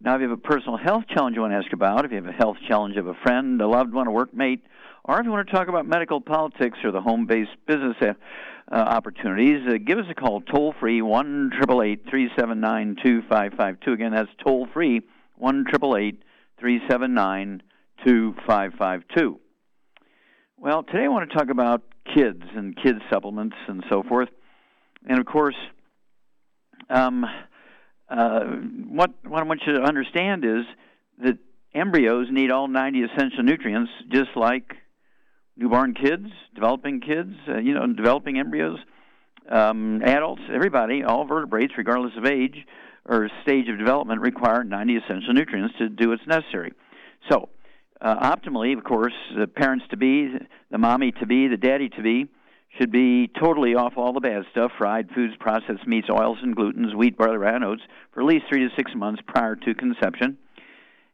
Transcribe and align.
Now, 0.00 0.14
if 0.14 0.20
you 0.20 0.28
have 0.28 0.38
a 0.38 0.40
personal 0.40 0.76
health 0.76 1.04
challenge 1.12 1.34
you 1.34 1.42
want 1.42 1.52
to 1.52 1.56
ask 1.56 1.72
about, 1.72 2.04
if 2.04 2.12
you 2.12 2.18
have 2.18 2.26
a 2.26 2.32
health 2.32 2.56
challenge 2.68 2.96
of 2.96 3.08
a 3.08 3.14
friend, 3.14 3.60
a 3.60 3.66
loved 3.66 3.92
one, 3.92 4.06
a 4.06 4.10
workmate, 4.10 4.60
or 5.04 5.18
if 5.18 5.24
you 5.24 5.32
want 5.32 5.48
to 5.48 5.52
talk 5.52 5.66
about 5.66 5.86
medical 5.86 6.20
politics 6.20 6.78
or 6.84 6.92
the 6.92 7.00
home 7.00 7.26
based 7.26 7.50
business 7.66 7.96
uh, 8.00 8.12
uh, 8.70 8.76
opportunities, 8.76 9.66
uh, 9.66 9.78
give 9.84 9.98
us 9.98 10.04
a 10.08 10.14
call 10.14 10.40
toll 10.40 10.72
free 10.78 11.02
1 11.02 11.50
379 11.58 12.96
2552. 13.02 13.92
Again, 13.92 14.12
that's 14.12 14.30
toll 14.44 14.68
free 14.72 15.00
1 15.36 15.64
379 15.68 17.62
2552. 18.04 19.40
Well, 20.58 20.84
today 20.84 21.04
I 21.04 21.08
want 21.08 21.28
to 21.28 21.36
talk 21.36 21.50
about 21.50 21.82
kids 22.14 22.42
and 22.54 22.76
kids 22.76 23.00
supplements 23.10 23.56
and 23.66 23.82
so 23.90 24.04
forth. 24.04 24.28
And 25.08 25.18
of 25.18 25.26
course, 25.26 25.56
um, 26.88 27.24
uh, 28.08 28.40
what 28.88 29.10
what 29.24 29.40
I 29.40 29.44
want 29.44 29.62
you 29.66 29.74
to 29.74 29.82
understand 29.82 30.44
is 30.44 30.64
that 31.22 31.38
embryos 31.74 32.28
need 32.30 32.50
all 32.50 32.68
90 32.68 33.02
essential 33.02 33.42
nutrients, 33.42 33.90
just 34.10 34.30
like 34.34 34.74
newborn 35.56 35.94
kids, 35.94 36.26
developing 36.54 37.00
kids, 37.00 37.34
uh, 37.48 37.58
you 37.58 37.74
know, 37.74 37.86
developing 37.86 38.38
embryos, 38.38 38.78
um, 39.50 40.00
adults, 40.02 40.42
everybody, 40.52 41.02
all 41.02 41.26
vertebrates, 41.26 41.74
regardless 41.76 42.12
of 42.16 42.24
age 42.24 42.56
or 43.04 43.28
stage 43.42 43.68
of 43.68 43.78
development, 43.78 44.20
require 44.20 44.64
90 44.64 44.96
essential 44.96 45.32
nutrients 45.32 45.74
to 45.78 45.88
do 45.88 46.10
what's 46.10 46.26
necessary. 46.26 46.72
So, 47.30 47.48
uh, 48.00 48.34
optimally, 48.34 48.76
of 48.76 48.84
course, 48.84 49.14
the 49.36 49.46
parents 49.46 49.84
to 49.90 49.96
be, 49.96 50.34
the 50.70 50.78
mommy 50.78 51.12
to 51.12 51.26
be, 51.26 51.48
the 51.48 51.56
daddy 51.56 51.88
to 51.90 52.02
be, 52.02 52.28
should 52.76 52.92
be 52.92 53.28
totally 53.28 53.74
off 53.74 53.94
all 53.96 54.12
the 54.12 54.20
bad 54.20 54.44
stuff 54.50 54.70
fried 54.76 55.08
foods, 55.14 55.34
processed 55.40 55.86
meats, 55.86 56.08
oils, 56.10 56.38
and 56.42 56.56
glutens, 56.56 56.94
wheat, 56.94 57.16
barley, 57.16 57.38
rye, 57.38 57.54
and 57.54 57.64
oats 57.64 57.82
for 58.12 58.20
at 58.20 58.26
least 58.26 58.44
three 58.48 58.68
to 58.68 58.74
six 58.76 58.92
months 58.94 59.22
prior 59.26 59.56
to 59.56 59.74
conception. 59.74 60.36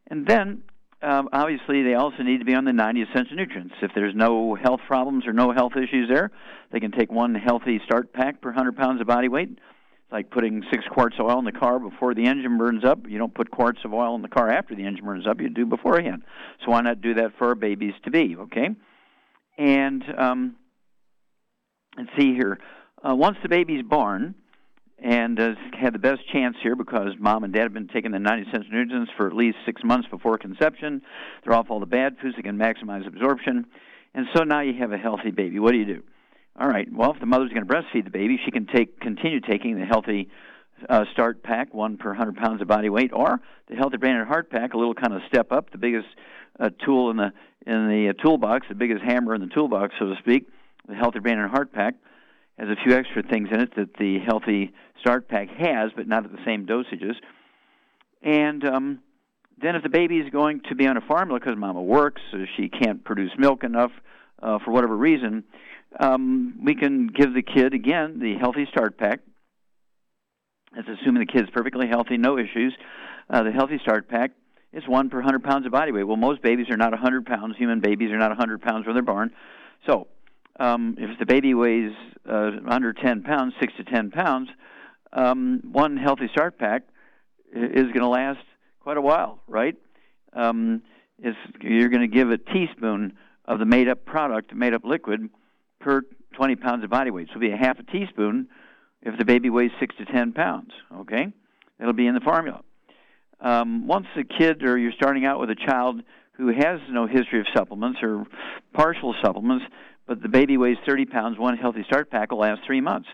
And 0.08 0.26
then, 0.26 0.62
um, 1.02 1.28
obviously, 1.32 1.82
they 1.82 1.94
also 1.94 2.22
need 2.22 2.38
to 2.38 2.44
be 2.44 2.54
on 2.54 2.64
the 2.64 2.72
90 2.72 3.02
essential 3.02 3.36
nutrients. 3.36 3.74
If 3.82 3.92
there's 3.94 4.14
no 4.14 4.54
health 4.54 4.80
problems 4.86 5.26
or 5.26 5.32
no 5.32 5.52
health 5.52 5.72
issues 5.76 6.08
there, 6.08 6.30
they 6.72 6.80
can 6.80 6.90
take 6.90 7.10
one 7.10 7.34
healthy 7.34 7.80
start 7.84 8.12
pack 8.12 8.40
per 8.40 8.50
100 8.50 8.76
pounds 8.76 9.00
of 9.00 9.06
body 9.06 9.28
weight 9.28 9.50
It's 9.50 10.12
like 10.12 10.30
putting 10.30 10.62
six 10.70 10.84
quarts 10.90 11.16
of 11.18 11.26
oil 11.26 11.38
in 11.38 11.44
the 11.44 11.52
car 11.52 11.78
before 11.78 12.14
the 12.14 12.26
engine 12.26 12.58
burns 12.58 12.84
up. 12.84 13.08
You 13.08 13.18
don't 13.18 13.34
put 13.34 13.50
quarts 13.50 13.80
of 13.84 13.94
oil 13.94 14.14
in 14.16 14.22
the 14.22 14.28
car 14.28 14.50
after 14.50 14.74
the 14.74 14.84
engine 14.84 15.04
burns 15.04 15.26
up. 15.26 15.40
You 15.40 15.48
do 15.48 15.66
beforehand. 15.66 16.22
So 16.64 16.72
why 16.72 16.82
not 16.82 17.00
do 17.00 17.14
that 17.14 17.32
for 17.38 17.48
our 17.48 17.54
babies 17.54 17.94
to 18.04 18.10
be? 18.10 18.36
Okay, 18.36 18.68
and 19.56 20.04
um, 20.18 20.56
let's 21.96 22.10
see 22.18 22.34
here. 22.34 22.58
Uh, 23.02 23.14
once 23.14 23.36
the 23.42 23.48
baby's 23.48 23.82
born, 23.82 24.34
and 24.98 25.38
uh, 25.38 25.54
had 25.78 25.92
the 25.92 25.98
best 25.98 26.20
chance 26.32 26.56
here 26.62 26.76
because 26.76 27.10
mom 27.18 27.44
and 27.44 27.52
dad 27.52 27.62
have 27.62 27.74
been 27.74 27.88
taking 27.88 28.12
the 28.12 28.18
90 28.18 28.50
cents 28.50 28.66
nutrients 28.70 29.10
for 29.16 29.26
at 29.26 29.34
least 29.34 29.58
six 29.66 29.82
months 29.84 30.08
before 30.08 30.38
conception. 30.38 31.02
They're 31.42 31.52
off 31.52 31.66
all 31.68 31.80
the 31.80 31.86
bad 31.86 32.16
foods. 32.22 32.36
They 32.36 32.42
can 32.42 32.56
maximize 32.56 33.06
absorption, 33.06 33.66
and 34.14 34.26
so 34.34 34.44
now 34.44 34.60
you 34.60 34.74
have 34.78 34.92
a 34.92 34.98
healthy 34.98 35.30
baby. 35.30 35.58
What 35.58 35.72
do 35.72 35.78
you 35.78 35.84
do? 35.84 36.02
All 36.58 36.68
right. 36.68 36.86
Well, 36.92 37.12
if 37.12 37.20
the 37.20 37.26
mother's 37.26 37.50
going 37.52 37.66
to 37.66 37.72
breastfeed 37.72 38.04
the 38.04 38.10
baby, 38.10 38.38
she 38.44 38.50
can 38.50 38.66
take 38.66 39.00
continue 39.00 39.40
taking 39.40 39.78
the 39.78 39.84
healthy 39.84 40.30
uh, 40.88 41.04
start 41.12 41.42
pack, 41.42 41.74
one 41.74 41.96
per 41.96 42.10
100 42.10 42.36
pounds 42.36 42.62
of 42.62 42.68
body 42.68 42.88
weight, 42.88 43.10
or 43.12 43.40
the 43.68 43.74
healthy 43.74 43.96
brain 43.96 44.14
and 44.16 44.26
heart 44.28 44.50
pack, 44.50 44.74
a 44.74 44.78
little 44.78 44.94
kind 44.94 45.12
of 45.12 45.22
step 45.28 45.50
up, 45.50 45.70
the 45.70 45.78
biggest 45.78 46.06
uh, 46.60 46.70
tool 46.84 47.10
in 47.10 47.16
the 47.16 47.32
in 47.66 47.88
the 47.88 48.10
uh, 48.10 48.22
toolbox, 48.22 48.66
the 48.68 48.74
biggest 48.74 49.02
hammer 49.02 49.34
in 49.34 49.40
the 49.40 49.48
toolbox, 49.48 49.94
so 49.98 50.06
to 50.06 50.14
speak. 50.20 50.46
The 50.88 50.94
healthy 50.94 51.18
brain 51.20 51.38
and 51.38 51.50
heart 51.50 51.72
pack 51.72 51.94
has 52.58 52.68
a 52.68 52.76
few 52.84 52.94
extra 52.94 53.22
things 53.22 53.48
in 53.50 53.60
it 53.60 53.74
that 53.76 53.94
the 53.98 54.18
healthy 54.20 54.72
start 55.00 55.28
pack 55.28 55.48
has, 55.48 55.90
but 55.96 56.06
not 56.06 56.24
at 56.24 56.32
the 56.32 56.44
same 56.44 56.66
dosages. 56.66 57.14
And 58.22 58.64
um, 58.64 58.98
then, 59.60 59.76
if 59.76 59.82
the 59.82 59.88
baby 59.88 60.18
is 60.18 60.30
going 60.30 60.60
to 60.68 60.74
be 60.74 60.86
on 60.86 60.96
a 60.96 61.00
formula 61.00 61.40
because 61.40 61.56
mama 61.56 61.82
works, 61.82 62.22
so 62.30 62.38
she 62.56 62.68
can't 62.68 63.04
produce 63.04 63.30
milk 63.38 63.64
enough 63.64 63.92
uh, 64.42 64.58
for 64.64 64.70
whatever 64.72 64.96
reason, 64.96 65.44
um, 65.98 66.58
we 66.64 66.74
can 66.74 67.06
give 67.06 67.34
the 67.34 67.42
kid 67.42 67.74
again 67.74 68.18
the 68.18 68.34
healthy 68.38 68.66
start 68.70 68.98
pack. 68.98 69.20
That's 70.74 70.88
assuming 70.88 71.20
the 71.20 71.32
kid's 71.32 71.50
perfectly 71.50 71.86
healthy, 71.86 72.16
no 72.16 72.38
issues. 72.38 72.74
Uh, 73.30 73.42
the 73.42 73.52
healthy 73.52 73.78
start 73.78 74.08
pack 74.08 74.32
is 74.72 74.82
one 74.88 75.08
per 75.08 75.18
100 75.18 75.44
pounds 75.44 75.66
of 75.66 75.72
body 75.72 75.92
weight. 75.92 76.02
Well, 76.02 76.16
most 76.16 76.42
babies 76.42 76.66
are 76.70 76.76
not 76.76 76.90
100 76.90 77.26
pounds. 77.26 77.56
Human 77.56 77.80
babies 77.80 78.10
are 78.10 78.18
not 78.18 78.30
100 78.30 78.60
pounds 78.60 78.86
when 78.86 78.94
they're 78.94 79.02
born. 79.02 79.30
So, 79.86 80.08
um, 80.58 80.96
if 80.98 81.18
the 81.18 81.26
baby 81.26 81.54
weighs 81.54 81.92
uh, 82.28 82.50
under 82.68 82.92
10 82.92 83.22
pounds, 83.22 83.54
6 83.60 83.72
to 83.78 83.84
10 83.84 84.10
pounds, 84.10 84.48
um, 85.12 85.60
one 85.72 85.96
healthy 85.96 86.28
start 86.32 86.58
pack 86.58 86.82
is 87.52 87.84
going 87.84 88.00
to 88.00 88.08
last 88.08 88.40
quite 88.80 88.96
a 88.96 89.00
while, 89.00 89.40
right? 89.46 89.76
Um, 90.32 90.82
you're 91.60 91.88
going 91.88 92.08
to 92.08 92.14
give 92.14 92.30
a 92.30 92.38
teaspoon 92.38 93.16
of 93.44 93.58
the 93.58 93.64
made 93.64 93.88
up 93.88 94.04
product, 94.04 94.54
made 94.54 94.74
up 94.74 94.84
liquid, 94.84 95.28
per 95.80 96.02
20 96.36 96.56
pounds 96.56 96.84
of 96.84 96.90
body 96.90 97.10
weight. 97.10 97.28
So 97.28 97.32
it'll 97.32 97.40
be 97.40 97.52
a 97.52 97.56
half 97.56 97.78
a 97.78 97.82
teaspoon 97.84 98.48
if 99.02 99.16
the 99.18 99.24
baby 99.24 99.50
weighs 99.50 99.70
6 99.78 99.94
to 99.98 100.04
10 100.06 100.32
pounds, 100.32 100.70
okay? 101.00 101.32
It'll 101.78 101.92
be 101.92 102.06
in 102.06 102.14
the 102.14 102.20
formula. 102.20 102.62
Um, 103.40 103.86
once 103.86 104.06
the 104.16 104.24
kid 104.24 104.64
or 104.64 104.78
you're 104.78 104.92
starting 104.92 105.26
out 105.26 105.38
with 105.38 105.50
a 105.50 105.54
child 105.54 106.02
who 106.32 106.48
has 106.48 106.80
no 106.90 107.06
history 107.06 107.40
of 107.40 107.46
supplements 107.54 108.00
or 108.02 108.24
partial 108.72 109.14
supplements, 109.22 109.64
but 110.06 110.22
the 110.22 110.28
baby 110.28 110.56
weighs 110.56 110.76
30 110.86 111.06
pounds, 111.06 111.38
one 111.38 111.56
healthy 111.56 111.84
start 111.84 112.10
pack 112.10 112.30
will 112.30 112.38
last 112.38 112.60
three 112.66 112.80
months. 112.80 113.08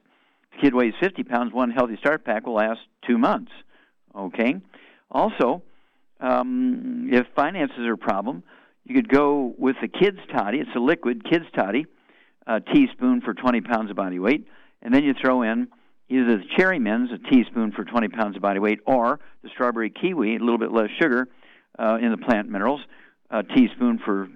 The 0.52 0.62
kid 0.62 0.74
weighs 0.74 0.94
50 1.00 1.22
pounds, 1.24 1.52
one 1.52 1.70
healthy 1.70 1.96
start 1.96 2.24
pack 2.24 2.46
will 2.46 2.54
last 2.54 2.80
two 3.06 3.18
months, 3.18 3.52
okay? 4.14 4.56
Also, 5.10 5.62
um, 6.20 7.08
if 7.12 7.26
finances 7.34 7.78
are 7.80 7.94
a 7.94 7.98
problem, 7.98 8.42
you 8.84 8.94
could 8.94 9.08
go 9.08 9.54
with 9.58 9.76
the 9.80 9.88
kids 9.88 10.18
toddy. 10.32 10.58
It's 10.58 10.74
a 10.74 10.80
liquid 10.80 11.24
kids 11.28 11.44
toddy 11.54 11.86
a 12.46 12.60
teaspoon 12.60 13.20
for 13.20 13.34
20 13.34 13.60
pounds 13.60 13.90
of 13.90 13.96
body 13.96 14.18
weight, 14.18 14.46
and 14.82 14.92
then 14.92 15.04
you 15.04 15.14
throw 15.14 15.42
in 15.42 15.68
either 16.08 16.38
the 16.38 16.44
cherry 16.56 16.78
mints, 16.78 17.12
a 17.12 17.30
teaspoon 17.30 17.70
for 17.70 17.84
20 17.84 18.08
pounds 18.08 18.34
of 18.34 18.42
body 18.42 18.58
weight, 18.58 18.80
or 18.86 19.20
the 19.42 19.48
strawberry 19.50 19.90
kiwi, 19.90 20.36
a 20.36 20.38
little 20.40 20.58
bit 20.58 20.72
less 20.72 20.90
sugar 21.00 21.28
uh, 21.78 21.98
in 22.00 22.10
the 22.10 22.16
plant 22.16 22.48
minerals, 22.48 22.80
a 23.30 23.42
teaspoon 23.42 24.00
for 24.04 24.28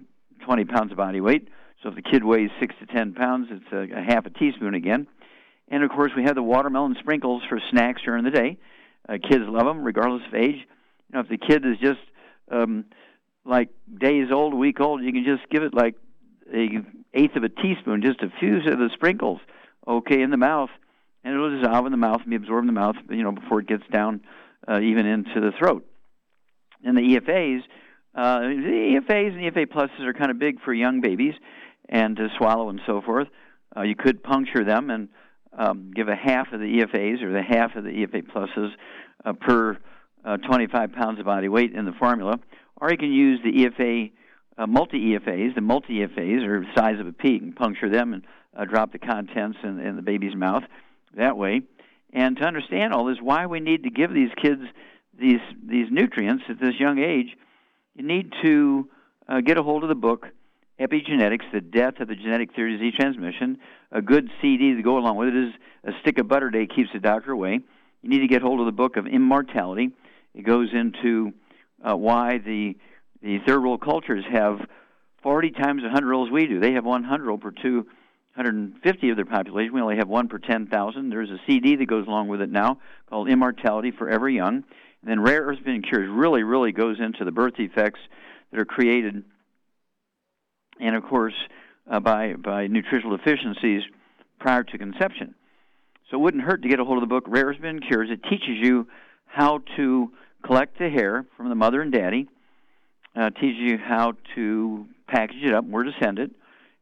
20 0.44 0.64
pounds 0.66 0.92
of 0.92 0.96
body 0.96 1.20
weight. 1.20 1.48
So 1.84 1.90
if 1.90 1.96
the 1.96 2.02
kid 2.02 2.24
weighs 2.24 2.48
six 2.58 2.74
to 2.80 2.86
10 2.86 3.12
pounds, 3.12 3.48
it's 3.50 3.70
a, 3.70 3.98
a 3.98 4.02
half 4.02 4.24
a 4.24 4.30
teaspoon 4.30 4.72
again. 4.74 5.06
And 5.68 5.84
of 5.84 5.90
course, 5.90 6.12
we 6.16 6.24
have 6.24 6.34
the 6.34 6.42
watermelon 6.42 6.96
sprinkles 6.98 7.42
for 7.46 7.60
snacks 7.70 8.00
during 8.02 8.24
the 8.24 8.30
day. 8.30 8.56
Uh, 9.06 9.18
kids 9.22 9.44
love 9.46 9.66
them, 9.66 9.84
regardless 9.84 10.22
of 10.26 10.34
age. 10.34 10.56
You 10.56 11.12
know, 11.12 11.20
if 11.20 11.28
the 11.28 11.36
kid 11.36 11.66
is 11.66 11.76
just 11.78 12.00
um, 12.50 12.86
like 13.44 13.68
days 14.00 14.28
old, 14.32 14.54
week 14.54 14.80
old, 14.80 15.02
you 15.02 15.12
can 15.12 15.24
just 15.24 15.48
give 15.50 15.62
it 15.62 15.74
like 15.74 15.94
a 16.52 16.80
eighth 17.12 17.36
of 17.36 17.44
a 17.44 17.50
teaspoon, 17.50 18.00
just 18.00 18.22
a 18.22 18.32
few 18.40 18.56
of 18.56 18.78
the 18.78 18.88
sprinkles, 18.94 19.40
okay, 19.86 20.22
in 20.22 20.30
the 20.30 20.38
mouth, 20.38 20.70
and 21.22 21.34
it'll 21.34 21.60
dissolve 21.60 21.84
in 21.84 21.92
the 21.92 21.98
mouth 21.98 22.22
and 22.22 22.30
be 22.30 22.36
absorbed 22.36 22.66
in 22.66 22.74
the 22.74 22.80
mouth, 22.80 22.96
you 23.10 23.22
know, 23.22 23.32
before 23.32 23.60
it 23.60 23.68
gets 23.68 23.86
down 23.92 24.22
uh, 24.66 24.80
even 24.80 25.04
into 25.04 25.38
the 25.38 25.52
throat. 25.58 25.86
And 26.82 26.96
the 26.96 27.02
EFAs, 27.02 27.60
uh, 28.14 28.40
the 28.40 29.00
EFAs 29.00 29.32
and 29.34 29.54
EFA 29.54 29.66
pluses 29.66 30.00
are 30.00 30.14
kind 30.14 30.30
of 30.30 30.38
big 30.38 30.62
for 30.62 30.72
young 30.72 31.02
babies 31.02 31.34
and 31.88 32.16
to 32.16 32.28
swallow 32.38 32.68
and 32.68 32.80
so 32.86 33.00
forth. 33.02 33.28
Uh, 33.76 33.82
you 33.82 33.96
could 33.96 34.22
puncture 34.22 34.64
them 34.64 34.90
and 34.90 35.08
um, 35.56 35.92
give 35.94 36.08
a 36.08 36.16
half 36.16 36.52
of 36.52 36.60
the 36.60 36.80
EFAs 36.80 37.22
or 37.22 37.32
the 37.32 37.42
half 37.42 37.76
of 37.76 37.84
the 37.84 37.90
EFA 37.90 38.22
pluses 38.22 38.70
uh, 39.24 39.32
per 39.32 39.78
uh, 40.24 40.36
25 40.38 40.92
pounds 40.92 41.18
of 41.18 41.26
body 41.26 41.48
weight 41.48 41.74
in 41.74 41.84
the 41.84 41.92
formula, 41.92 42.38
or 42.80 42.90
you 42.90 42.96
can 42.96 43.12
use 43.12 43.40
the 43.44 43.52
EFA 43.64 44.10
uh, 44.56 44.66
multi 44.66 45.12
EFAs. 45.12 45.54
The 45.54 45.60
multi 45.60 46.00
EFAs 46.00 46.46
are 46.46 46.60
the 46.60 46.66
size 46.76 46.98
of 47.00 47.06
a 47.06 47.12
pea. 47.12 47.38
Can 47.38 47.52
puncture 47.52 47.90
them 47.90 48.14
and 48.14 48.22
uh, 48.56 48.64
drop 48.64 48.92
the 48.92 48.98
contents 48.98 49.58
in, 49.62 49.80
in 49.80 49.96
the 49.96 50.02
baby's 50.02 50.34
mouth 50.34 50.62
that 51.16 51.36
way. 51.36 51.62
And 52.12 52.36
to 52.36 52.44
understand 52.44 52.92
all 52.92 53.06
this, 53.06 53.18
why 53.20 53.46
we 53.46 53.60
need 53.60 53.82
to 53.84 53.90
give 53.90 54.12
these 54.12 54.30
kids 54.40 54.62
these 55.18 55.40
these 55.64 55.86
nutrients 55.90 56.44
at 56.48 56.60
this 56.60 56.74
young 56.78 56.98
age, 56.98 57.36
you 57.94 58.04
need 58.04 58.32
to 58.42 58.88
uh, 59.28 59.40
get 59.40 59.58
a 59.58 59.62
hold 59.62 59.82
of 59.82 59.88
the 59.88 59.94
book 59.94 60.26
Epigenetics: 60.80 61.44
The 61.52 61.60
Death 61.60 62.00
of 62.00 62.08
the 62.08 62.16
Genetic 62.16 62.54
Theory 62.54 62.74
of 62.74 62.80
Disease 62.80 62.94
Transmission. 62.98 63.58
A 63.92 64.02
good 64.02 64.28
CD 64.42 64.74
to 64.74 64.82
go 64.82 64.98
along 64.98 65.16
with 65.16 65.28
it 65.28 65.36
is 65.36 65.54
A 65.84 65.92
Stick 66.00 66.18
of 66.18 66.26
Butter 66.26 66.50
Day 66.50 66.66
Keeps 66.66 66.90
the 66.92 66.98
Doctor 66.98 67.30
Away. 67.30 67.60
You 68.02 68.08
need 68.08 68.20
to 68.20 68.26
get 68.26 68.42
hold 68.42 68.58
of 68.58 68.66
the 68.66 68.72
book 68.72 68.96
of 68.96 69.06
Immortality. 69.06 69.90
It 70.34 70.42
goes 70.42 70.70
into 70.72 71.32
uh, 71.82 71.96
why 71.96 72.38
the 72.38 72.76
the 73.22 73.38
third 73.46 73.62
world 73.62 73.82
cultures 73.82 74.24
have 74.30 74.58
40 75.22 75.52
times 75.52 75.82
100 75.82 76.04
year 76.04 76.12
olds 76.12 76.32
we 76.32 76.46
do. 76.46 76.58
They 76.58 76.72
have 76.72 76.84
100 76.84 77.24
year 77.24 77.38
per 77.38 77.52
250 77.52 79.10
of 79.10 79.16
their 79.16 79.24
population. 79.24 79.72
We 79.72 79.80
only 79.80 79.96
have 79.96 80.08
one 80.08 80.26
per 80.26 80.38
10,000. 80.38 81.08
There's 81.08 81.30
a 81.30 81.38
CD 81.46 81.76
that 81.76 81.86
goes 81.86 82.08
along 82.08 82.28
with 82.28 82.40
it 82.40 82.50
now 82.50 82.80
called 83.08 83.30
Immortality 83.30 83.92
Forever 83.92 84.28
Young. 84.28 84.56
And 84.56 84.64
then 85.06 85.20
Rare 85.20 85.42
Earths 85.42 85.62
Been 85.62 85.82
Cures 85.82 86.10
really, 86.10 86.42
really 86.42 86.72
goes 86.72 86.98
into 86.98 87.24
the 87.24 87.32
birth 87.32 87.54
defects 87.56 88.00
that 88.50 88.58
are 88.60 88.64
created, 88.64 89.24
and 90.80 90.96
of 90.96 91.04
course, 91.04 91.34
uh, 91.90 92.00
by, 92.00 92.34
by 92.34 92.66
nutritional 92.66 93.16
deficiencies 93.16 93.82
prior 94.38 94.62
to 94.64 94.78
conception. 94.78 95.34
So 96.10 96.18
it 96.18 96.20
wouldn't 96.20 96.44
hurt 96.44 96.62
to 96.62 96.68
get 96.68 96.80
a 96.80 96.84
hold 96.84 97.02
of 97.02 97.08
the 97.08 97.12
book 97.12 97.24
Rare 97.26 97.54
Been 97.54 97.80
Cures. 97.80 98.10
It 98.10 98.22
teaches 98.24 98.58
you 98.60 98.86
how 99.26 99.62
to 99.76 100.12
collect 100.42 100.78
the 100.78 100.88
hair 100.88 101.24
from 101.36 101.48
the 101.48 101.54
mother 101.54 101.80
and 101.80 101.92
daddy 101.92 102.28
uh, 103.16 103.30
teaches 103.30 103.58
you 103.58 103.78
how 103.78 104.14
to 104.34 104.86
package 105.06 105.42
it 105.42 105.54
up, 105.54 105.64
where 105.64 105.84
to 105.84 105.92
send 106.02 106.18
it, 106.18 106.30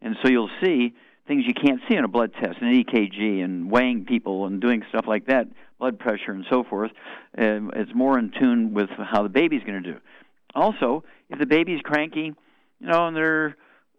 and 0.01 0.17
so 0.23 0.31
you'll 0.31 0.51
see 0.63 0.95
things 1.27 1.45
you 1.47 1.55
can't 1.55 1.81
see 1.89 1.97
on 1.97 2.05
a 2.05 2.09
blood 2.09 2.33
test, 2.35 2.59
an 2.61 2.85
EKG, 2.85 3.45
and 3.45 3.71
weighing 3.71 4.05
people 4.05 4.47
and 4.47 4.61
doing 4.61 4.83
stuff 4.89 5.05
like 5.07 5.27
that, 5.27 5.47
blood 5.79 5.99
pressure 5.99 6.33
and 6.33 6.45
so 6.51 6.65
forth. 6.65 6.91
Uh, 7.39 7.69
it's 7.75 7.95
more 7.95 8.19
in 8.19 8.33
tune 8.39 8.75
with 8.75 8.91
how 8.91 9.23
the 9.23 9.29
baby's 9.29 9.63
going 9.63 9.83
to 9.83 9.93
do. 9.93 9.99
Also, 10.55 11.05
if 11.31 11.39
the 11.39 11.47
baby's 11.47 11.81
cranky, 11.83 12.35
you 12.81 12.87
know, 12.87 13.07
and 13.07 13.17
they're 13.17 13.57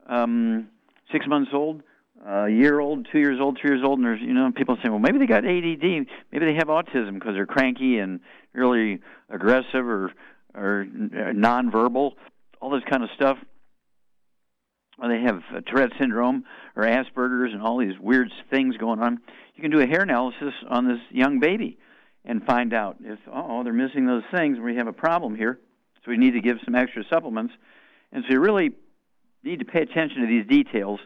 um, 0.08 0.68
six 1.12 1.28
months 1.28 1.52
old, 1.54 1.82
a 2.26 2.50
year 2.50 2.80
old, 2.80 3.08
two 3.12 3.20
years 3.20 3.40
old, 3.40 3.58
three 3.60 3.72
years 3.72 3.84
old, 3.86 4.00
and 4.00 4.06
there's 4.08 4.22
you 4.22 4.34
know 4.34 4.52
people 4.56 4.76
saying, 4.82 4.92
well, 4.92 5.00
maybe 5.00 5.20
they 5.20 5.26
got 5.26 5.46
ADD, 5.46 6.08
maybe 6.32 6.46
they 6.46 6.56
have 6.56 6.68
autism 6.68 7.16
because 7.16 7.34
they're 7.34 7.46
cranky 7.46 8.00
and 8.00 8.20
really 8.54 9.00
aggressive 9.30 9.86
or 9.88 10.12
or 10.56 10.86
nonverbal, 10.86 12.12
all 12.62 12.70
this 12.70 12.84
kind 12.90 13.04
of 13.04 13.10
stuff. 13.16 13.38
Or 15.00 15.10
they 15.10 15.22
have 15.22 15.42
Tourette 15.66 15.90
syndrome 16.00 16.46
or 16.76 16.84
Asperger's 16.84 17.52
and 17.52 17.62
all 17.62 17.80
these 17.80 17.98
weird 18.00 18.32
things 18.52 18.78
going 18.78 19.00
on. 19.00 19.20
You 19.56 19.62
can 19.62 19.72
do 19.72 19.80
a 19.80 19.88
hair 19.88 20.02
analysis 20.02 20.54
on 20.70 20.88
this 20.88 21.00
young 21.10 21.40
baby 21.40 21.80
and 22.26 22.44
find 22.46 22.74
out 22.74 22.98
if 23.02 23.20
oh 23.32 23.64
they're 23.64 23.74
missing 23.74 24.06
those 24.06 24.24
things. 24.34 24.60
We 24.60 24.76
have 24.76 24.88
a 24.88 24.94
problem 24.94 25.36
here, 25.36 25.60
so 26.06 26.12
we 26.12 26.18
need 26.18 26.32
to 26.32 26.42
give 26.42 26.58
some 26.64 26.76
extra 26.76 27.04
supplements. 27.10 27.54
And 28.12 28.24
so 28.28 28.34
you 28.34 28.40
really 28.40 28.72
need 29.44 29.60
to 29.60 29.66
pay 29.66 29.82
attention 29.82 30.22
to 30.22 30.28
these 30.28 30.48
details 30.48 31.00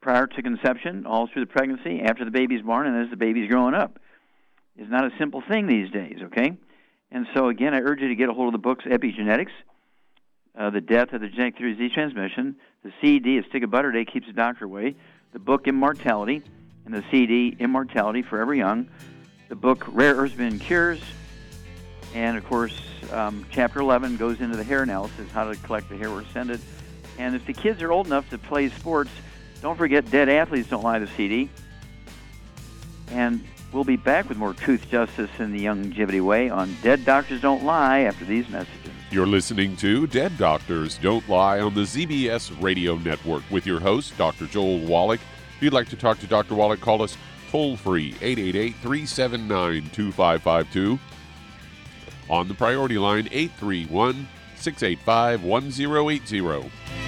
prior 0.00 0.26
to 0.26 0.42
conception, 0.42 1.06
all 1.06 1.28
through 1.32 1.44
the 1.44 1.50
pregnancy, 1.50 2.00
after 2.02 2.24
the 2.24 2.30
baby's 2.30 2.62
born, 2.62 2.86
and 2.86 3.04
as 3.04 3.10
the 3.10 3.16
baby's 3.16 3.50
growing 3.50 3.74
up. 3.74 3.98
It's 4.76 4.90
not 4.90 5.04
a 5.04 5.10
simple 5.18 5.42
thing 5.48 5.66
these 5.66 5.90
days, 5.90 6.18
okay? 6.24 6.56
And 7.10 7.26
so, 7.34 7.48
again, 7.48 7.74
I 7.74 7.80
urge 7.80 8.00
you 8.00 8.08
to 8.08 8.14
get 8.14 8.28
a 8.28 8.32
hold 8.32 8.54
of 8.54 8.60
the 8.60 8.62
books 8.62 8.84
Epigenetics, 8.84 9.50
uh, 10.56 10.70
The 10.70 10.80
Death 10.80 11.12
of 11.12 11.20
the 11.20 11.28
Genetic 11.28 11.58
Theory 11.58 11.72
of 11.72 11.78
Disease 11.78 11.92
Transmission, 11.94 12.56
the 12.84 12.92
CD, 13.00 13.38
A 13.38 13.42
Stick 13.48 13.64
of 13.64 13.70
Butter 13.70 13.90
Day 13.90 14.04
Keeps 14.04 14.26
the 14.26 14.32
Doctor 14.32 14.66
Away, 14.66 14.94
the 15.32 15.38
book 15.38 15.66
Immortality, 15.66 16.42
and 16.84 16.94
the 16.94 17.02
CD 17.10 17.56
Immortality 17.58 18.22
Forever 18.22 18.54
Young, 18.54 18.88
the 19.48 19.56
book 19.56 19.84
Rare 19.88 20.14
Earths 20.14 20.34
Been 20.34 20.58
Cures, 20.58 21.00
and 22.14 22.36
of 22.36 22.44
course, 22.46 22.80
um, 23.12 23.44
Chapter 23.50 23.80
11 23.80 24.16
goes 24.16 24.40
into 24.40 24.56
the 24.56 24.64
hair 24.64 24.82
analysis, 24.82 25.30
how 25.32 25.50
to 25.50 25.56
collect 25.56 25.88
the 25.88 25.96
hair, 25.96 26.08
to 26.08 26.24
send 26.32 26.50
it. 26.50 26.60
And 27.18 27.34
if 27.34 27.44
the 27.44 27.52
kids 27.52 27.82
are 27.82 27.92
old 27.92 28.06
enough 28.06 28.30
to 28.30 28.38
play 28.38 28.68
sports, 28.70 29.10
don't 29.60 29.76
forget 29.76 30.10
Dead 30.10 30.28
Athletes 30.28 30.68
Don't 30.68 30.84
Lie, 30.84 31.00
the 31.00 31.08
CD. 31.08 31.50
And 33.10 33.44
We'll 33.72 33.84
be 33.84 33.96
back 33.96 34.30
with 34.30 34.38
more 34.38 34.54
truth, 34.54 34.88
justice, 34.90 35.30
and 35.38 35.54
the 35.54 35.68
longevity 35.68 36.22
way 36.22 36.48
on 36.48 36.74
Dead 36.82 37.04
Doctors 37.04 37.42
Don't 37.42 37.64
Lie 37.64 38.00
after 38.00 38.24
these 38.24 38.48
messages. 38.48 38.92
You're 39.10 39.26
listening 39.26 39.76
to 39.76 40.06
Dead 40.06 40.38
Doctors 40.38 40.96
Don't 40.98 41.28
Lie 41.28 41.60
on 41.60 41.74
the 41.74 41.82
ZBS 41.82 42.62
Radio 42.62 42.96
Network 42.96 43.42
with 43.50 43.66
your 43.66 43.78
host, 43.78 44.16
Dr. 44.16 44.46
Joel 44.46 44.80
Wallach. 44.80 45.20
If 45.56 45.62
you'd 45.62 45.74
like 45.74 45.88
to 45.90 45.96
talk 45.96 46.18
to 46.20 46.26
Dr. 46.26 46.54
Wallach, 46.54 46.80
call 46.80 47.02
us 47.02 47.18
toll 47.50 47.76
free 47.76 48.14
888 48.22 48.74
379 48.76 49.90
2552. 49.92 50.98
On 52.30 52.48
the 52.48 52.54
priority 52.54 52.96
line 52.96 53.28
831 53.30 54.26
685 54.56 55.44
1080. 55.44 57.07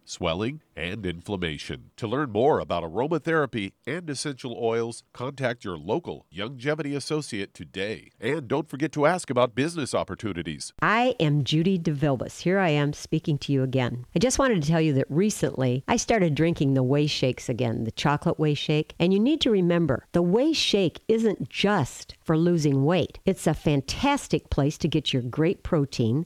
swelling, 0.11 0.61
and 0.75 1.05
inflammation. 1.05 1.91
To 1.97 2.07
learn 2.07 2.31
more 2.31 2.59
about 2.59 2.83
aromatherapy 2.83 3.73
and 3.87 4.09
essential 4.09 4.57
oils, 4.59 5.03
contact 5.13 5.63
your 5.63 5.77
local 5.77 6.25
Youngevity 6.33 6.95
associate 6.95 7.53
today. 7.53 8.09
And 8.19 8.47
don't 8.47 8.69
forget 8.69 8.91
to 8.93 9.05
ask 9.05 9.29
about 9.29 9.55
business 9.55 9.95
opportunities. 9.95 10.73
I 10.81 11.15
am 11.19 11.43
Judy 11.43 11.79
DeVilbus. 11.79 12.41
Here 12.41 12.59
I 12.59 12.69
am 12.69 12.93
speaking 12.93 13.37
to 13.39 13.51
you 13.51 13.63
again. 13.63 14.05
I 14.15 14.19
just 14.19 14.39
wanted 14.39 14.61
to 14.61 14.67
tell 14.67 14.81
you 14.81 14.93
that 14.93 15.07
recently 15.09 15.83
I 15.87 15.97
started 15.97 16.35
drinking 16.35 16.73
the 16.73 16.83
Whey 16.83 17.07
Shakes 17.07 17.47
again, 17.47 17.83
the 17.83 17.91
chocolate 17.91 18.39
Whey 18.39 18.53
Shake. 18.53 18.93
And 18.99 19.13
you 19.13 19.19
need 19.19 19.41
to 19.41 19.51
remember 19.51 20.05
the 20.11 20.21
Whey 20.21 20.53
Shake 20.53 21.01
isn't 21.07 21.49
just 21.49 22.15
for 22.23 22.37
losing 22.37 22.85
weight, 22.85 23.19
it's 23.25 23.47
a 23.47 23.53
fantastic 23.53 24.49
place 24.49 24.77
to 24.79 24.87
get 24.87 25.13
your 25.13 25.21
great 25.21 25.63
protein 25.63 26.25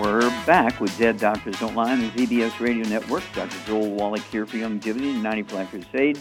We're 0.00 0.30
back 0.46 0.80
with 0.80 0.96
Dead 0.96 1.18
Doctors 1.18 1.60
Don't 1.60 1.74
Lie 1.74 1.92
on 1.92 2.00
the 2.00 2.08
ZBS 2.08 2.58
Radio 2.58 2.88
Network. 2.88 3.22
Dr. 3.34 3.58
Joel 3.66 3.90
Wallach 3.90 4.22
here 4.22 4.46
for 4.46 4.56
Youngevity 4.56 5.12
and 5.12 5.22
90 5.22 5.42
Flat 5.42 5.68
Crusade. 5.68 6.18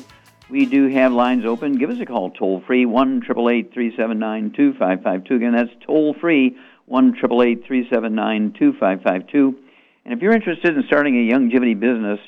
We 0.49 0.65
do 0.65 0.89
have 0.89 1.13
lines 1.13 1.45
open. 1.45 1.77
Give 1.77 1.89
us 1.89 1.95
a 2.01 2.05
call 2.05 2.31
toll 2.31 2.61
free, 2.67 2.85
1 2.85 3.21
379 3.21 4.51
2552. 4.51 5.33
Again, 5.33 5.53
that's 5.53 5.69
toll 5.85 6.13
free, 6.19 6.57
1 6.87 7.13
379 7.21 8.53
2552. 8.59 9.55
And 10.03 10.13
if 10.13 10.21
you're 10.21 10.35
interested 10.35 10.75
in 10.75 10.83
starting 10.87 11.15
a 11.15 11.33
Youngevity 11.33 11.79
business 11.79 12.19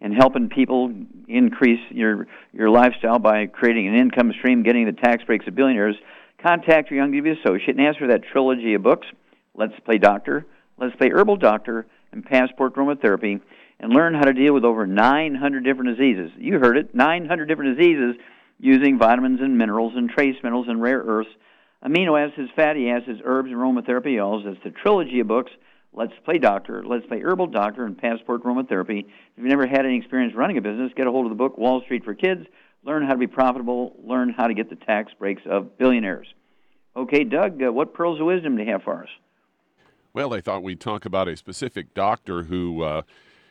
and 0.00 0.14
helping 0.14 0.50
people 0.50 0.94
increase 1.26 1.80
your, 1.90 2.28
your 2.52 2.70
lifestyle 2.70 3.18
by 3.18 3.46
creating 3.46 3.88
an 3.88 3.96
income 3.96 4.32
stream, 4.38 4.62
getting 4.62 4.86
the 4.86 4.92
tax 4.92 5.24
breaks 5.24 5.48
of 5.48 5.56
billionaires, 5.56 5.96
contact 6.40 6.92
your 6.92 7.04
Youngevity 7.04 7.40
associate 7.40 7.76
and 7.76 7.88
ask 7.88 7.98
for 7.98 8.06
that 8.06 8.22
trilogy 8.30 8.74
of 8.74 8.84
books 8.84 9.08
Let's 9.56 9.74
Play 9.84 9.98
Doctor, 9.98 10.46
Let's 10.78 10.96
Play 10.96 11.10
Herbal 11.10 11.36
Doctor, 11.36 11.86
and 12.12 12.24
Passport 12.24 12.74
Aromatherapy 12.74 13.40
and 13.80 13.92
learn 13.92 14.14
how 14.14 14.22
to 14.22 14.32
deal 14.32 14.54
with 14.54 14.64
over 14.64 14.86
900 14.86 15.64
different 15.64 15.96
diseases. 15.96 16.30
You 16.38 16.58
heard 16.58 16.76
it 16.76 16.94
900 16.94 17.46
different 17.46 17.76
diseases 17.76 18.16
using 18.58 18.98
vitamins 18.98 19.40
and 19.40 19.58
minerals 19.58 19.94
and 19.96 20.08
trace 20.08 20.36
minerals 20.42 20.68
and 20.68 20.80
rare 20.80 21.02
earths, 21.04 21.30
amino 21.84 22.16
acids, 22.16 22.50
fatty 22.54 22.88
acids, 22.90 23.20
herbs, 23.24 23.50
and 23.50 23.56
aromatherapy 23.56 24.22
oils. 24.22 24.44
That's 24.44 24.62
the 24.62 24.70
trilogy 24.70 25.20
of 25.20 25.26
books. 25.26 25.50
Let's 25.92 26.12
Play 26.24 26.38
Doctor, 26.38 26.84
Let's 26.86 27.04
Play 27.06 27.20
Herbal 27.20 27.48
Doctor, 27.48 27.84
and 27.84 27.98
Passport 27.98 28.44
Aromatherapy. 28.44 29.00
If 29.00 29.06
you've 29.36 29.46
never 29.46 29.66
had 29.66 29.84
any 29.84 29.98
experience 29.98 30.34
running 30.34 30.56
a 30.56 30.62
business, 30.62 30.92
get 30.96 31.06
a 31.06 31.10
hold 31.10 31.26
of 31.26 31.30
the 31.30 31.36
book 31.36 31.58
Wall 31.58 31.82
Street 31.82 32.04
for 32.04 32.14
Kids. 32.14 32.46
Learn 32.84 33.04
how 33.04 33.12
to 33.12 33.18
be 33.18 33.26
profitable. 33.26 33.96
Learn 34.02 34.30
how 34.30 34.46
to 34.46 34.54
get 34.54 34.70
the 34.70 34.76
tax 34.76 35.12
breaks 35.18 35.42
of 35.44 35.76
billionaires. 35.76 36.26
Okay, 36.96 37.24
Doug, 37.24 37.62
uh, 37.62 37.72
what 37.72 37.94
pearls 37.94 38.20
of 38.20 38.26
wisdom 38.26 38.56
do 38.56 38.62
you 38.62 38.72
have 38.72 38.82
for 38.84 39.02
us? 39.02 39.08
Well, 40.14 40.34
I 40.34 40.42
thought 40.42 40.62
we'd 40.62 40.80
talk 40.80 41.06
about 41.06 41.26
a 41.28 41.36
specific 41.36 41.94
doctor 41.94 42.44
who 42.44 42.82
uh, 42.82 43.02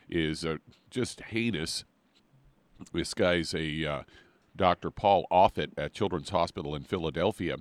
is 0.08 0.44
uh, 0.44 0.58
just 0.90 1.20
heinous. 1.20 1.84
This 2.92 3.14
guy's 3.14 3.52
a 3.52 3.84
uh, 3.84 4.02
Dr. 4.54 4.92
Paul 4.92 5.26
Offit 5.30 5.72
at 5.76 5.92
Children's 5.92 6.30
Hospital 6.30 6.76
in 6.76 6.84
Philadelphia. 6.84 7.56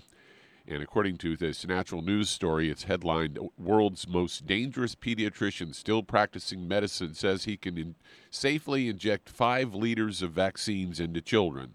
And 0.67 0.83
according 0.83 1.17
to 1.17 1.35
this 1.35 1.65
natural 1.65 2.03
news 2.03 2.29
story, 2.29 2.69
it's 2.69 2.83
headlined 2.83 3.39
World's 3.57 4.07
Most 4.07 4.45
Dangerous 4.45 4.93
Pediatrician 4.93 5.73
Still 5.73 6.03
Practicing 6.03 6.67
Medicine 6.67 7.15
Says 7.15 7.45
He 7.45 7.57
Can 7.57 7.79
in- 7.79 7.95
Safely 8.29 8.87
Inject 8.87 9.27
Five 9.29 9.73
Liters 9.73 10.21
of 10.21 10.31
Vaccines 10.31 10.99
into 10.99 11.21
Children. 11.21 11.73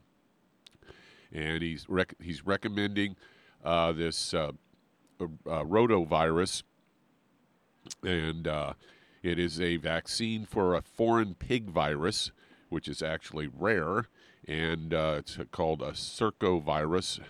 And 1.32 1.64
he's, 1.64 1.88
rec- 1.88 2.14
he's 2.20 2.46
recommending 2.46 3.16
uh, 3.64 3.90
this 3.90 4.32
uh, 4.32 4.52
uh, 5.20 5.24
rotavirus. 5.44 6.62
And 8.02 8.46
uh, 8.46 8.74
it 9.22 9.38
is 9.38 9.58
a 9.60 9.76
vaccine 9.76 10.44
for 10.44 10.74
a 10.74 10.82
foreign 10.82 11.34
pig 11.34 11.70
virus, 11.70 12.30
which 12.68 12.88
is 12.88 13.02
actually 13.02 13.48
rare, 13.48 14.06
and 14.46 14.94
uh, 14.94 15.16
it's 15.18 15.38
called 15.50 15.82
a 15.82 15.92
circovirus, 15.92 17.20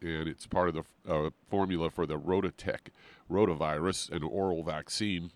and 0.00 0.28
it's 0.28 0.46
part 0.46 0.68
of 0.68 0.74
the 0.74 0.84
uh, 1.12 1.30
formula 1.48 1.90
for 1.90 2.06
the 2.06 2.18
RotaTeq 2.18 2.88
rotavirus, 3.30 4.10
an 4.10 4.22
oral 4.22 4.62
vaccine. 4.62 5.30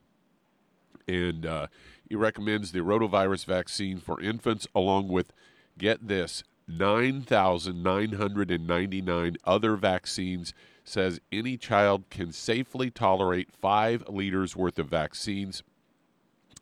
And 1.06 1.46
uh, 1.46 1.68
he 2.08 2.16
recommends 2.16 2.72
the 2.72 2.80
rotavirus 2.80 3.44
vaccine 3.44 3.98
for 3.98 4.18
infants, 4.20 4.66
along 4.74 5.08
with, 5.08 5.32
get 5.78 6.08
this, 6.08 6.42
9,999 6.68 9.36
other 9.44 9.76
vaccines 9.76 10.52
says 10.88 11.20
any 11.32 11.56
child 11.56 12.08
can 12.10 12.32
safely 12.32 12.90
tolerate 12.90 13.50
five 13.52 14.04
liters 14.08 14.56
worth 14.56 14.78
of 14.78 14.88
vaccines 14.88 15.62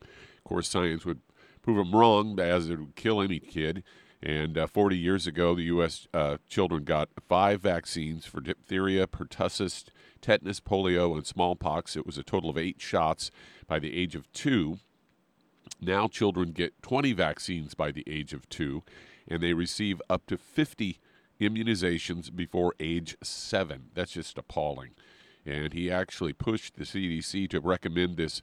Of 0.01 0.43
course, 0.43 0.69
science 0.69 1.05
would 1.05 1.21
prove 1.61 1.77
them 1.77 1.95
wrong, 1.95 2.39
as 2.39 2.69
it 2.69 2.79
would 2.79 2.95
kill 2.95 3.21
any 3.21 3.39
kid. 3.39 3.83
And 4.21 4.57
uh, 4.57 4.67
40 4.67 4.97
years 4.97 5.27
ago, 5.27 5.53
the 5.55 5.63
U.S. 5.63 6.07
Uh, 6.13 6.37
children 6.49 6.83
got 6.83 7.09
five 7.27 7.61
vaccines 7.61 8.25
for 8.25 8.41
diphtheria, 8.41 9.07
pertussis, 9.07 9.85
tetanus, 10.21 10.59
polio, 10.59 11.15
and 11.15 11.25
smallpox. 11.25 11.95
It 11.95 12.05
was 12.05 12.17
a 12.17 12.23
total 12.23 12.49
of 12.49 12.57
eight 12.57 12.81
shots 12.81 13.31
by 13.67 13.79
the 13.79 13.95
age 13.95 14.15
of 14.15 14.31
two. 14.33 14.79
Now, 15.81 16.07
children 16.07 16.51
get 16.51 16.81
20 16.81 17.13
vaccines 17.13 17.75
by 17.75 17.91
the 17.91 18.03
age 18.07 18.33
of 18.33 18.49
two, 18.49 18.83
and 19.27 19.43
they 19.43 19.53
receive 19.53 20.01
up 20.09 20.25
to 20.27 20.37
50 20.37 20.99
immunizations 21.39 22.35
before 22.35 22.73
age 22.79 23.17
seven. 23.21 23.89
That's 23.93 24.11
just 24.11 24.37
appalling. 24.37 24.91
And 25.45 25.73
he 25.73 25.89
actually 25.89 26.33
pushed 26.33 26.75
the 26.75 26.83
CDC 26.83 27.49
to 27.51 27.61
recommend 27.61 28.17
this 28.17 28.41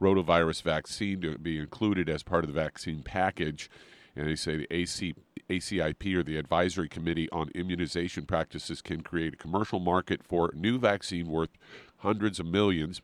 rotavirus 0.00 0.62
vaccine 0.62 1.20
to 1.22 1.38
be 1.38 1.58
included 1.58 2.08
as 2.08 2.22
part 2.22 2.44
of 2.44 2.48
the 2.52 2.60
vaccine 2.60 3.02
package. 3.02 3.70
And 4.14 4.28
they 4.28 4.36
say 4.36 4.56
the 4.56 4.66
AC, 4.70 5.14
ACIP 5.50 6.14
or 6.14 6.22
the 6.22 6.38
Advisory 6.38 6.88
Committee 6.88 7.28
on 7.30 7.50
Immunization 7.54 8.24
Practices 8.24 8.80
can 8.82 9.02
create 9.02 9.34
a 9.34 9.38
commercial 9.38 9.80
market 9.80 10.22
for 10.22 10.50
new 10.54 10.78
vaccine 10.78 11.28
worth 11.28 11.50
hundreds 11.98 12.40
of 12.40 12.46
millions. 12.46 13.02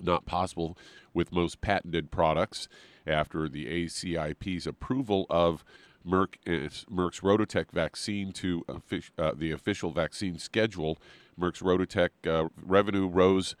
Not 0.00 0.24
possible 0.24 0.78
with 1.12 1.32
most 1.32 1.60
patented 1.60 2.12
products 2.12 2.68
after 3.06 3.48
the 3.48 3.66
ACIP's 3.66 4.66
approval 4.66 5.26
of 5.28 5.64
Merck, 6.06 6.36
Merck's 6.46 7.20
RotaTeq 7.20 7.70
vaccine 7.72 8.32
to 8.32 8.64
uh, 9.18 9.32
the 9.36 9.50
official 9.52 9.90
vaccine 9.90 10.38
schedule. 10.38 10.98
Merck's 11.38 11.60
RotaTeq 11.60 12.10
uh, 12.26 12.48
revenue 12.62 13.06
rose 13.06 13.54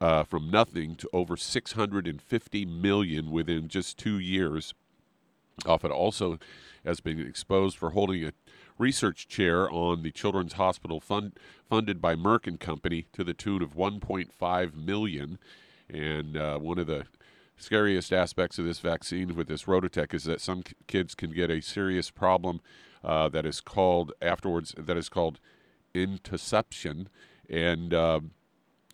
uh, 0.00 0.24
from 0.24 0.50
nothing 0.50 0.94
to 0.96 1.08
over 1.12 1.36
650 1.36 2.66
million 2.66 3.30
within 3.30 3.68
just 3.68 3.98
two 3.98 4.18
years. 4.18 4.74
Offit 5.64 5.90
also 5.90 6.38
has 6.84 7.00
been 7.00 7.20
exposed 7.20 7.76
for 7.76 7.90
holding 7.90 8.24
a 8.24 8.32
research 8.78 9.26
chair 9.26 9.70
on 9.70 10.02
the 10.02 10.12
Children's 10.12 10.54
Hospital 10.54 11.00
fund, 11.00 11.32
funded 11.68 12.00
by 12.00 12.14
Merck 12.14 12.46
and 12.46 12.60
Company 12.60 13.06
to 13.12 13.24
the 13.24 13.34
tune 13.34 13.62
of 13.62 13.74
1.5 13.74 14.74
million. 14.74 15.38
And 15.90 16.36
uh, 16.36 16.58
one 16.58 16.78
of 16.78 16.86
the 16.86 17.06
scariest 17.58 18.12
aspects 18.12 18.58
of 18.58 18.64
this 18.64 18.78
vaccine 18.78 19.34
with 19.34 19.48
this 19.48 19.64
RotaTeq 19.64 20.14
is 20.14 20.24
that 20.24 20.40
some 20.40 20.62
kids 20.86 21.14
can 21.14 21.32
get 21.32 21.50
a 21.50 21.60
serious 21.60 22.10
problem 22.10 22.60
uh, 23.04 23.28
that 23.28 23.44
is 23.44 23.60
called 23.60 24.12
afterwards 24.22 24.74
that 24.78 24.96
is 24.96 25.08
called 25.08 25.38
intussusception, 25.94 27.06
and 27.48 27.92
uh, 27.94 28.20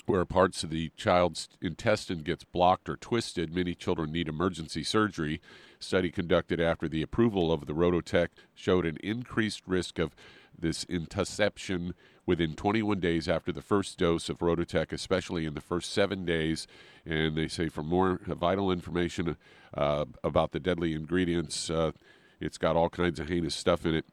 where 0.06 0.24
parts 0.24 0.62
of 0.62 0.70
the 0.70 0.90
child's 0.96 1.48
intestine 1.62 2.22
gets 2.22 2.44
blocked 2.44 2.88
or 2.88 2.96
twisted, 2.96 3.54
many 3.54 3.74
children 3.74 4.12
need 4.12 4.28
emergency 4.28 4.82
surgery. 4.82 5.40
study 5.78 6.10
conducted 6.10 6.60
after 6.60 6.88
the 6.88 7.02
approval 7.02 7.52
of 7.52 7.66
the 7.66 7.74
RotaTeq 7.74 8.28
showed 8.54 8.86
an 8.86 8.98
increased 9.02 9.62
risk 9.66 9.98
of 9.98 10.14
this 10.58 10.84
interception 10.84 11.94
within 12.26 12.54
21 12.54 13.00
days 13.00 13.28
after 13.28 13.52
the 13.52 13.60
first 13.60 13.98
dose 13.98 14.28
of 14.28 14.38
RotaTeq, 14.38 14.92
especially 14.92 15.44
in 15.44 15.54
the 15.54 15.60
first 15.60 15.92
seven 15.92 16.24
days. 16.24 16.66
And 17.04 17.36
they 17.36 17.48
say 17.48 17.68
for 17.68 17.82
more 17.82 18.20
vital 18.26 18.70
information 18.70 19.36
uh, 19.74 20.06
about 20.22 20.52
the 20.52 20.60
deadly 20.60 20.94
ingredients, 20.94 21.68
uh, 21.68 21.92
it's 22.40 22.58
got 22.58 22.76
all 22.76 22.88
kinds 22.88 23.20
of 23.20 23.28
heinous 23.28 23.54
stuff 23.54 23.84
in 23.84 23.94
it. 23.94 24.06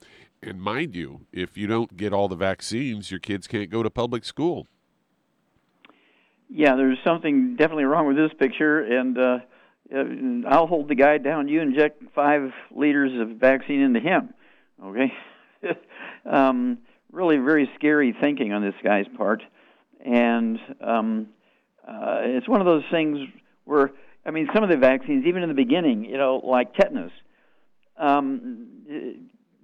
And 0.43 0.61
mind 0.61 0.95
you, 0.95 1.21
if 1.31 1.57
you 1.57 1.67
don't 1.67 1.95
get 1.95 2.13
all 2.13 2.27
the 2.27 2.35
vaccines, 2.35 3.11
your 3.11 3.19
kids 3.19 3.47
can't 3.47 3.69
go 3.69 3.83
to 3.83 3.89
public 3.89 4.25
school 4.25 4.67
yeah, 6.53 6.75
there's 6.75 6.97
something 7.05 7.55
definitely 7.55 7.85
wrong 7.85 8.07
with 8.07 8.17
this 8.17 8.31
picture, 8.37 8.79
and 8.81 9.17
uh, 9.17 9.37
uh, 9.95 10.49
I'll 10.49 10.67
hold 10.67 10.89
the 10.89 10.95
guy 10.95 11.17
down. 11.17 11.47
You 11.47 11.61
inject 11.61 12.03
five 12.13 12.51
liters 12.71 13.11
of 13.19 13.37
vaccine 13.37 13.79
into 13.79 14.01
him. 14.01 14.33
Okay, 14.83 15.13
um, 16.25 16.79
really 17.11 17.37
very 17.37 17.69
scary 17.75 18.15
thinking 18.19 18.53
on 18.53 18.61
this 18.61 18.75
guy's 18.83 19.07
part, 19.17 19.41
and 20.03 20.59
um, 20.79 21.27
uh, 21.87 22.21
it's 22.23 22.47
one 22.47 22.61
of 22.61 22.65
those 22.65 22.83
things 22.91 23.19
where 23.65 23.91
I 24.25 24.31
mean, 24.31 24.47
some 24.53 24.63
of 24.63 24.69
the 24.69 24.77
vaccines, 24.77 25.25
even 25.25 25.41
in 25.43 25.49
the 25.49 25.55
beginning, 25.55 26.05
you 26.05 26.17
know, 26.17 26.41
like 26.43 26.73
tetanus. 26.75 27.11
Um, 27.97 29.17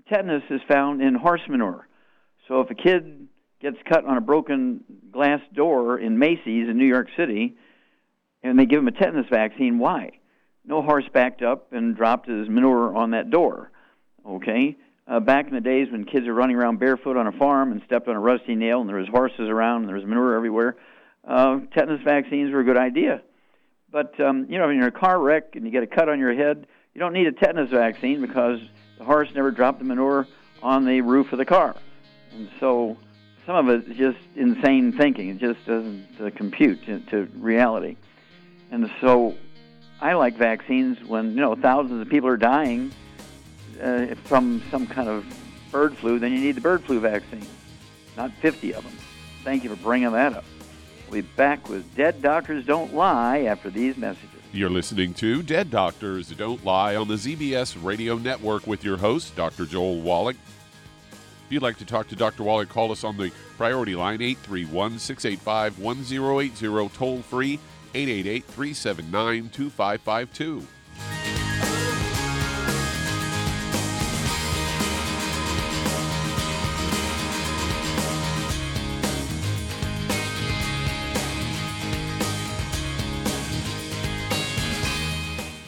tetanus 0.09 0.43
is 0.49 0.61
found 0.67 1.01
in 1.01 1.15
horse 1.15 1.41
manure. 1.47 1.87
So 2.47 2.61
if 2.61 2.71
a 2.71 2.75
kid 2.75 3.27
gets 3.61 3.77
cut 3.87 4.05
on 4.05 4.17
a 4.17 4.21
broken 4.21 4.83
glass 5.11 5.41
door 5.53 5.99
in 5.99 6.17
Macy's 6.17 6.69
in 6.69 6.77
New 6.77 6.85
York 6.87 7.07
City, 7.17 7.55
and 8.43 8.57
they 8.57 8.65
give 8.65 8.79
him 8.79 8.87
a 8.87 8.91
tetanus 8.91 9.25
vaccine. 9.31 9.79
Why? 9.79 10.11
No 10.65 10.81
horse 10.81 11.05
backed 11.13 11.41
up 11.41 11.73
and 11.73 11.95
dropped 11.95 12.27
his 12.27 12.49
manure 12.49 12.95
on 12.95 13.11
that 13.11 13.29
door. 13.29 13.71
Okay? 14.25 14.75
Uh, 15.07 15.21
back 15.21 15.47
in 15.47 15.53
the 15.53 15.61
days 15.61 15.87
when 15.89 16.03
kids 16.03 16.27
were 16.27 16.33
running 16.33 16.57
around 16.57 16.79
barefoot 16.79 17.15
on 17.15 17.27
a 17.27 17.31
farm 17.31 17.71
and 17.71 17.81
stepped 17.85 18.09
on 18.09 18.15
a 18.15 18.19
rusty 18.19 18.55
nail 18.55 18.81
and 18.81 18.89
there 18.89 18.97
was 18.97 19.07
horses 19.07 19.47
around 19.47 19.81
and 19.81 19.87
there 19.87 19.95
was 19.95 20.05
manure 20.05 20.35
everywhere, 20.35 20.75
uh, 21.25 21.59
tetanus 21.73 22.01
vaccines 22.03 22.51
were 22.51 22.59
a 22.59 22.63
good 22.65 22.77
idea. 22.77 23.21
But, 23.89 24.19
um, 24.19 24.47
you 24.49 24.57
know, 24.57 24.67
when 24.67 24.75
you're 24.75 24.87
in 24.87 24.93
a 24.93 24.99
car 24.99 25.17
wreck 25.17 25.55
and 25.55 25.63
you 25.63 25.71
get 25.71 25.81
a 25.83 25.87
cut 25.87 26.09
on 26.09 26.19
your 26.19 26.35
head, 26.35 26.67
you 26.93 26.99
don't 26.99 27.13
need 27.13 27.27
a 27.27 27.31
tetanus 27.31 27.69
vaccine 27.69 28.19
because 28.19 28.59
the 28.97 29.05
horse 29.05 29.29
never 29.33 29.49
dropped 29.49 29.79
the 29.79 29.85
manure 29.85 30.27
on 30.61 30.85
the 30.85 30.99
roof 30.99 31.31
of 31.31 31.37
the 31.37 31.45
car. 31.45 31.75
And 32.33 32.49
so 32.59 32.97
some 33.45 33.55
of 33.55 33.69
it 33.69 33.89
is 33.89 33.97
just 33.97 34.19
insane 34.35 34.91
thinking. 34.91 35.29
It 35.29 35.37
just 35.37 35.65
doesn't 35.65 36.05
uh, 36.19 36.31
compute 36.35 36.83
to, 36.85 36.99
to 37.11 37.29
reality. 37.37 37.95
And 38.71 38.91
so 38.99 39.35
I 40.01 40.15
like 40.15 40.37
vaccines 40.37 40.97
when, 41.07 41.29
you 41.29 41.39
know, 41.39 41.55
thousands 41.55 42.01
of 42.01 42.09
people 42.09 42.27
are 42.27 42.35
dying 42.35 42.91
uh, 43.81 44.15
from 44.25 44.61
some 44.71 44.87
kind 44.87 45.09
of 45.09 45.25
bird 45.71 45.95
flu, 45.97 46.19
then 46.19 46.31
you 46.31 46.39
need 46.39 46.53
the 46.53 46.61
bird 46.61 46.83
flu 46.83 46.99
vaccine, 46.99 47.45
not 48.15 48.31
50 48.33 48.73
of 48.73 48.83
them. 48.83 48.93
Thank 49.43 49.63
you 49.63 49.69
for 49.69 49.81
bringing 49.81 50.11
that 50.11 50.33
up. 50.33 50.45
We'll 51.09 51.21
be 51.21 51.27
back 51.35 51.69
with 51.69 51.95
Dead 51.95 52.21
Doctors 52.21 52.65
Don't 52.65 52.93
Lie 52.93 53.43
after 53.43 53.69
these 53.69 53.95
messages. 53.97 54.29
You're 54.51 54.69
listening 54.69 55.13
to 55.15 55.41
Dead 55.41 55.69
Doctors 55.69 56.29
Don't 56.29 56.63
Lie 56.65 56.95
on 56.95 57.07
the 57.07 57.15
ZBS 57.15 57.77
Radio 57.83 58.17
Network 58.17 58.67
with 58.67 58.83
your 58.83 58.97
host, 58.97 59.35
Dr. 59.35 59.65
Joel 59.65 60.01
Wallach. 60.01 60.35
If 61.11 61.53
you'd 61.53 61.63
like 61.63 61.77
to 61.77 61.85
talk 61.85 62.09
to 62.09 62.15
Dr. 62.15 62.43
Wallach, 62.43 62.67
call 62.67 62.91
us 62.91 63.05
on 63.05 63.15
the 63.15 63.31
priority 63.55 63.95
line 63.95 64.21
831 64.21 64.99
685 64.99 65.79
1080, 65.79 66.89
toll 66.89 67.21
free 67.21 67.59
888 67.93 68.43
379 68.45 69.49
2552. 69.49 70.67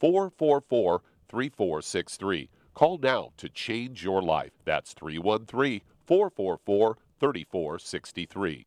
444 0.00 1.02
3463. 1.28 2.48
Call 2.74 2.98
now 2.98 3.30
to 3.36 3.48
change 3.48 4.02
your 4.02 4.22
life. 4.22 4.52
That's 4.64 4.92
313 4.94 5.82
444 6.06 6.96
3463. 7.20 8.66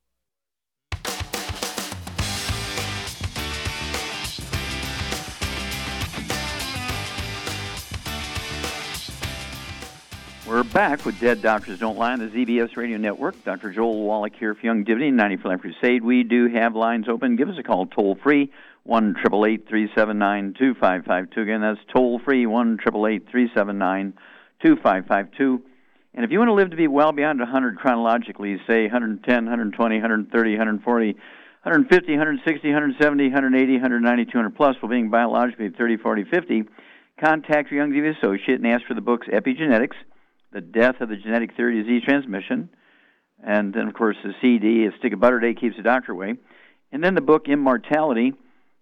We're 10.45 10.63
back 10.63 11.03
with 11.03 11.19
Dead 11.19 11.41
Doctors 11.41 11.79
Don't 11.79 11.97
Lie 11.97 12.13
on 12.13 12.19
the 12.19 12.27
ZBS 12.27 12.77
Radio 12.77 12.97
Network. 12.97 13.43
Dr. 13.43 13.71
Joel 13.71 14.03
Wallach 14.03 14.35
here 14.35 14.53
for 14.53 14.61
Youngevity, 14.61 15.11
90 15.11 15.37
for 15.37 15.47
Life 15.47 15.61
Crusade. 15.61 16.03
We 16.03 16.21
do 16.21 16.47
have 16.47 16.75
lines 16.75 17.09
open. 17.09 17.37
Give 17.37 17.49
us 17.49 17.57
a 17.57 17.63
call 17.63 17.87
toll 17.87 18.19
free, 18.21 18.51
1 18.83 19.15
379 19.23 20.55
2552. 20.59 21.41
Again, 21.41 21.61
that's 21.61 21.79
toll 21.93 22.19
free, 22.19 22.45
1 22.45 22.77
379 22.77 24.13
2552. 24.61 25.63
And 26.15 26.25
if 26.25 26.31
you 26.31 26.37
want 26.37 26.49
to 26.49 26.53
live 26.53 26.69
to 26.71 26.77
be 26.77 26.87
well 26.87 27.11
beyond 27.11 27.39
100 27.39 27.77
chronologically, 27.77 28.57
say 28.67 28.83
110, 28.83 29.45
120, 29.45 29.95
130, 29.95 30.49
140, 30.51 31.13
150, 31.13 32.11
160, 32.11 32.67
170, 32.67 33.23
180, 33.23 33.71
190, 33.73 34.25
200 34.25 34.55
plus, 34.55 34.75
while 34.81 34.89
being 34.89 35.09
biologically 35.09 35.69
30, 35.69 35.97
40, 35.97 36.23
50, 36.25 36.63
contact 37.19 37.71
your 37.71 37.85
Youngevity 37.85 38.17
associate 38.17 38.59
and 38.59 38.67
ask 38.67 38.85
for 38.85 38.93
the 38.93 39.01
books 39.01 39.27
Epigenetics 39.27 39.95
the 40.51 40.61
death 40.61 41.01
of 41.01 41.09
the 41.09 41.15
genetic 41.15 41.55
theory 41.55 41.79
of 41.79 41.85
disease 41.85 42.03
transmission, 42.03 42.69
and 43.43 43.73
then 43.73 43.87
of 43.87 43.93
course 43.95 44.15
the 44.23 44.33
CD, 44.39 44.85
a 44.85 44.95
stick 44.99 45.13
of 45.13 45.19
butter 45.19 45.39
day 45.39 45.53
keeps 45.55 45.75
the 45.77 45.83
doctor 45.83 46.11
away, 46.11 46.35
and 46.91 47.03
then 47.03 47.15
the 47.15 47.21
book 47.21 47.47
Immortality, 47.47 48.33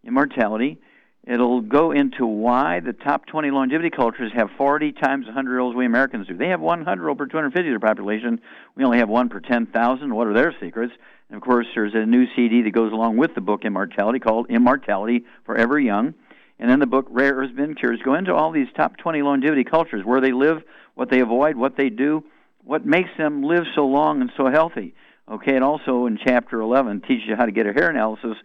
Immortality. 0.06 0.80
It'll 1.24 1.62
go 1.62 1.92
into 1.92 2.26
why 2.26 2.80
the 2.80 2.94
top 2.94 3.28
20 3.28 3.52
longevity 3.52 3.92
cultures 3.92 4.32
have 4.34 4.50
40 4.58 4.94
times 4.94 5.28
100 5.28 5.52
year 5.52 5.60
olds 5.60 5.76
we 5.76 5.86
Americans 5.86 6.28
do. 6.28 6.36
They 6.36 6.50
have 6.50 6.62
100 6.62 7.10
over 7.10 7.28
250 7.28 7.68
of 7.68 7.72
their 7.72 7.88
population. 7.88 8.42
We 8.76 8.84
only 8.84 8.98
have 8.98 9.10
one 9.10 9.30
per 9.30 9.40
10,000. 9.40 10.16
What 10.16 10.28
are 10.28 10.34
their 10.34 10.56
secrets? 10.60 10.94
And 11.30 11.38
of 11.38 11.44
course, 11.44 11.68
there's 11.76 11.94
a 11.94 12.06
new 12.06 12.26
CD 12.36 12.64
that 12.64 12.72
goes 12.72 12.92
along 12.92 13.18
with 13.18 13.36
the 13.36 13.42
book 13.42 13.66
Immortality 13.66 14.20
called 14.20 14.50
Immortality 14.50 15.26
Forever 15.46 15.80
Young. 15.80 16.16
And 16.60 16.70
then 16.70 16.80
the 16.80 16.88
book 16.88 17.06
Rare 17.10 17.34
Earths 17.34 17.54
Bin 17.54 17.76
Cures 17.76 18.02
go 18.04 18.16
into 18.16 18.34
all 18.34 18.52
these 18.52 18.68
top 18.76 18.98
20 18.98 19.22
longevity 19.22 19.64
cultures, 19.64 20.04
where 20.04 20.22
they 20.22 20.32
live, 20.32 20.62
what 20.96 21.10
they 21.10 21.20
avoid, 21.20 21.56
what 21.56 21.78
they 21.78 21.90
do, 21.90 22.24
what 22.64 22.86
makes 22.86 23.10
them 23.18 23.44
live 23.44 23.64
so 23.76 23.86
long 23.86 24.22
and 24.22 24.32
so 24.38 24.48
healthy. 24.48 24.94
Okay, 25.30 25.56
and 25.56 25.64
also 25.64 26.08
in 26.08 26.18
chapter 26.24 26.60
11 26.60 27.02
teaches 27.02 27.28
you 27.28 27.36
how 27.36 27.46
to 27.46 27.52
get 27.52 27.66
a 27.66 27.74
hair 27.74 27.90
analysis, 27.90 28.38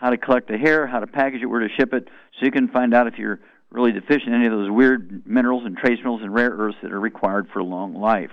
how 0.00 0.10
to 0.10 0.16
collect 0.16 0.48
the 0.48 0.56
hair, 0.56 0.86
how 0.86 0.98
to 1.00 1.06
package 1.06 1.42
it, 1.42 1.46
where 1.46 1.60
to 1.60 1.68
ship 1.78 1.92
it, 1.92 2.08
so 2.38 2.46
you 2.46 2.50
can 2.50 2.68
find 2.68 2.94
out 2.94 3.06
if 3.06 3.18
you're 3.18 3.38
really 3.70 3.92
deficient 3.92 4.28
in 4.28 4.34
any 4.34 4.46
of 4.46 4.52
those 4.52 4.70
weird 4.70 5.22
minerals 5.26 5.64
and 5.66 5.76
trace 5.76 5.98
minerals 5.98 6.22
and 6.22 6.32
rare 6.32 6.50
earths 6.50 6.78
that 6.82 6.90
are 6.90 6.98
required 7.00 7.46
for 7.52 7.62
long 7.62 7.94
life. 7.94 8.30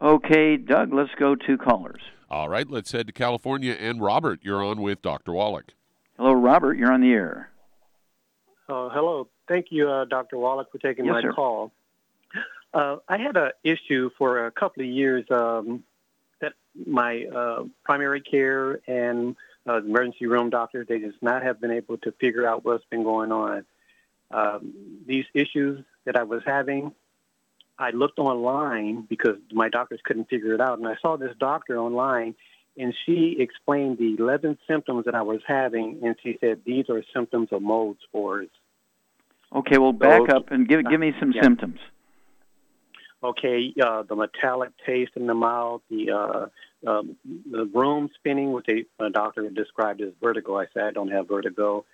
Okay, 0.00 0.56
Doug, 0.56 0.92
let's 0.92 1.10
go 1.18 1.34
to 1.34 1.58
callers. 1.58 2.00
All 2.30 2.48
right, 2.48 2.68
let's 2.68 2.92
head 2.92 3.06
to 3.06 3.12
California. 3.12 3.76
And 3.78 4.00
Robert, 4.00 4.40
you're 4.42 4.64
on 4.64 4.80
with 4.80 5.02
Dr. 5.02 5.32
Wallach. 5.32 5.72
Hello, 6.16 6.32
Robert. 6.32 6.76
You're 6.76 6.92
on 6.92 7.02
the 7.02 7.12
air. 7.12 7.50
Uh, 8.68 8.88
hello. 8.88 9.28
Thank 9.48 9.66
you, 9.70 9.88
uh, 9.88 10.06
Dr. 10.06 10.38
Wallach, 10.38 10.72
for 10.72 10.78
taking 10.78 11.04
Yes, 11.04 11.12
my 11.12 11.22
sir. 11.22 11.32
call. 11.32 11.72
Uh, 12.74 12.96
I 13.08 13.18
had 13.18 13.36
an 13.36 13.50
issue 13.62 14.10
for 14.18 14.46
a 14.46 14.50
couple 14.50 14.82
of 14.82 14.88
years 14.88 15.24
um, 15.30 15.84
that 16.40 16.54
my 16.86 17.24
uh, 17.26 17.64
primary 17.84 18.20
care 18.20 18.80
and 18.88 19.36
uh, 19.66 19.78
emergency 19.78 20.26
room 20.26 20.50
doctors 20.50 20.86
they 20.88 20.98
just 20.98 21.20
not 21.22 21.42
have 21.42 21.60
been 21.60 21.70
able 21.70 21.98
to 21.98 22.12
figure 22.12 22.46
out 22.46 22.64
what's 22.64 22.84
been 22.90 23.02
going 23.02 23.32
on. 23.32 23.64
Um, 24.30 24.72
these 25.06 25.24
issues 25.34 25.84
that 26.04 26.16
I 26.16 26.24
was 26.24 26.42
having, 26.44 26.92
I 27.78 27.90
looked 27.90 28.18
online 28.18 29.02
because 29.08 29.36
my 29.52 29.68
doctors 29.68 30.00
couldn't 30.04 30.28
figure 30.28 30.54
it 30.54 30.60
out, 30.60 30.78
and 30.78 30.88
I 30.88 30.96
saw 31.00 31.16
this 31.16 31.34
doctor 31.38 31.78
online, 31.78 32.34
and 32.76 32.94
she 33.04 33.36
explained 33.38 33.98
the 33.98 34.16
11 34.18 34.58
symptoms 34.66 35.04
that 35.04 35.14
I 35.14 35.22
was 35.22 35.40
having, 35.46 36.00
and 36.02 36.16
she 36.22 36.38
said 36.40 36.62
these 36.64 36.88
are 36.90 37.02
symptoms 37.14 37.48
of 37.52 37.62
mold 37.62 37.98
spores. 38.02 38.48
Okay, 39.54 39.78
well, 39.78 39.92
back 39.92 40.28
So- 40.30 40.36
up 40.36 40.50
and 40.50 40.66
give 40.68 40.84
give 40.88 41.00
me 41.00 41.14
some 41.20 41.32
Yeah. 41.32 41.42
symptoms. 41.42 41.78
okay, 43.22 43.72
uh, 43.82 44.02
the 44.02 44.14
metallic 44.14 44.70
taste 44.84 45.12
in 45.16 45.26
the 45.26 45.34
mouth, 45.34 45.82
the 45.88 46.10
uh, 46.10 46.46
um, 46.86 47.16
the 47.50 47.64
room 47.74 48.10
spinning, 48.14 48.52
which 48.52 48.66
a, 48.68 49.04
a 49.04 49.10
doctor 49.10 49.48
described 49.50 50.00
as 50.00 50.12
vertigo. 50.22 50.58
I 50.58 50.66
said 50.72 50.84
I 50.84 50.90
don't 50.92 51.10
have 51.10 51.28
vertigo, 51.28 51.84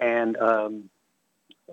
and 0.00 0.36
um, 0.36 0.90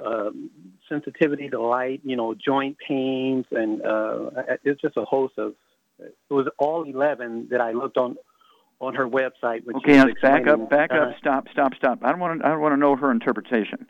um, 0.03 0.49
sensitivity 0.89 1.49
to 1.49 1.62
light, 1.62 2.01
you 2.03 2.15
know, 2.15 2.33
joint 2.33 2.77
pains, 2.86 3.45
and 3.51 3.81
uh, 3.86 4.29
it's 4.63 4.81
just 4.81 4.97
a 4.97 5.05
host 5.05 5.36
of. 5.38 5.53
It 5.99 6.33
was 6.33 6.47
all 6.57 6.83
eleven 6.83 7.47
that 7.51 7.62
I 7.62 7.71
looked 7.71 7.97
on 7.97 8.17
on 8.79 8.95
her 8.95 9.07
website. 9.07 9.65
Which 9.65 9.77
Okay, 9.77 9.95
now 9.95 10.07
back 10.21 10.47
up, 10.47 10.69
back 10.69 10.91
Uh, 10.91 10.95
up, 10.95 11.17
stop, 11.19 11.47
stop, 11.51 11.73
stop. 11.75 11.99
I 12.01 12.09
don't 12.09 12.19
want 12.19 12.41
to. 12.41 12.45
I 12.45 12.49
don't 12.49 12.62
want 12.62 12.73
to 12.73 12.79
know 12.79 12.95
her 12.95 13.12
interpretation. 13.12 13.86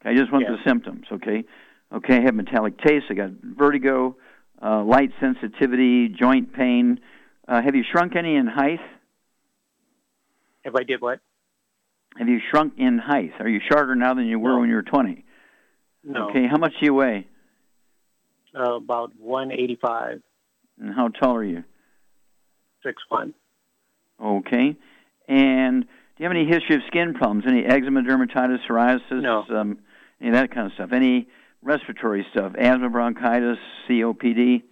Okay, 0.00 0.10
I 0.10 0.14
just 0.14 0.32
want 0.32 0.44
Yeah. 0.44 0.52
the 0.52 0.62
symptoms. 0.64 1.06
Okay, 1.10 1.44
okay. 1.92 2.16
I 2.16 2.20
have 2.20 2.34
metallic 2.34 2.78
taste. 2.78 3.06
I 3.10 3.14
got 3.14 3.30
vertigo, 3.42 4.16
uh, 4.62 4.84
light 4.84 5.10
sensitivity, 5.20 6.08
joint 6.08 6.52
pain. 6.52 7.00
Uh, 7.48 7.62
have 7.62 7.74
you 7.74 7.82
shrunk 7.90 8.14
any 8.14 8.36
in 8.36 8.46
height? 8.46 8.80
If 10.64 10.74
I 10.74 10.82
did 10.82 11.00
what? 11.00 11.20
Have 12.18 12.28
you 12.28 12.40
shrunk 12.50 12.74
in 12.76 12.98
height? 12.98 13.32
Are 13.40 13.48
you 13.48 13.60
shorter 13.70 13.94
now 13.94 14.14
than 14.14 14.26
you 14.26 14.38
were 14.38 14.50
No. 14.54 14.60
when 14.60 14.68
you 14.68 14.74
were 14.74 14.82
20? 14.82 15.24
No. 16.04 16.28
Okay, 16.28 16.46
how 16.46 16.58
much 16.58 16.72
do 16.78 16.86
you 16.86 16.94
weigh? 16.94 17.26
Uh, 18.54 18.74
about 18.76 19.12
one 19.18 19.52
eighty 19.52 19.76
five, 19.80 20.22
And 20.80 20.94
how 20.94 21.08
tall 21.08 21.36
are 21.36 21.44
you? 21.44 21.64
six 22.82 23.02
one. 23.08 23.34
Okay. 24.20 24.74
And 25.28 25.82
do 25.82 25.88
you 26.18 26.24
have 26.24 26.32
any 26.32 26.46
history 26.46 26.76
of 26.76 26.82
skin 26.86 27.12
problems? 27.14 27.44
Any 27.46 27.64
eczema, 27.64 28.02
dermatitis, 28.02 28.60
psoriasis? 28.66 29.20
No. 29.22 29.44
Um, 29.50 29.78
any 30.20 30.30
of 30.30 30.34
that 30.34 30.50
kind 30.50 30.66
of 30.66 30.72
stuff? 30.72 30.92
Any 30.92 31.28
respiratory 31.62 32.26
stuff? 32.30 32.52
Asthma, 32.58 32.88
bronchitis, 32.88 33.58
COPD? 33.88 34.62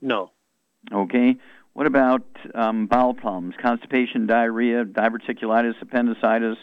No. 0.00 0.32
Okay. 0.92 1.36
What 1.74 1.86
about 1.86 2.22
um, 2.54 2.86
bowel 2.86 3.14
problems? 3.14 3.54
Constipation, 3.60 4.26
diarrhea, 4.26 4.84
diverticulitis, 4.84 5.80
appendicitis? 5.80 6.58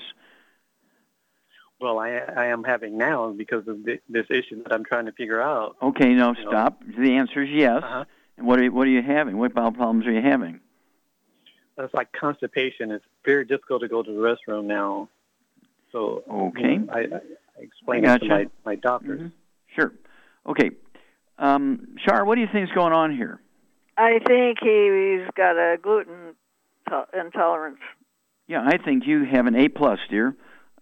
Well, 1.81 1.97
I, 1.97 2.09
I 2.35 2.45
am 2.47 2.63
having 2.63 2.97
now 2.97 3.31
because 3.31 3.67
of 3.67 3.83
thi- 3.85 4.01
this 4.09 4.25
issue 4.29 4.61
that 4.63 4.73
I'm 4.73 4.83
trying 4.83 5.05
to 5.05 5.11
figure 5.13 5.41
out. 5.41 5.77
Okay, 5.81 6.13
no, 6.13 6.33
You 6.35 6.43
know. 6.43 6.49
stop. 6.51 6.81
The 6.85 7.13
answer 7.15 7.41
is 7.43 7.49
yes. 7.51 7.81
Uh-huh. 7.83 8.05
And 8.37 8.45
what 8.45 8.59
are, 8.59 8.63
you- 8.63 8.71
what 8.71 8.85
are 8.87 8.91
you 8.91 9.01
having? 9.01 9.37
What 9.37 9.53
bowel 9.53 9.71
problems 9.71 10.05
are 10.05 10.11
you 10.11 10.21
having? 10.21 10.59
It's 11.77 11.93
like 11.93 12.11
constipation. 12.11 12.91
It's 12.91 13.05
very 13.25 13.45
difficult 13.45 13.81
to 13.81 13.87
go 13.87 14.03
to 14.03 14.11
the 14.11 14.19
restroom 14.19 14.65
now. 14.65 15.07
So 15.93 16.23
Okay. 16.29 16.73
you 16.73 16.79
know, 16.79 16.93
I, 16.93 16.99
I 16.99 17.61
explained 17.61 18.05
I 18.05 18.15
it 18.15 18.19
to 18.19 18.27
my, 18.27 18.45
my 18.65 18.75
doctors. 18.75 19.21
Mhm. 19.21 19.31
Sure. 19.75 19.93
Okay. 20.45 20.71
Um, 21.39 21.95
Shar, 22.05 22.25
what 22.25 22.35
do 22.35 22.41
you 22.41 22.47
think 22.51 22.67
is 22.69 22.75
going 22.75 22.91
on 22.91 23.15
here? 23.15 23.39
I 23.99 24.19
think 24.25 24.59
he's 24.61 25.29
got 25.35 25.57
a 25.57 25.77
gluten 25.77 26.35
to- 26.87 27.05
intolerance. 27.13 27.81
Yeah, 28.47 28.63
I 28.65 28.77
think 28.77 29.05
you 29.05 29.25
have 29.25 29.45
an 29.45 29.55
A 29.55 29.67
plus, 29.67 29.99
dear. 30.09 30.35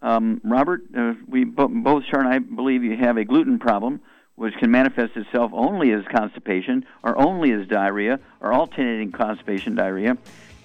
Um, 0.04 0.40
Robert, 0.44 0.82
uh, 0.96 1.14
we 1.28 1.44
bo- 1.44 1.68
both 1.68 2.04
Char 2.06 2.20
and 2.20 2.30
I 2.30 2.38
believe 2.38 2.84
you 2.84 2.96
have 2.96 3.18
a 3.18 3.26
gluten 3.26 3.58
problem, 3.58 4.02
which 4.36 4.54
can 4.60 4.70
manifest 4.70 5.18
itself 5.18 5.52
only 5.52 5.92
as 5.94 6.04
constipation, 6.16 6.86
or 7.02 7.18
only 7.18 7.52
as 7.54 7.68
diarrhea, 7.68 8.20
or 8.40 8.54
alternating 8.54 9.12
constipation 9.12 9.74
diarrhea. 9.74 10.16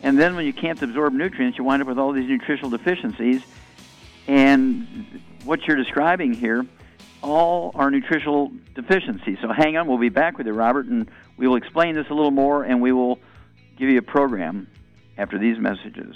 And 0.02 0.18
then 0.18 0.36
when 0.36 0.44
you 0.44 0.52
can't 0.52 0.80
absorb 0.82 1.14
nutrients, 1.14 1.56
you 1.56 1.64
wind 1.64 1.80
up 1.80 1.88
with 1.88 1.98
all 1.98 2.12
these 2.12 2.28
nutritional 2.28 2.68
deficiencies. 2.68 3.42
And 4.28 5.06
what 5.44 5.66
you're 5.66 5.78
describing 5.78 6.34
here, 6.34 6.66
all 7.22 7.72
are 7.74 7.90
nutritional 7.90 8.52
deficiencies. 8.74 9.38
So 9.40 9.48
hang 9.48 9.78
on, 9.78 9.86
we'll 9.86 9.96
be 9.96 10.10
back 10.10 10.36
with 10.36 10.46
you, 10.46 10.52
Robert, 10.52 10.86
and 10.86 11.08
we 11.42 11.48
will 11.48 11.56
explain 11.56 11.96
this 11.96 12.06
a 12.08 12.14
little 12.14 12.30
more, 12.30 12.62
and 12.62 12.80
we 12.80 12.92
will 12.92 13.18
give 13.76 13.88
you 13.88 13.98
a 13.98 14.02
program 14.02 14.68
after 15.18 15.40
these 15.40 15.58
messages. 15.58 16.14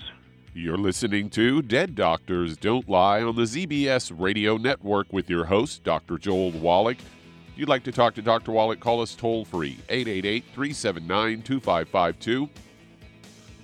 You're 0.55 0.79
listening 0.79 1.31
to 1.31 1.63
Dead 1.63 1.97
Doctors 1.97 2.57
Don't 2.57 2.89
Lie 2.89 3.23
on 3.23 3.35
the 3.35 3.43
ZBS 3.43 4.13
Radio 4.17 4.57
Network 4.57 5.13
with 5.13 5.29
your 5.29 5.47
host, 5.47 5.83
Dr. 5.83 6.17
Joel 6.17 6.53
Wallach. 6.53 6.99
If 6.99 7.59
you'd 7.59 7.69
like 7.69 7.83
to 7.83 7.93
talk 7.93 8.15
to 8.15 8.23
Dr. 8.23 8.53
Wallach, 8.53 8.79
call 8.79 9.03
us 9.03 9.17
toll 9.17 9.45
free, 9.45 9.79
888 9.89 10.45
379 10.55 11.43
2552. 11.43 12.49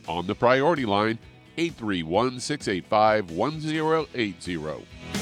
On 0.09 0.27
the 0.27 0.35
priority 0.35 0.85
line, 0.85 1.17
831 1.57 2.41
685 2.41 3.31
1080. 3.31 5.22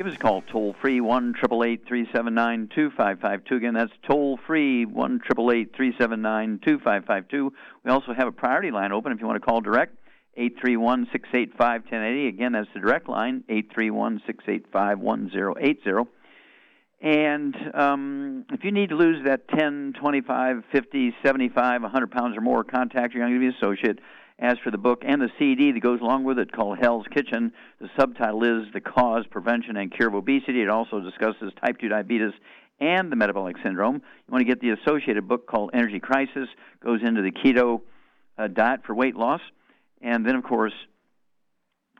Give 0.00 0.06
us 0.06 0.14
a 0.14 0.18
call 0.18 0.40
toll 0.50 0.74
free 0.80 1.02
one 1.02 1.34
triple 1.38 1.62
eight 1.62 1.86
three 1.86 2.08
seven 2.10 2.32
nine 2.32 2.70
two 2.74 2.90
five 2.96 3.20
five 3.20 3.44
two. 3.44 3.56
Again, 3.56 3.74
that's 3.74 3.92
toll 4.08 4.38
free 4.46 4.86
one 4.86 5.20
triple 5.22 5.52
eight 5.52 5.76
three 5.76 5.92
seven 5.98 6.22
nine 6.22 6.58
two 6.64 6.78
five 6.78 7.04
five 7.04 7.28
two. 7.28 7.52
We 7.84 7.90
also 7.90 8.14
have 8.14 8.26
a 8.26 8.32
priority 8.32 8.70
line 8.70 8.92
open 8.92 9.12
if 9.12 9.20
you 9.20 9.26
want 9.26 9.42
to 9.42 9.46
call 9.46 9.60
direct 9.60 9.94
eight 10.38 10.56
three 10.58 10.78
one 10.78 11.06
six 11.12 11.28
eight 11.34 11.52
five 11.58 11.86
ten 11.90 12.02
eighty. 12.02 12.28
Again, 12.28 12.52
that's 12.52 12.70
the 12.72 12.80
direct 12.80 13.10
line 13.10 13.44
eight 13.50 13.72
three 13.74 13.90
one 13.90 14.22
six 14.26 14.42
eight 14.48 14.64
five 14.72 14.98
one 14.98 15.30
zero 15.30 15.54
eight 15.60 15.80
zero. 15.84 16.08
And 17.02 17.54
um, 17.74 18.46
if 18.52 18.64
you 18.64 18.72
need 18.72 18.88
to 18.88 18.96
lose 18.96 19.24
that 19.26 19.48
10, 19.48 19.94
25, 20.00 20.64
50, 20.72 21.14
75, 21.22 21.82
100 21.82 22.10
pounds 22.10 22.36
or 22.38 22.40
more, 22.40 22.64
contact 22.64 23.12
your 23.12 23.26
Youngevity 23.26 23.54
associate. 23.54 23.98
As 24.40 24.56
for 24.64 24.70
the 24.70 24.78
book 24.78 25.02
and 25.04 25.20
the 25.20 25.28
CD 25.38 25.70
that 25.70 25.80
goes 25.80 26.00
along 26.00 26.24
with 26.24 26.38
it 26.38 26.50
called 26.50 26.78
Hell's 26.78 27.06
Kitchen, 27.14 27.52
the 27.78 27.90
subtitle 27.98 28.42
is 28.42 28.72
The 28.72 28.80
Cause, 28.80 29.26
Prevention, 29.30 29.76
and 29.76 29.92
Cure 29.92 30.08
of 30.08 30.14
Obesity. 30.14 30.62
It 30.62 30.70
also 30.70 30.98
discusses 31.00 31.52
type 31.62 31.78
2 31.78 31.90
diabetes 31.90 32.32
and 32.80 33.12
the 33.12 33.16
metabolic 33.16 33.56
syndrome. 33.62 33.96
You 33.96 34.32
want 34.32 34.40
to 34.40 34.46
get 34.46 34.62
the 34.62 34.70
associated 34.70 35.28
book 35.28 35.46
called 35.46 35.72
Energy 35.74 36.00
Crisis, 36.00 36.48
goes 36.82 37.00
into 37.04 37.20
the 37.20 37.30
keto 37.30 37.82
uh, 38.38 38.48
diet 38.48 38.80
for 38.86 38.94
weight 38.94 39.14
loss. 39.14 39.42
And 40.00 40.24
then, 40.24 40.36
of 40.36 40.44
course, 40.44 40.72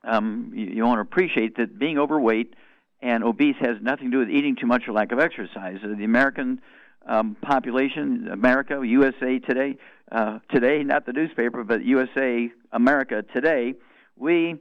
um, 0.02 0.52
you, 0.54 0.64
you 0.66 0.84
want 0.86 0.96
to 0.96 1.02
appreciate 1.02 1.58
that 1.58 1.78
being 1.78 1.98
overweight 1.98 2.54
and 3.02 3.22
obese 3.22 3.56
has 3.60 3.76
nothing 3.82 4.06
to 4.06 4.12
do 4.12 4.18
with 4.18 4.30
eating 4.30 4.56
too 4.56 4.66
much 4.66 4.84
or 4.88 4.92
lack 4.92 5.12
of 5.12 5.18
exercise. 5.18 5.76
Uh, 5.84 5.88
the 5.88 6.04
American 6.04 6.62
um, 7.06 7.36
population, 7.40 8.28
America, 8.32 8.80
USA 8.84 9.38
Today, 9.38 9.76
uh, 10.12 10.38
today, 10.52 10.82
not 10.82 11.06
the 11.06 11.12
newspaper, 11.12 11.64
but 11.64 11.84
USA 11.84 12.50
America 12.72 13.24
Today, 13.34 13.74
we 14.16 14.56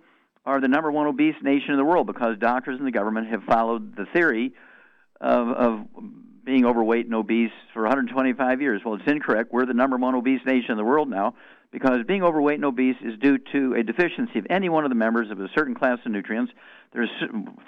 are 0.45 0.61
the 0.61 0.67
number 0.67 0.91
one 0.91 1.07
obese 1.07 1.35
nation 1.43 1.71
in 1.71 1.77
the 1.77 1.85
world 1.85 2.07
because 2.07 2.37
doctors 2.39 2.77
and 2.77 2.87
the 2.87 2.91
government 2.91 3.27
have 3.27 3.43
followed 3.43 3.95
the 3.95 4.05
theory 4.13 4.53
of, 5.21 5.47
of 5.49 5.85
being 6.45 6.65
overweight 6.65 7.05
and 7.05 7.13
obese 7.13 7.51
for 7.73 7.83
125 7.83 8.61
years. 8.61 8.81
Well, 8.83 8.95
it's 8.95 9.03
incorrect. 9.05 9.51
We're 9.51 9.65
the 9.65 9.73
number 9.73 9.97
one 9.97 10.15
obese 10.15 10.41
nation 10.45 10.71
in 10.71 10.77
the 10.77 10.83
world 10.83 11.09
now 11.09 11.35
because 11.71 11.99
being 12.07 12.23
overweight 12.23 12.55
and 12.55 12.65
obese 12.65 12.95
is 13.01 13.19
due 13.19 13.37
to 13.51 13.75
a 13.75 13.83
deficiency 13.83 14.39
of 14.39 14.47
any 14.49 14.69
one 14.69 14.83
of 14.83 14.89
the 14.89 14.95
members 14.95 15.29
of 15.29 15.39
a 15.39 15.47
certain 15.55 15.75
class 15.75 15.99
of 16.05 16.11
nutrients. 16.11 16.51
There's 16.93 17.11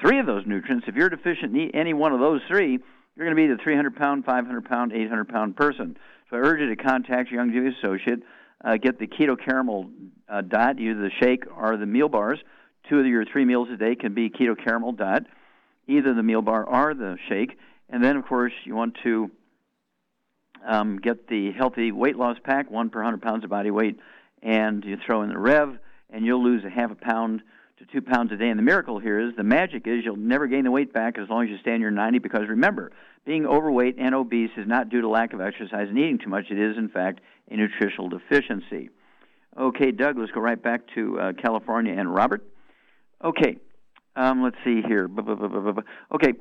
three 0.04 0.20
of 0.20 0.26
those 0.26 0.44
nutrients. 0.48 0.86
If 0.88 0.96
you're 0.96 1.10
deficient 1.10 1.56
in 1.56 1.72
any 1.76 1.94
one 1.94 2.12
of 2.12 2.20
those 2.20 2.42
three, 2.48 2.80
you're 3.16 3.26
going 3.26 3.36
to 3.36 3.42
be 3.42 3.54
the 3.54 3.62
300 3.62 3.96
pound, 3.96 4.26
500 4.26 4.66
pound, 4.66 4.94
800 4.94 5.28
pound 5.28 5.56
person. 5.56 5.98
So 6.30 6.38
I 6.38 6.40
urge 6.40 6.62
you 6.62 6.74
to 6.74 6.82
contact 6.82 7.30
your 7.30 7.44
Youngevity 7.44 7.78
associate. 7.78 8.24
Uh, 8.64 8.78
get 8.78 9.00
the 9.00 9.08
keto 9.08 9.36
caramel 9.38 9.90
uh, 10.30 10.42
diet, 10.42 10.80
either 10.80 11.02
the 11.02 11.12
shake 11.20 11.44
or 11.58 11.78
the 11.78 11.86
meal 11.86 12.08
bars. 12.08 12.40
Two 12.90 13.00
of 13.00 13.06
your 13.06 13.26
three 13.26 13.44
meals 13.44 13.70
a 13.70 13.78
day 13.78 13.96
can 13.96 14.14
be 14.14 14.30
keto 14.30 14.56
caramel 14.56 14.94
diet, 14.94 15.26
either 15.88 16.14
the 16.14 16.24
meal 16.24 16.42
bar 16.42 16.64
or 16.64 16.94
the 16.94 17.18
shake. 17.28 17.58
And 17.90 18.04
then, 18.04 18.16
of 18.16 18.26
course, 18.26 18.54
you 18.64 18.76
want 18.76 18.98
to 19.04 19.30
um, 20.66 20.98
get 20.98 21.28
the 21.28 21.52
healthy 21.52 21.92
weight 21.92 22.16
loss 22.16 22.38
pack, 22.44 22.72
one 22.72 22.90
per 22.90 23.00
100 23.00 23.22
pounds 23.22 23.44
of 23.44 23.50
body 23.50 23.72
weight, 23.72 24.00
and 24.42 24.86
you 24.86 24.98
throw 25.06 25.24
in 25.24 25.30
the 25.30 25.38
Rev, 25.38 25.78
and 26.10 26.26
you'll 26.26 26.44
lose 26.44 26.64
a 26.64 26.70
half 26.70 26.92
a 26.92 26.96
pound 26.96 27.42
to 27.82 27.92
two 27.92 28.02
pounds 28.02 28.32
a 28.32 28.38
day. 28.38 28.50
And 28.50 28.58
the 28.58 28.64
miracle 28.64 29.00
here 29.00 29.20
is 29.20 29.36
the 29.36 29.44
magic 29.44 29.88
is 29.88 30.04
you'll 30.06 30.16
never 30.16 30.48
gain 30.48 30.64
the 30.64 30.72
weight 30.72 30.94
back 30.94 31.18
as 31.18 31.30
long 31.30 31.44
as 31.44 31.50
you 31.50 31.58
stay 31.60 31.74
on 31.74 31.82
your 31.82 31.92
90. 31.92 32.20
Because 32.20 32.44
remember, 32.48 32.92
being 33.26 33.46
overweight 33.46 33.96
and 33.98 34.16
obese 34.16 34.52
is 34.58 34.68
not 34.68 34.90
due 34.90 35.02
to 35.02 35.10
lack 35.10 35.34
of 35.34 35.42
exercise 35.42 35.88
and 35.90 35.98
eating 35.98 36.20
too 36.20 36.30
much. 36.30 36.46
It 36.50 36.60
is, 36.60 36.78
in 36.78 36.90
fact, 36.90 37.22
a 37.50 37.56
nutritional 37.56 38.10
deficiency. 38.10 38.90
Okay, 39.58 39.92
Doug, 39.92 40.18
let's 40.18 40.32
go 40.32 40.40
right 40.40 40.62
back 40.62 40.82
to 40.96 41.20
uh, 41.20 41.34
California 41.34 41.94
and 41.94 42.14
Robert. 42.14 42.44
Okay, 43.24 43.58
um, 44.16 44.44
let's 44.44 44.56
see 44.64 44.82
here. 44.88 45.10
Okay, 46.14 46.34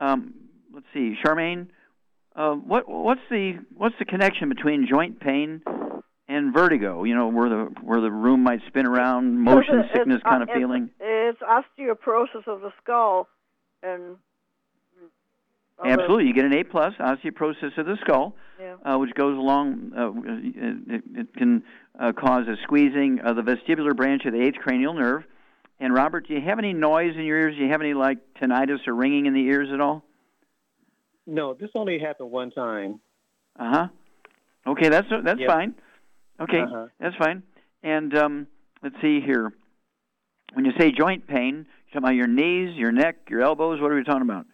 um, 0.00 0.34
let's 0.74 0.86
see, 0.92 1.16
Charmaine. 1.24 1.68
Uh, 2.34 2.54
what 2.54 2.86
what's 2.88 3.20
the 3.30 3.54
what's 3.74 3.94
the 3.98 4.04
connection 4.04 4.50
between 4.50 4.86
joint 4.86 5.20
pain 5.20 5.62
and 6.28 6.52
vertigo? 6.52 7.04
You 7.04 7.14
know, 7.14 7.28
where 7.28 7.48
the 7.48 7.64
where 7.82 8.00
the 8.00 8.10
room 8.10 8.42
might 8.42 8.60
spin 8.66 8.86
around, 8.86 9.38
motion 9.38 9.78
it's, 9.80 9.92
sickness 9.92 10.16
it's, 10.16 10.24
kind 10.24 10.42
of 10.42 10.48
it's, 10.48 10.58
feeling. 10.58 10.90
It's 11.00 11.40
osteoporosis 11.40 12.46
of 12.46 12.60
the 12.60 12.72
skull, 12.82 13.28
and 13.82 14.16
other- 15.78 15.90
Absolutely, 15.90 16.26
you 16.26 16.34
get 16.34 16.44
an 16.46 16.54
A 16.54 16.64
plus 16.64 16.94
osteoporosis 16.98 17.76
of 17.76 17.84
the 17.86 17.96
skull, 18.00 18.34
Yeah. 18.58 18.76
uh, 18.84 18.98
which 18.98 19.14
goes 19.14 19.36
along. 19.36 19.92
Uh, 19.96 20.12
it, 20.94 21.02
it 21.14 21.34
can 21.34 21.62
uh, 21.98 22.12
cause 22.12 22.48
a 22.48 22.56
squeezing 22.62 23.20
of 23.20 23.36
the 23.36 23.42
vestibular 23.42 23.94
branch 23.94 24.24
of 24.24 24.32
the 24.32 24.40
eighth 24.40 24.56
cranial 24.56 24.94
nerve. 24.94 25.24
And 25.78 25.92
Robert, 25.92 26.26
do 26.26 26.32
you 26.34 26.40
have 26.40 26.58
any 26.58 26.72
noise 26.72 27.14
in 27.14 27.24
your 27.24 27.38
ears? 27.38 27.56
Do 27.56 27.62
you 27.62 27.70
have 27.70 27.82
any 27.82 27.92
like 27.92 28.16
tinnitus 28.40 28.88
or 28.88 28.94
ringing 28.94 29.26
in 29.26 29.34
the 29.34 29.42
ears 29.44 29.68
at 29.70 29.80
all? 29.80 30.02
No, 31.26 31.52
this 31.52 31.68
only 31.74 31.98
happened 31.98 32.30
one 32.30 32.50
time. 32.50 33.00
Uh 33.58 33.70
huh. 33.70 33.88
Okay, 34.66 34.88
that's 34.88 35.08
that's 35.24 35.40
Yep. 35.40 35.48
fine. 35.50 35.74
Okay, 36.40 36.60
Uh-huh. 36.60 36.86
that's 37.00 37.16
fine. 37.16 37.42
And 37.82 38.14
um, 38.16 38.46
let's 38.82 38.96
see 39.00 39.20
here. 39.20 39.52
When 40.54 40.64
you 40.64 40.72
say 40.78 40.90
joint 40.92 41.26
pain, 41.26 41.54
you're 41.54 42.00
talking 42.00 42.04
about 42.04 42.14
your 42.14 42.26
knees, 42.26 42.76
your 42.76 42.92
neck, 42.92 43.16
your 43.28 43.42
elbows. 43.42 43.80
What 43.80 43.90
are 43.90 43.96
we 43.96 44.04
talking 44.04 44.22
about? 44.22 44.46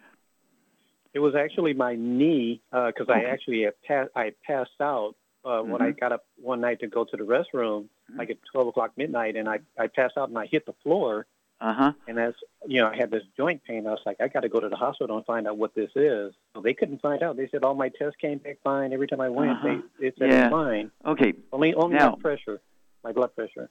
It 1.13 1.19
was 1.19 1.35
actually 1.35 1.73
my 1.73 1.95
knee 1.95 2.61
because 2.71 3.07
I 3.09 3.23
actually 3.25 3.63
had 3.63 3.73
pa- 3.87 4.19
I 4.19 4.31
passed 4.45 4.81
out 4.81 5.15
uh, 5.45 5.61
when 5.61 5.81
I 5.81 5.91
got 5.91 6.11
up 6.11 6.25
one 6.37 6.61
night 6.61 6.79
to 6.79 6.87
go 6.87 7.03
to 7.05 7.17
the 7.17 7.23
restroom, 7.23 7.85
like 8.17 8.29
at 8.31 8.37
12 8.51 8.69
o'clock 8.69 8.91
midnight, 8.97 9.35
and 9.35 9.47
I, 9.47 9.59
I 9.77 9.87
passed 9.87 10.17
out 10.17 10.29
and 10.29 10.37
I 10.37 10.47
hit 10.47 10.65
the 10.65 10.73
floor. 10.83 11.27
Uh 11.63 11.73
huh. 11.73 11.91
And 12.09 12.19
as 12.19 12.33
you 12.67 12.81
know, 12.81 12.89
I 12.89 12.95
had 12.97 13.09
this 13.09 13.23
joint 13.37 13.61
pain. 13.63 13.87
I 13.87 13.91
was 13.91 14.01
like, 14.05 14.17
I 14.19 14.27
got 14.27 14.41
to 14.41 14.49
go 14.49 14.59
to 14.59 14.67
the 14.67 14.75
hospital 14.75 15.15
and 15.15 15.25
find 15.25 15.47
out 15.47 15.57
what 15.57 15.73
this 15.73 15.89
is. 15.95 16.33
So 16.53 16.61
they 16.61 16.73
couldn't 16.73 17.01
find 17.01 17.23
out. 17.23 17.37
They 17.37 17.47
said 17.49 17.63
all 17.63 17.73
my 17.73 17.87
tests 17.87 18.17
came 18.19 18.39
back 18.39 18.57
fine. 18.65 18.91
Every 18.91 19.07
time 19.07 19.21
I 19.21 19.29
went, 19.29 19.51
Uh-huh. 19.51 19.77
they 19.99 20.07
it 20.07 20.15
said 20.19 20.29
Yeah. 20.29 20.45
it's 20.47 20.51
fine. 20.51 20.91
Okay. 21.05 21.33
Only 21.53 21.73
only 21.73 21.95
Now- 21.95 22.11
my 22.11 22.21
pressure, 22.21 22.59
my 23.03 23.13
blood 23.13 23.33
pressure. 23.33 23.69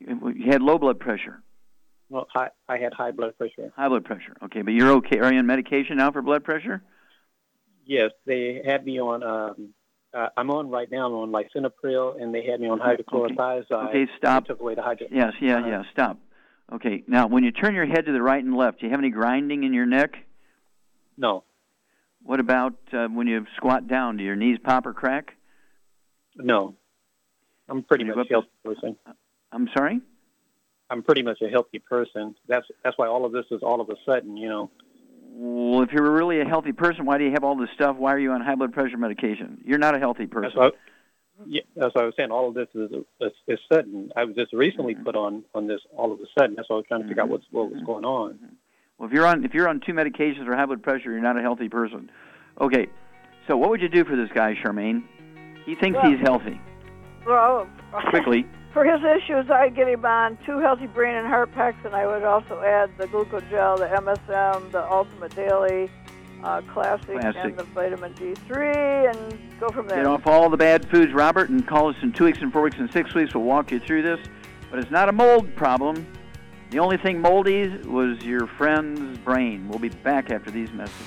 You 0.00 0.50
had 0.50 0.62
low 0.62 0.78
blood 0.78 0.98
pressure, 1.00 1.42
Well, 2.10 2.26
high, 2.32 2.50
I 2.68 2.78
had 2.78 2.92
high 2.92 3.10
blood 3.12 3.36
pressure. 3.38 3.72
high 3.76 3.88
blood 3.88 4.04
pressure. 4.04 4.36
Okay, 4.44 4.62
but 4.62 4.72
you're 4.72 4.90
okay. 4.98 5.18
Are 5.20 5.32
you 5.32 5.38
on 5.38 5.46
medication 5.46 5.96
now 5.98 6.10
for 6.12 6.22
blood 6.22 6.42
pressure? 6.44 6.82
Yes, 7.84 8.10
they 8.26 8.62
had 8.64 8.84
me 8.84 9.00
on. 9.00 9.22
Um, 9.22 9.74
uh, 10.14 10.28
I'm 10.36 10.50
on 10.50 10.70
right 10.70 10.90
now. 10.90 11.06
I'm 11.06 11.14
on 11.14 11.30
lisinopril, 11.32 12.20
and 12.20 12.34
they 12.34 12.44
had 12.44 12.60
me 12.60 12.68
on 12.68 12.78
hydrochlorothiazide. 12.80 13.88
Okay, 13.90 14.06
stop. 14.16 14.44
They 14.44 14.48
took 14.54 14.60
away 14.60 14.74
the 14.74 14.82
hydro. 14.82 15.06
Yes, 15.10 15.34
yeah, 15.40 15.58
Uh-huh. 15.58 15.68
yeah. 15.68 15.82
Stop. 15.92 16.18
Okay. 16.72 17.02
Now, 17.06 17.26
when 17.26 17.44
you 17.44 17.50
turn 17.50 17.74
your 17.74 17.86
head 17.86 18.06
to 18.06 18.12
the 18.12 18.22
right 18.22 18.42
and 18.42 18.54
left, 18.56 18.80
do 18.80 18.86
you 18.86 18.90
have 18.90 19.00
any 19.00 19.10
grinding 19.10 19.64
in 19.64 19.72
your 19.72 19.86
neck? 19.86 20.16
No, 21.16 21.42
What 22.22 22.38
about 22.38 22.74
uh, 22.92 23.08
when 23.08 23.26
you 23.26 23.44
squat 23.56 23.88
down? 23.88 24.18
Do 24.18 24.22
your 24.24 24.36
knees 24.36 24.58
pop 24.62 24.86
or 24.86 24.92
crack? 24.92 25.34
no. 26.36 26.74
I'm 27.70 27.82
pretty 27.82 28.04
much 28.04 28.16
a 28.16 28.24
healthy 28.30 28.48
person. 28.64 28.96
I'm 29.52 29.68
sorry. 29.76 30.00
I'm 30.88 31.02
pretty 31.02 31.22
much 31.22 31.42
a 31.42 31.48
healthy 31.48 31.80
person. 31.80 32.34
That's 32.46 32.64
that's 32.82 32.96
why 32.96 33.08
all 33.08 33.26
of 33.26 33.32
this 33.32 33.44
is 33.50 33.60
all 33.62 33.82
of 33.82 33.90
a 33.90 33.94
sudden, 34.06 34.38
you 34.38 34.48
know. 34.48 34.70
Well, 35.32 35.82
if 35.82 35.90
you're 35.92 36.10
really 36.10 36.40
a 36.40 36.46
healthy 36.46 36.72
person, 36.72 37.04
why 37.04 37.18
do 37.18 37.24
you 37.24 37.32
have 37.32 37.44
all 37.44 37.56
this 37.56 37.68
stuff? 37.74 37.96
Why 37.96 38.14
are 38.14 38.18
you 38.18 38.30
on 38.32 38.40
high 38.40 38.54
blood 38.54 38.72
pressure 38.72 38.96
medication? 38.96 39.60
You're 39.66 39.76
not 39.78 39.94
a 39.94 39.98
healthy 39.98 40.26
person. 40.26 40.52
That's 40.54 40.56
what, 40.56 40.76
yeah, 41.46 41.62
that's 41.76 41.94
what 41.94 42.02
I 42.02 42.06
was 42.06 42.14
saying. 42.16 42.30
All 42.30 42.48
of 42.48 42.54
this 42.54 42.68
is, 42.74 42.90
is, 43.20 43.32
is 43.46 43.58
sudden. 43.72 44.10
I 44.16 44.24
was 44.24 44.34
just 44.34 44.52
recently 44.52 44.94
Mm-hmm. 44.94 45.04
put 45.04 45.16
on 45.16 45.44
on 45.54 45.66
this 45.66 45.80
all 45.96 46.12
of 46.12 46.18
a 46.20 46.24
sudden. 46.38 46.54
That's 46.56 46.68
why 46.68 46.74
I 46.74 46.78
was 46.78 46.86
trying 46.88 47.02
to 47.02 47.08
figure 47.08 47.22
out 47.22 47.28
what's 47.28 47.44
what 47.50 47.70
was 47.70 47.82
going 47.84 48.04
on. 48.04 48.38
Well, 48.98 49.08
if 49.08 49.12
you're 49.14 49.26
on 49.26 49.44
if 49.44 49.54
you're 49.54 49.68
on 49.68 49.80
two 49.84 49.92
medications 49.92 50.44
for 50.46 50.56
high 50.56 50.66
blood 50.66 50.82
pressure, 50.82 51.10
you're 51.12 51.20
not 51.20 51.38
a 51.38 51.42
healthy 51.42 51.68
person. 51.68 52.10
Okay. 52.60 52.88
So 53.46 53.56
what 53.56 53.70
would 53.70 53.80
you 53.80 53.88
do 53.88 54.04
for 54.04 54.16
this 54.16 54.28
guy, 54.34 54.54
Charmaine? 54.62 55.02
He 55.64 55.74
thinks 55.74 55.98
Well- 56.02 56.10
he's 56.10 56.20
healthy. 56.20 56.60
Well, 57.26 57.68
Quickly. 58.10 58.46
for 58.72 58.84
his 58.84 59.00
issues, 59.02 59.50
I'd 59.50 59.74
get 59.76 59.88
him 59.88 60.04
on 60.04 60.38
two 60.46 60.58
healthy 60.58 60.86
brain 60.86 61.14
and 61.14 61.26
heart 61.26 61.52
packs, 61.52 61.78
and 61.84 61.94
I 61.94 62.06
would 62.06 62.22
also 62.22 62.60
add 62.62 62.90
the 62.98 63.06
glucogel, 63.06 63.78
the 63.78 63.86
MSM, 63.86 64.70
the 64.72 64.90
Ultimate 64.90 65.34
Daily 65.34 65.90
uh, 66.44 66.60
Classic, 66.62 67.20
Classic. 67.20 67.44
and 67.44 67.56
the 67.56 67.64
vitamin 67.64 68.14
D3, 68.14 69.14
and 69.14 69.38
go 69.60 69.68
from 69.68 69.88
there. 69.88 69.98
Get 69.98 70.06
off 70.06 70.26
all 70.26 70.48
the 70.48 70.56
bad 70.56 70.88
foods, 70.90 71.12
Robert, 71.12 71.48
and 71.50 71.66
call 71.66 71.88
us 71.88 71.96
in 72.02 72.12
two 72.12 72.24
weeks 72.24 72.38
and 72.40 72.52
four 72.52 72.62
weeks 72.62 72.76
and 72.78 72.90
six 72.92 73.14
weeks. 73.14 73.34
We'll 73.34 73.44
walk 73.44 73.70
you 73.70 73.80
through 73.80 74.02
this. 74.02 74.20
But 74.70 74.80
it's 74.80 74.90
not 74.90 75.08
a 75.08 75.12
mold 75.12 75.54
problem. 75.56 76.06
The 76.70 76.78
only 76.78 76.98
thing 76.98 77.20
moldy 77.20 77.68
was 77.86 78.22
your 78.22 78.46
friend's 78.46 79.18
brain. 79.18 79.66
We'll 79.68 79.78
be 79.78 79.88
back 79.88 80.30
after 80.30 80.50
these 80.50 80.70
messages. 80.72 81.06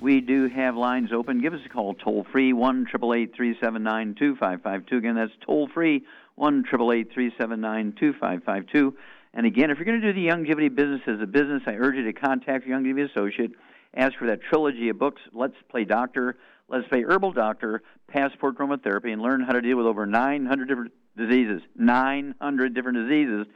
We 0.00 0.20
do 0.20 0.48
have 0.48 0.76
lines 0.76 1.12
open. 1.12 1.40
Give 1.40 1.54
us 1.54 1.60
a 1.64 1.68
call 1.68 1.94
toll 1.94 2.26
free, 2.30 2.52
1 2.52 2.86
379 2.86 4.14
2552. 4.18 4.96
Again, 4.96 5.14
that's 5.14 5.32
toll 5.46 5.68
free, 5.72 6.04
1 6.34 6.64
379 6.64 7.94
2552. 7.98 8.96
And 9.34 9.46
again, 9.46 9.70
if 9.70 9.78
you're 9.78 9.86
going 9.86 10.00
to 10.00 10.12
do 10.12 10.20
the 10.20 10.28
Youngevity 10.28 10.74
business 10.74 11.00
as 11.06 11.20
a 11.20 11.26
business, 11.26 11.62
I 11.66 11.72
urge 11.72 11.96
you 11.96 12.04
to 12.04 12.12
contact 12.12 12.66
your 12.66 12.78
Youngevity 12.78 13.10
associate. 13.10 13.52
Ask 13.96 14.16
for 14.18 14.26
that 14.26 14.40
trilogy 14.42 14.88
of 14.88 14.98
books, 14.98 15.22
Let's 15.32 15.54
Play 15.70 15.84
Doctor, 15.84 16.36
Let's 16.68 16.86
Play 16.88 17.02
Herbal 17.02 17.32
Doctor, 17.32 17.82
Passport 18.08 18.58
Aromatherapy, 18.58 19.12
and 19.12 19.22
learn 19.22 19.42
how 19.42 19.52
to 19.52 19.60
deal 19.60 19.76
with 19.76 19.86
over 19.86 20.06
900 20.06 20.68
different 20.68 20.92
diseases. 21.16 21.62
900 21.76 22.74
different 22.74 22.98
diseases 23.08 23.46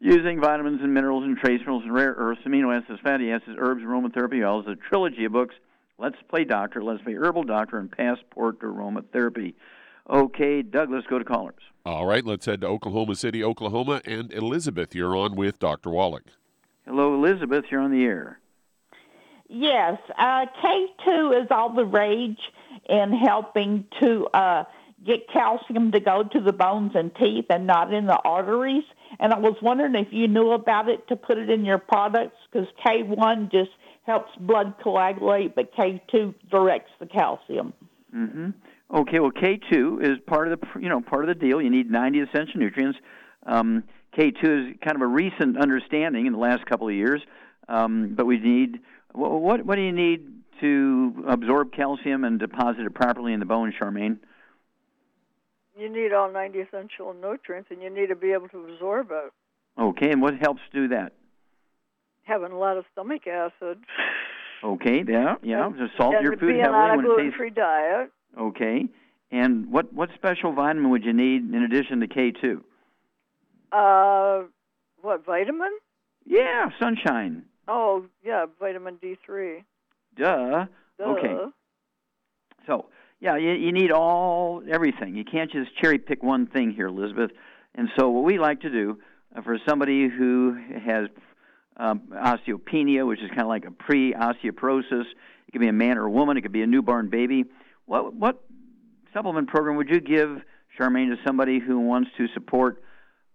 using 0.00 0.40
vitamins 0.40 0.80
and 0.82 0.92
minerals 0.92 1.24
and 1.24 1.36
trace 1.38 1.60
minerals 1.60 1.84
and 1.84 1.94
rare 1.94 2.14
earths, 2.16 2.40
amino 2.44 2.76
acids, 2.76 2.98
fatty 3.04 3.30
acids, 3.30 3.56
herbs, 3.58 3.82
and 3.82 3.88
aromatherapy 3.88 4.44
oils. 4.46 4.66
A 4.66 4.74
trilogy 4.74 5.24
of 5.24 5.32
books. 5.32 5.54
Let's 6.02 6.16
play 6.28 6.42
doctor, 6.42 6.82
let's 6.82 7.00
play 7.02 7.14
herbal 7.14 7.44
doctor, 7.44 7.78
and 7.78 7.88
passport 7.88 8.58
to 8.60 8.66
aromatherapy. 8.66 9.54
Okay, 10.10 10.62
Doug, 10.62 10.90
let's 10.90 11.06
go 11.06 11.20
to 11.20 11.24
callers. 11.24 11.62
All 11.86 12.06
right, 12.06 12.24
let's 12.24 12.44
head 12.44 12.60
to 12.62 12.66
Oklahoma 12.66 13.14
City, 13.14 13.44
Oklahoma. 13.44 14.02
And 14.04 14.32
Elizabeth, 14.32 14.96
you're 14.96 15.16
on 15.16 15.36
with 15.36 15.60
Dr. 15.60 15.90
Wallach. 15.90 16.24
Hello, 16.86 17.14
Elizabeth. 17.14 17.66
You're 17.70 17.82
on 17.82 17.92
the 17.92 18.02
air. 18.02 18.40
Yes, 19.48 19.98
uh, 20.18 20.46
K2 20.64 21.44
is 21.44 21.48
all 21.52 21.72
the 21.72 21.84
rage, 21.84 22.38
in 22.88 23.12
helping 23.12 23.84
to 24.00 24.26
uh, 24.34 24.64
get 25.06 25.28
calcium 25.32 25.92
to 25.92 26.00
go 26.00 26.24
to 26.24 26.40
the 26.40 26.52
bones 26.52 26.92
and 26.94 27.14
teeth 27.14 27.46
and 27.48 27.66
not 27.66 27.92
in 27.92 28.06
the 28.06 28.18
arteries. 28.24 28.84
And 29.20 29.32
I 29.32 29.38
was 29.38 29.56
wondering 29.62 29.94
if 29.94 30.08
you 30.10 30.26
knew 30.26 30.50
about 30.50 30.88
it 30.88 31.06
to 31.08 31.16
put 31.16 31.38
it 31.38 31.50
in 31.50 31.64
your 31.64 31.78
products 31.78 32.36
because 32.50 32.66
K1 32.84 33.52
just 33.52 33.70
helps 34.04 34.30
blood 34.36 34.74
coagulate, 34.82 35.54
but 35.54 35.74
K2 35.74 36.34
directs 36.50 36.90
the 36.98 37.06
calcium. 37.06 37.72
Mm-hmm. 38.14 38.50
Okay, 38.94 39.20
well, 39.20 39.30
K2 39.30 40.02
is 40.02 40.18
part 40.26 40.52
of 40.52 40.60
the 40.60 40.80
you 40.80 40.88
know 40.88 41.00
part 41.00 41.26
of 41.26 41.28
the 41.28 41.34
deal. 41.34 41.62
You 41.62 41.70
need 41.70 41.90
90 41.90 42.20
essential 42.20 42.60
nutrients. 42.60 42.98
Um, 43.46 43.84
K2 44.16 44.70
is 44.72 44.76
kind 44.84 44.96
of 44.96 45.02
a 45.02 45.06
recent 45.06 45.58
understanding 45.58 46.26
in 46.26 46.32
the 46.32 46.38
last 46.38 46.66
couple 46.66 46.88
of 46.88 46.94
years, 46.94 47.22
um, 47.68 48.14
but 48.14 48.26
we 48.26 48.38
need 48.38 48.80
what, 49.12 49.30
what 49.40 49.64
what 49.64 49.76
do 49.76 49.82
you 49.82 49.92
need 49.92 50.28
to 50.60 51.24
absorb 51.26 51.72
calcium 51.72 52.24
and 52.24 52.38
deposit 52.38 52.82
it 52.82 52.94
properly 52.94 53.32
in 53.32 53.40
the 53.40 53.46
bone, 53.46 53.72
Charmaine? 53.80 54.18
You 55.76 55.88
need 55.88 56.12
all 56.12 56.30
90 56.30 56.58
essential 56.60 57.14
nutrients, 57.14 57.70
and 57.70 57.82
you 57.82 57.88
need 57.88 58.08
to 58.08 58.14
be 58.14 58.32
able 58.32 58.48
to 58.48 58.58
absorb 58.58 59.08
it. 59.10 59.32
Okay, 59.80 60.10
and 60.10 60.20
what 60.20 60.36
helps 60.36 60.60
do 60.72 60.88
that? 60.88 61.14
Having 62.24 62.52
a 62.52 62.58
lot 62.58 62.76
of 62.76 62.84
stomach 62.92 63.26
acid. 63.26 63.78
Okay, 64.64 65.02
yeah, 65.06 65.34
yeah. 65.42 65.66
And, 65.66 65.76
Just 65.76 65.96
salt 65.96 66.14
your 66.22 66.36
food 66.36 66.56
heavily 66.56 66.78
on 66.78 66.90
a 66.90 66.96
when 66.96 67.04
it 67.04 67.08
tastes. 67.08 67.14
gluten-free 67.16 67.50
diet. 67.50 68.10
Okay, 68.38 68.86
and 69.30 69.70
what 69.72 69.92
what 69.92 70.10
special 70.14 70.52
vitamin 70.52 70.90
would 70.90 71.04
you 71.04 71.12
need 71.12 71.52
in 71.52 71.62
addition 71.62 72.00
to 72.00 72.06
K 72.06 72.30
two? 72.30 72.62
Uh, 73.72 74.42
what 75.00 75.24
vitamin? 75.24 75.70
Yeah, 76.24 76.70
sunshine. 76.80 77.44
Oh, 77.66 78.06
yeah, 78.24 78.46
vitamin 78.60 78.98
D3. 79.02 79.64
Duh. 80.16 80.66
Duh. 80.98 81.04
Okay. 81.04 81.36
So 82.66 82.86
yeah, 83.20 83.36
you, 83.36 83.52
you 83.52 83.72
need 83.72 83.90
all 83.90 84.62
everything. 84.70 85.16
You 85.16 85.24
can't 85.24 85.50
just 85.50 85.76
cherry 85.80 85.98
pick 85.98 86.22
one 86.22 86.46
thing 86.46 86.72
here, 86.72 86.86
Elizabeth. 86.88 87.30
And 87.74 87.88
so 87.98 88.08
what 88.10 88.24
we 88.24 88.38
like 88.38 88.60
to 88.60 88.70
do 88.70 88.98
uh, 89.34 89.42
for 89.42 89.58
somebody 89.66 90.08
who 90.08 90.56
has 90.84 91.08
um, 91.76 92.02
osteopenia, 92.12 93.06
which 93.06 93.20
is 93.20 93.28
kind 93.28 93.42
of 93.42 93.48
like 93.48 93.64
a 93.64 93.70
pre-osteoporosis, 93.70 95.06
it 95.46 95.52
could 95.52 95.60
be 95.60 95.68
a 95.68 95.72
man 95.72 95.98
or 95.98 96.06
a 96.06 96.10
woman, 96.10 96.36
it 96.36 96.42
could 96.42 96.52
be 96.52 96.62
a 96.62 96.66
newborn 96.66 97.08
baby. 97.08 97.44
What 97.86 98.14
what 98.14 98.42
supplement 99.12 99.48
program 99.48 99.76
would 99.76 99.88
you 99.88 100.00
give, 100.00 100.40
Charmaine, 100.78 101.14
to 101.14 101.22
somebody 101.26 101.58
who 101.58 101.80
wants 101.80 102.10
to 102.16 102.28
support 102.28 102.82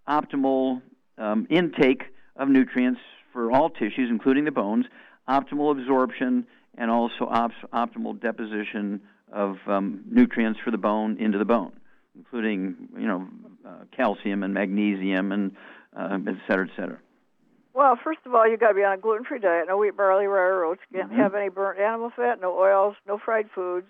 optimal 0.07 0.81
um, 1.17 1.47
intake 1.49 2.03
of 2.35 2.49
nutrients 2.49 3.01
for 3.33 3.51
all 3.51 3.69
tissues, 3.69 4.09
including 4.09 4.45
the 4.45 4.51
bones, 4.51 4.85
optimal 5.27 5.71
absorption, 5.71 6.47
and 6.77 6.89
also 6.89 7.25
op- 7.25 7.51
optimal 7.73 8.19
deposition 8.19 9.01
of 9.31 9.57
um, 9.67 10.03
nutrients 10.09 10.59
for 10.63 10.71
the 10.71 10.77
bone 10.77 11.17
into 11.19 11.37
the 11.37 11.45
bone, 11.45 11.73
including 12.15 12.75
you 12.97 13.07
know 13.07 13.27
uh, 13.67 13.83
calcium 13.95 14.43
and 14.43 14.53
magnesium 14.53 15.31
and 15.31 15.55
uh, 15.95 16.17
et 16.27 16.35
cetera, 16.47 16.67
et 16.67 16.71
cetera. 16.75 16.99
Well, 17.77 17.95
first 18.03 18.21
of 18.25 18.33
all, 18.33 18.49
you 18.49 18.57
got 18.57 18.69
to 18.69 18.73
be 18.73 18.83
on 18.83 18.93
a 18.93 18.97
gluten-free 18.97 19.37
diet. 19.37 19.67
No 19.67 19.77
wheat, 19.77 19.95
barley, 19.95 20.25
rye, 20.25 20.65
oats. 20.65 20.81
You 20.89 20.97
can't 20.97 21.11
Mhm. 21.11 21.15
have 21.17 21.35
any 21.35 21.49
burnt 21.49 21.77
animal 21.77 22.09
fat, 22.09 22.41
no 22.41 22.57
oils, 22.57 22.95
no 23.05 23.19
fried 23.19 23.51
foods. 23.51 23.85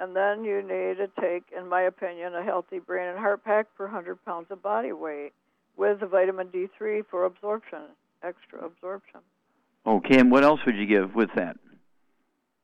And 0.00 0.16
then 0.16 0.42
you 0.42 0.60
need 0.62 0.96
to 0.96 1.06
take, 1.20 1.44
in 1.52 1.68
my 1.68 1.82
opinion, 1.82 2.34
a 2.34 2.42
healthy 2.42 2.80
brain 2.80 3.06
and 3.06 3.16
heart 3.16 3.44
pack 3.44 3.72
per 3.76 3.86
100 3.86 4.24
pounds 4.24 4.50
of 4.50 4.60
body 4.62 4.90
weight 4.90 5.32
with 5.76 6.00
the 6.00 6.06
vitamin 6.06 6.48
D3 6.48 7.02
for 7.02 7.24
absorption, 7.24 7.82
extra 8.24 8.64
absorption. 8.64 9.20
Okay, 9.86 10.18
and 10.18 10.32
what 10.32 10.42
else 10.42 10.66
would 10.66 10.74
you 10.74 10.86
give 10.86 11.14
with 11.14 11.32
that? 11.34 11.56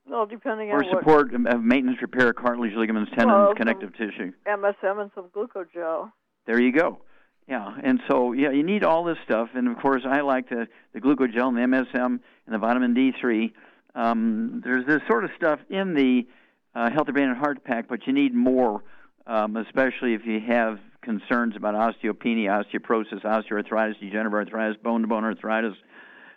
Well, 0.04 0.26
depending 0.26 0.72
Or 0.72 0.82
on 0.82 0.86
what 0.86 0.98
support 0.98 1.32
um, 1.32 1.46
of 1.46 1.62
maintenance, 1.62 2.02
repair, 2.02 2.32
cartilage, 2.32 2.74
ligaments, 2.74 3.12
tendons, 3.12 3.46
Well, 3.46 3.54
connective 3.54 3.94
tissue. 3.94 4.32
MSM 4.46 4.98
and 4.98 5.12
some 5.14 5.28
glucogel. 5.28 6.10
There 6.46 6.58
you 6.60 6.72
go. 6.72 7.02
Yeah, 7.50 7.74
and 7.82 8.00
so 8.08 8.30
yeah, 8.30 8.52
you 8.52 8.62
need 8.62 8.84
all 8.84 9.02
this 9.02 9.18
stuff, 9.24 9.48
and 9.54 9.66
of 9.66 9.76
course, 9.78 10.02
I 10.08 10.20
like 10.20 10.48
the 10.48 10.68
the 10.94 11.00
glucogel 11.00 11.48
and 11.48 11.56
the 11.56 11.62
MSM 11.62 12.04
and 12.04 12.20
the 12.46 12.58
vitamin 12.58 12.94
D3. 12.94 13.52
Um, 13.96 14.62
there's 14.64 14.86
this 14.86 15.00
sort 15.08 15.24
of 15.24 15.30
stuff 15.36 15.58
in 15.68 15.94
the 15.94 16.28
uh, 16.76 16.90
Healthy 16.92 17.10
Brain 17.10 17.28
and 17.28 17.36
Heart 17.36 17.64
Pack, 17.64 17.88
but 17.88 18.06
you 18.06 18.12
need 18.12 18.32
more, 18.32 18.84
um, 19.26 19.56
especially 19.56 20.14
if 20.14 20.24
you 20.24 20.38
have 20.46 20.78
concerns 21.02 21.56
about 21.56 21.74
osteopenia, 21.74 22.62
osteoporosis, 22.64 23.24
osteoarthritis, 23.24 23.98
degenerative 23.98 24.32
arthritis, 24.32 24.76
bone-to-bone 24.80 25.24
arthritis, 25.24 25.74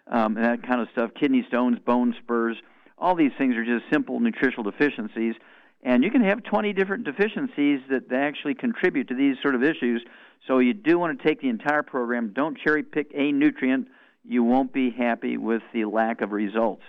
um, 0.08 0.36
and 0.36 0.44
that 0.44 0.68
kind 0.68 0.82
of 0.82 0.88
stuff. 0.94 1.12
Kidney 1.14 1.46
stones, 1.48 1.78
bone 1.86 2.16
spurs. 2.24 2.58
All 2.98 3.14
these 3.14 3.34
things 3.38 3.56
are 3.56 3.64
just 3.64 3.86
simple 3.92 4.20
nutritional 4.20 4.64
deficiencies, 4.64 5.36
and 5.84 6.04
you 6.04 6.10
can 6.10 6.24
have 6.24 6.42
20 6.42 6.74
different 6.74 7.04
deficiencies 7.04 7.82
that 7.92 8.12
actually 8.12 8.56
contribute 8.56 9.10
to 9.10 9.14
these 9.14 9.36
sort 9.44 9.54
of 9.54 9.62
issues. 9.62 10.04
So 10.48 10.60
you 10.60 10.74
do 10.74 11.00
want 11.00 11.18
to 11.18 11.28
take 11.28 11.42
the 11.42 11.50
entire 11.50 11.84
program. 11.84 12.34
Don't 12.34 12.58
cherry 12.58 12.84
pick 12.84 13.12
a 13.14 13.32
nutrient. 13.32 13.88
You 14.26 14.44
won't 14.44 14.74
be 14.74 14.90
happy 14.90 15.38
with 15.38 15.62
the 15.74 15.86
lack 15.86 16.22
of 16.22 16.32
results. 16.32 16.84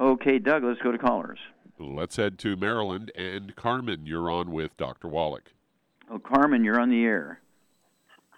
Okay, 0.00 0.38
Doug, 0.38 0.64
let's 0.64 0.80
go 0.80 0.92
to 0.92 0.98
callers. 0.98 1.38
Let's 1.78 2.16
head 2.16 2.38
to 2.40 2.56
Maryland. 2.56 3.10
And 3.16 3.54
Carmen, 3.56 4.06
you're 4.06 4.30
on 4.30 4.52
with 4.52 4.76
Dr. 4.76 5.08
Wallach. 5.08 5.52
Oh, 6.10 6.18
Carmen, 6.18 6.64
you're 6.64 6.80
on 6.80 6.90
the 6.90 7.04
air. 7.04 7.40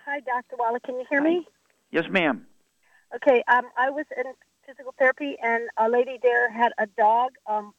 Hi, 0.05 0.21
Dr. 0.21 0.57
Wallach. 0.59 0.83
Can 0.85 0.97
you 0.97 1.05
hear 1.11 1.21
me? 1.21 1.47
Yes, 1.91 2.05
ma'am. 2.11 2.47
Okay. 3.15 3.43
Um, 3.49 3.65
I 3.77 3.91
was 3.91 4.07
in 4.17 4.25
physical 4.67 4.95
therapy, 4.99 5.37
and 5.43 5.69
a 5.77 5.89
lady 5.89 6.19
there 6.23 6.51
had 6.51 6.73
a 6.79 6.87
dog. 6.87 7.33
Um, 7.47 7.75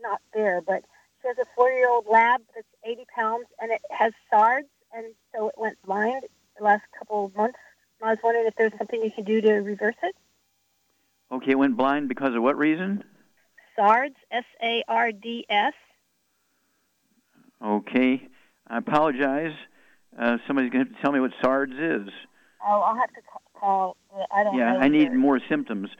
not 0.00 0.20
there, 0.34 0.60
but 0.60 0.84
she 1.22 1.28
has 1.28 1.38
a 1.38 1.46
four-year-old 1.56 2.06
lab 2.10 2.42
that's 2.54 2.66
80 2.84 3.06
pounds, 3.14 3.46
and 3.60 3.70
it 3.70 3.80
has 3.90 4.12
SARDS, 4.30 4.66
and 4.94 5.06
so 5.34 5.48
it 5.48 5.54
went 5.56 5.76
blind 5.84 6.24
the 6.56 6.64
last 6.64 6.82
couple 6.98 7.26
of 7.26 7.36
months. 7.36 7.58
And 8.00 8.08
I 8.08 8.12
was 8.12 8.18
wondering 8.22 8.46
if 8.46 8.54
there's 8.56 8.72
something 8.78 9.02
you 9.02 9.10
can 9.10 9.24
do 9.24 9.40
to 9.40 9.52
reverse 9.54 9.96
it. 10.02 10.14
Okay, 11.32 11.52
it 11.52 11.58
went 11.58 11.76
blind 11.76 12.08
because 12.08 12.34
of 12.34 12.42
what 12.42 12.56
reason? 12.56 13.02
S-A-R-D-S. 14.30 15.72
Okay, 17.64 18.28
I 18.68 18.78
apologize. 18.78 19.54
Uh, 20.16 20.38
somebody's 20.46 20.70
going 20.70 20.84
to 20.84 20.90
have 20.90 20.96
to 20.96 21.02
tell 21.02 21.12
me 21.12 21.20
what 21.20 21.32
SARDS 21.42 21.72
is. 21.72 22.12
Oh, 22.64 22.80
I'll 22.80 22.94
have 22.94 23.12
to 23.14 23.20
call. 23.58 23.96
I 24.30 24.44
don't 24.44 24.56
Yeah. 24.56 24.76
I 24.76 24.88
need 24.88 25.12
more 25.12 25.40
symptoms. 25.48 25.90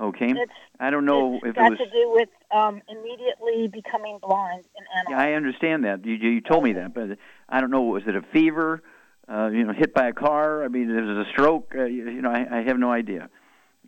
Okay, 0.00 0.30
It's- 0.30 0.48
I 0.80 0.90
don't 0.90 1.04
know 1.04 1.34
it's 1.34 1.44
if 1.44 1.50
it 1.50 1.56
got 1.56 1.70
was. 1.70 1.78
to 1.78 1.90
do 1.90 2.10
with 2.14 2.28
um, 2.50 2.80
immediately 2.88 3.68
becoming 3.68 4.18
blind 4.22 4.64
in 4.76 4.84
animals. 4.98 5.10
Yeah, 5.10 5.20
I 5.20 5.32
understand 5.34 5.84
that. 5.84 6.04
You, 6.04 6.14
you 6.14 6.40
told 6.40 6.64
me 6.64 6.72
that, 6.74 6.94
but 6.94 7.18
I 7.48 7.60
don't 7.60 7.70
know. 7.70 7.82
Was 7.82 8.02
it 8.06 8.16
a 8.16 8.22
fever? 8.32 8.82
Uh, 9.30 9.48
you 9.48 9.64
know, 9.64 9.72
hit 9.72 9.92
by 9.94 10.08
a 10.08 10.12
car? 10.12 10.64
I 10.64 10.68
mean, 10.68 10.90
it 10.90 11.00
was 11.02 11.26
a 11.26 11.30
stroke. 11.30 11.74
Uh, 11.76 11.84
you, 11.84 12.08
you 12.08 12.22
know, 12.22 12.30
I, 12.30 12.58
I 12.58 12.62
have 12.62 12.78
no 12.78 12.90
idea. 12.90 13.28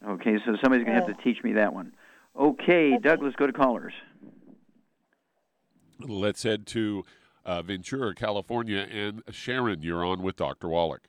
Okay, 0.06 0.36
so 0.44 0.56
somebody's 0.62 0.84
going 0.84 0.98
to 1.00 1.06
have 1.06 1.16
to 1.16 1.22
teach 1.24 1.42
me 1.42 1.54
that 1.54 1.72
one. 1.74 1.94
Okay, 2.38 2.98
Doug, 2.98 3.22
let's 3.22 3.36
go 3.36 3.46
to 3.46 3.52
callers. 3.52 3.94
Let's 6.00 6.42
head 6.42 6.66
to 6.68 7.04
uh, 7.46 7.62
Ventura, 7.62 8.14
California. 8.14 8.86
And 8.90 9.22
Sharon, 9.30 9.82
you're 9.82 10.04
on 10.04 10.22
with 10.22 10.36
Dr. 10.36 10.68
Wallach. 10.68 11.02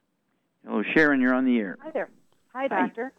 Oh, 0.68 0.84
Sharon, 0.96 1.20
you're 1.22 1.34
on 1.34 1.46
the 1.46 1.58
air. 1.60 1.78
Hi 1.84 1.92
there. 1.92 2.10
Hi, 2.54 2.68
doctor. 2.68 3.12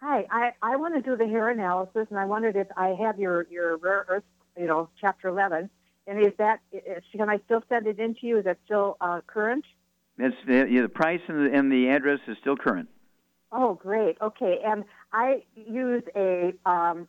Hi. 0.00 0.26
I, 0.30 0.52
I 0.62 0.76
want 0.76 0.94
to 0.94 1.02
do 1.02 1.16
the 1.16 1.26
hair 1.26 1.50
analysis, 1.50 2.06
and 2.10 2.18
I 2.18 2.24
wondered 2.24 2.56
if 2.56 2.68
I 2.76 2.96
have 3.00 3.18
your, 3.18 3.46
your 3.50 3.76
rare 3.76 4.06
earth, 4.08 4.24
you 4.58 4.66
know, 4.66 4.88
chapter 5.00 5.28
11. 5.28 5.68
And 6.06 6.18
is 6.18 6.32
that, 6.38 6.60
is, 6.72 7.04
can 7.12 7.28
I 7.28 7.38
still 7.44 7.62
send 7.68 7.86
it 7.86 7.98
in 7.98 8.14
to 8.14 8.26
you? 8.26 8.38
Is 8.38 8.44
that 8.44 8.58
still 8.64 8.96
uh, 9.00 9.20
current? 9.26 9.64
That's 10.16 10.34
the, 10.46 10.66
yeah, 10.70 10.82
the 10.82 10.88
price 10.88 11.20
and 11.28 11.46
the, 11.46 11.56
and 11.56 11.70
the 11.70 11.88
address 11.88 12.20
is 12.26 12.36
still 12.40 12.56
current. 12.56 12.88
Oh, 13.52 13.74
great. 13.74 14.16
Okay. 14.22 14.60
And 14.64 14.84
I 15.12 15.42
use 15.54 16.02
a, 16.16 16.54
um, 16.64 17.06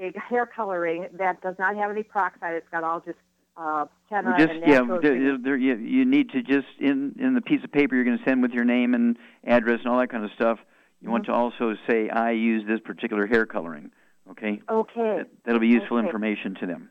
a 0.00 0.12
hair 0.18 0.46
coloring 0.46 1.08
that 1.18 1.42
does 1.42 1.56
not 1.58 1.76
have 1.76 1.90
any 1.90 2.02
peroxide. 2.02 2.54
It's 2.54 2.68
got 2.70 2.84
all 2.84 3.00
just 3.00 3.18
uh, 3.56 3.86
henna 4.08 4.36
just 4.38 4.52
and 4.52 4.62
yeah, 4.66 4.98
there, 5.02 5.38
there, 5.38 5.56
you, 5.56 5.76
you 5.76 6.04
need 6.04 6.30
to 6.30 6.42
just 6.42 6.68
in 6.78 7.16
in 7.18 7.34
the 7.34 7.40
piece 7.40 7.64
of 7.64 7.72
paper 7.72 7.96
you're 7.96 8.04
going 8.04 8.16
to 8.16 8.24
send 8.24 8.40
with 8.40 8.52
your 8.52 8.64
name 8.64 8.94
and 8.94 9.16
address 9.44 9.80
and 9.80 9.88
all 9.88 9.98
that 9.98 10.10
kind 10.10 10.24
of 10.24 10.30
stuff. 10.36 10.60
You 11.00 11.10
want 11.10 11.26
to 11.26 11.32
Mm-hmm. 11.32 11.40
also 11.40 11.76
say 11.88 12.08
I 12.08 12.32
use 12.32 12.64
this 12.66 12.80
particular 12.80 13.26
hair 13.26 13.46
coloring. 13.46 13.90
Okay, 14.30 14.60
Okay. 14.68 15.22
that'll 15.44 15.60
be 15.60 15.68
useful 15.68 15.96
Okay. 15.98 16.06
information 16.06 16.54
to 16.56 16.66
them. 16.66 16.90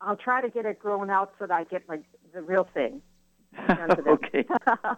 I'll 0.00 0.16
try 0.16 0.40
to 0.42 0.50
get 0.50 0.66
it 0.66 0.78
grown 0.78 1.08
out 1.10 1.32
so 1.38 1.46
that 1.46 1.54
I 1.54 1.64
get 1.64 1.88
like 1.88 2.02
the 2.34 2.42
real 2.42 2.68
thing. 2.74 3.00
done 3.66 3.88
to 3.88 4.02
them. 4.02 4.08
okay, 4.08 4.44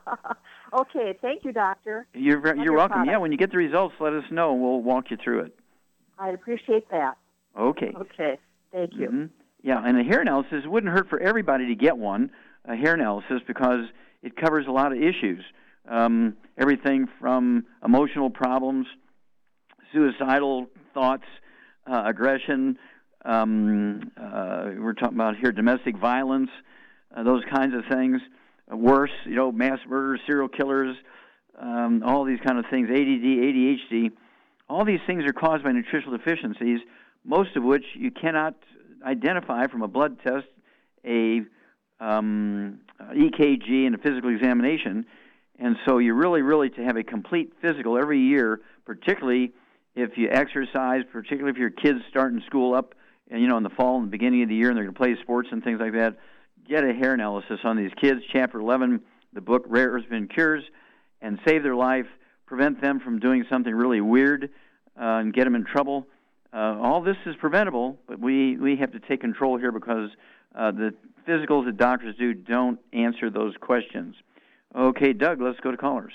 okay. 0.72 1.16
Thank 1.22 1.44
you, 1.44 1.52
doctor. 1.52 2.06
you're 2.14 2.40
you're 2.56 2.72
welcome. 2.72 2.94
product. 2.94 3.10
Yeah, 3.10 3.18
when 3.18 3.30
you 3.30 3.38
get 3.38 3.50
the 3.52 3.56
results, 3.58 3.94
let 4.00 4.12
us 4.12 4.24
know. 4.30 4.54
We'll 4.54 4.82
walk 4.82 5.10
you 5.10 5.16
through 5.22 5.40
it. 5.40 5.58
I 6.18 6.30
appreciate 6.30 6.90
that. 6.90 7.16
Okay. 7.58 7.92
Okay. 7.96 8.38
Thank 8.72 8.94
you. 8.96 9.08
Mhm. 9.08 9.30
Yeah, 9.62 9.80
and 9.84 9.98
a 9.98 10.02
hair 10.02 10.20
analysis 10.22 10.64
wouldn't 10.66 10.92
hurt 10.92 11.08
for 11.08 11.20
everybody 11.20 11.66
to 11.68 11.74
get 11.74 11.96
one, 11.98 12.30
a 12.64 12.74
hair 12.74 12.94
analysis, 12.94 13.42
because 13.46 13.86
it 14.22 14.34
covers 14.36 14.66
a 14.66 14.72
lot 14.72 14.90
of 14.92 14.98
issues. 14.98 15.44
Um, 15.88 16.36
everything 16.58 17.08
from 17.20 17.64
emotional 17.84 18.30
problems, 18.30 18.86
suicidal 19.92 20.66
thoughts, 20.94 21.24
uh, 21.86 22.02
aggression, 22.06 22.78
Um, 23.22 24.12
uh, 24.16 24.70
we're 24.78 24.94
talking 24.94 25.16
about 25.16 25.36
here 25.36 25.52
domestic 25.52 25.96
violence, 25.96 26.50
uh, 27.14 27.22
those 27.22 27.44
kinds 27.52 27.74
of 27.74 27.84
things. 27.90 28.20
Uh, 28.72 28.76
worse, 28.76 29.10
you 29.26 29.34
know, 29.34 29.52
mass 29.52 29.78
murders, 29.86 30.20
serial 30.26 30.48
killers, 30.48 30.96
um, 31.58 32.02
all 32.02 32.24
these 32.24 32.40
kind 32.40 32.58
of 32.58 32.64
things, 32.70 32.88
ADD, 32.88 32.96
ADHD. 32.96 34.10
All 34.70 34.84
these 34.86 35.00
things 35.06 35.24
are 35.24 35.34
caused 35.34 35.64
by 35.64 35.72
nutritional 35.72 36.16
deficiencies, 36.16 36.80
most 37.24 37.56
of 37.56 37.62
which 37.62 37.84
you 37.94 38.10
cannot 38.10 38.54
identify 39.04 39.66
from 39.66 39.82
a 39.82 39.88
blood 39.88 40.18
test, 40.26 40.46
a 41.04 41.42
um, 42.00 42.80
EKG, 43.00 43.86
and 43.86 43.94
a 43.94 43.98
physical 43.98 44.30
examination. 44.34 45.04
And 45.60 45.76
so 45.86 45.98
you 45.98 46.14
really, 46.14 46.40
really 46.40 46.70
to 46.70 46.82
have 46.82 46.96
a 46.96 47.04
complete 47.04 47.52
physical 47.60 47.98
every 47.98 48.18
year, 48.18 48.62
particularly 48.86 49.52
if 49.94 50.16
you 50.16 50.30
exercise, 50.30 51.02
particularly 51.12 51.50
if 51.50 51.58
your 51.58 51.70
kids 51.70 52.00
starting 52.08 52.42
school 52.46 52.74
up, 52.74 52.94
and 53.30 53.42
you 53.42 53.46
know 53.46 53.58
in 53.58 53.62
the 53.62 53.70
fall 53.70 53.96
and 53.96 54.06
the 54.06 54.10
beginning 54.10 54.42
of 54.42 54.48
the 54.48 54.54
year, 54.54 54.70
and 54.70 54.76
they're 54.76 54.84
going 54.84 54.94
to 54.94 54.98
play 54.98 55.14
sports 55.22 55.50
and 55.52 55.62
things 55.62 55.78
like 55.78 55.92
that. 55.92 56.16
Get 56.66 56.82
a 56.82 56.94
hair 56.94 57.12
analysis 57.12 57.60
on 57.62 57.76
these 57.76 57.90
kids. 58.00 58.22
Chapter 58.32 58.58
11, 58.58 59.00
the 59.34 59.42
book 59.42 59.64
Rare 59.66 59.90
Earths 59.90 60.06
and 60.10 60.30
Cures, 60.30 60.64
and 61.20 61.38
save 61.46 61.62
their 61.62 61.76
life, 61.76 62.06
prevent 62.46 62.80
them 62.80 62.98
from 62.98 63.18
doing 63.18 63.44
something 63.50 63.74
really 63.74 64.00
weird, 64.00 64.50
uh, 64.98 65.20
and 65.20 65.34
get 65.34 65.44
them 65.44 65.54
in 65.54 65.66
trouble. 65.66 66.06
Uh, 66.54 66.78
all 66.80 67.02
this 67.02 67.16
is 67.26 67.36
preventable, 67.36 67.98
but 68.08 68.18
we 68.18 68.56
we 68.56 68.76
have 68.76 68.92
to 68.92 69.00
take 69.00 69.20
control 69.20 69.58
here 69.58 69.72
because 69.72 70.08
uh, 70.54 70.70
the 70.70 70.94
physicals 71.28 71.66
that 71.66 71.76
doctors 71.76 72.16
do 72.18 72.32
don't 72.32 72.80
answer 72.94 73.28
those 73.28 73.54
questions. 73.60 74.16
Okay, 74.74 75.12
Doug, 75.12 75.40
let's 75.40 75.60
go 75.60 75.70
to 75.70 75.76
callers. 75.76 76.12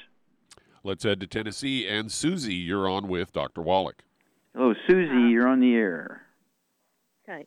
Let's 0.83 1.03
head 1.03 1.19
to 1.21 1.27
Tennessee. 1.27 1.87
And 1.87 2.11
Susie, 2.11 2.53
you're 2.53 2.87
on 2.87 3.07
with 3.07 3.33
Dr. 3.33 3.61
Wallach. 3.61 4.03
Hello, 4.55 4.73
Susie, 4.87 5.29
you're 5.29 5.47
on 5.47 5.59
the 5.59 5.75
air. 5.75 6.21
Okay. 7.27 7.45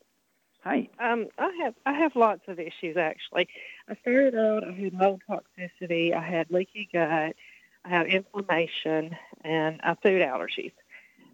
Hi. 0.64 0.88
Um, 0.98 1.28
I 1.38 1.50
have 1.62 1.74
I 1.86 1.92
have 1.94 2.16
lots 2.16 2.42
of 2.48 2.58
issues 2.58 2.96
actually. 2.96 3.48
I 3.88 3.94
started 4.02 4.34
out 4.34 4.64
I 4.64 4.72
had 4.72 4.92
mold 4.92 5.22
toxicity, 5.28 6.12
I 6.12 6.20
had 6.20 6.50
leaky 6.50 6.88
gut, 6.92 7.36
I 7.84 7.88
have 7.88 8.06
inflammation, 8.08 9.16
and 9.44 9.80
uh, 9.82 9.94
food 10.02 10.20
allergies. 10.20 10.72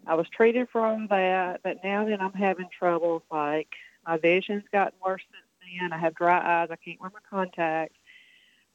I 0.07 0.13
was 0.13 0.29
treated 0.29 0.69
for 0.69 0.85
all 0.85 1.05
that, 1.09 1.61
but 1.63 1.83
now 1.83 2.05
that 2.05 2.21
I'm 2.21 2.33
having 2.33 2.67
trouble, 2.69 3.23
like 3.31 3.69
my 4.05 4.17
vision's 4.17 4.63
gotten 4.71 4.97
worse 5.03 5.23
since 5.31 5.79
then. 5.81 5.91
I 5.91 5.97
have 5.97 6.15
dry 6.15 6.61
eyes. 6.61 6.69
I 6.71 6.75
can't 6.75 7.01
wear 7.01 7.11
my 7.11 7.19
contacts. 7.29 7.94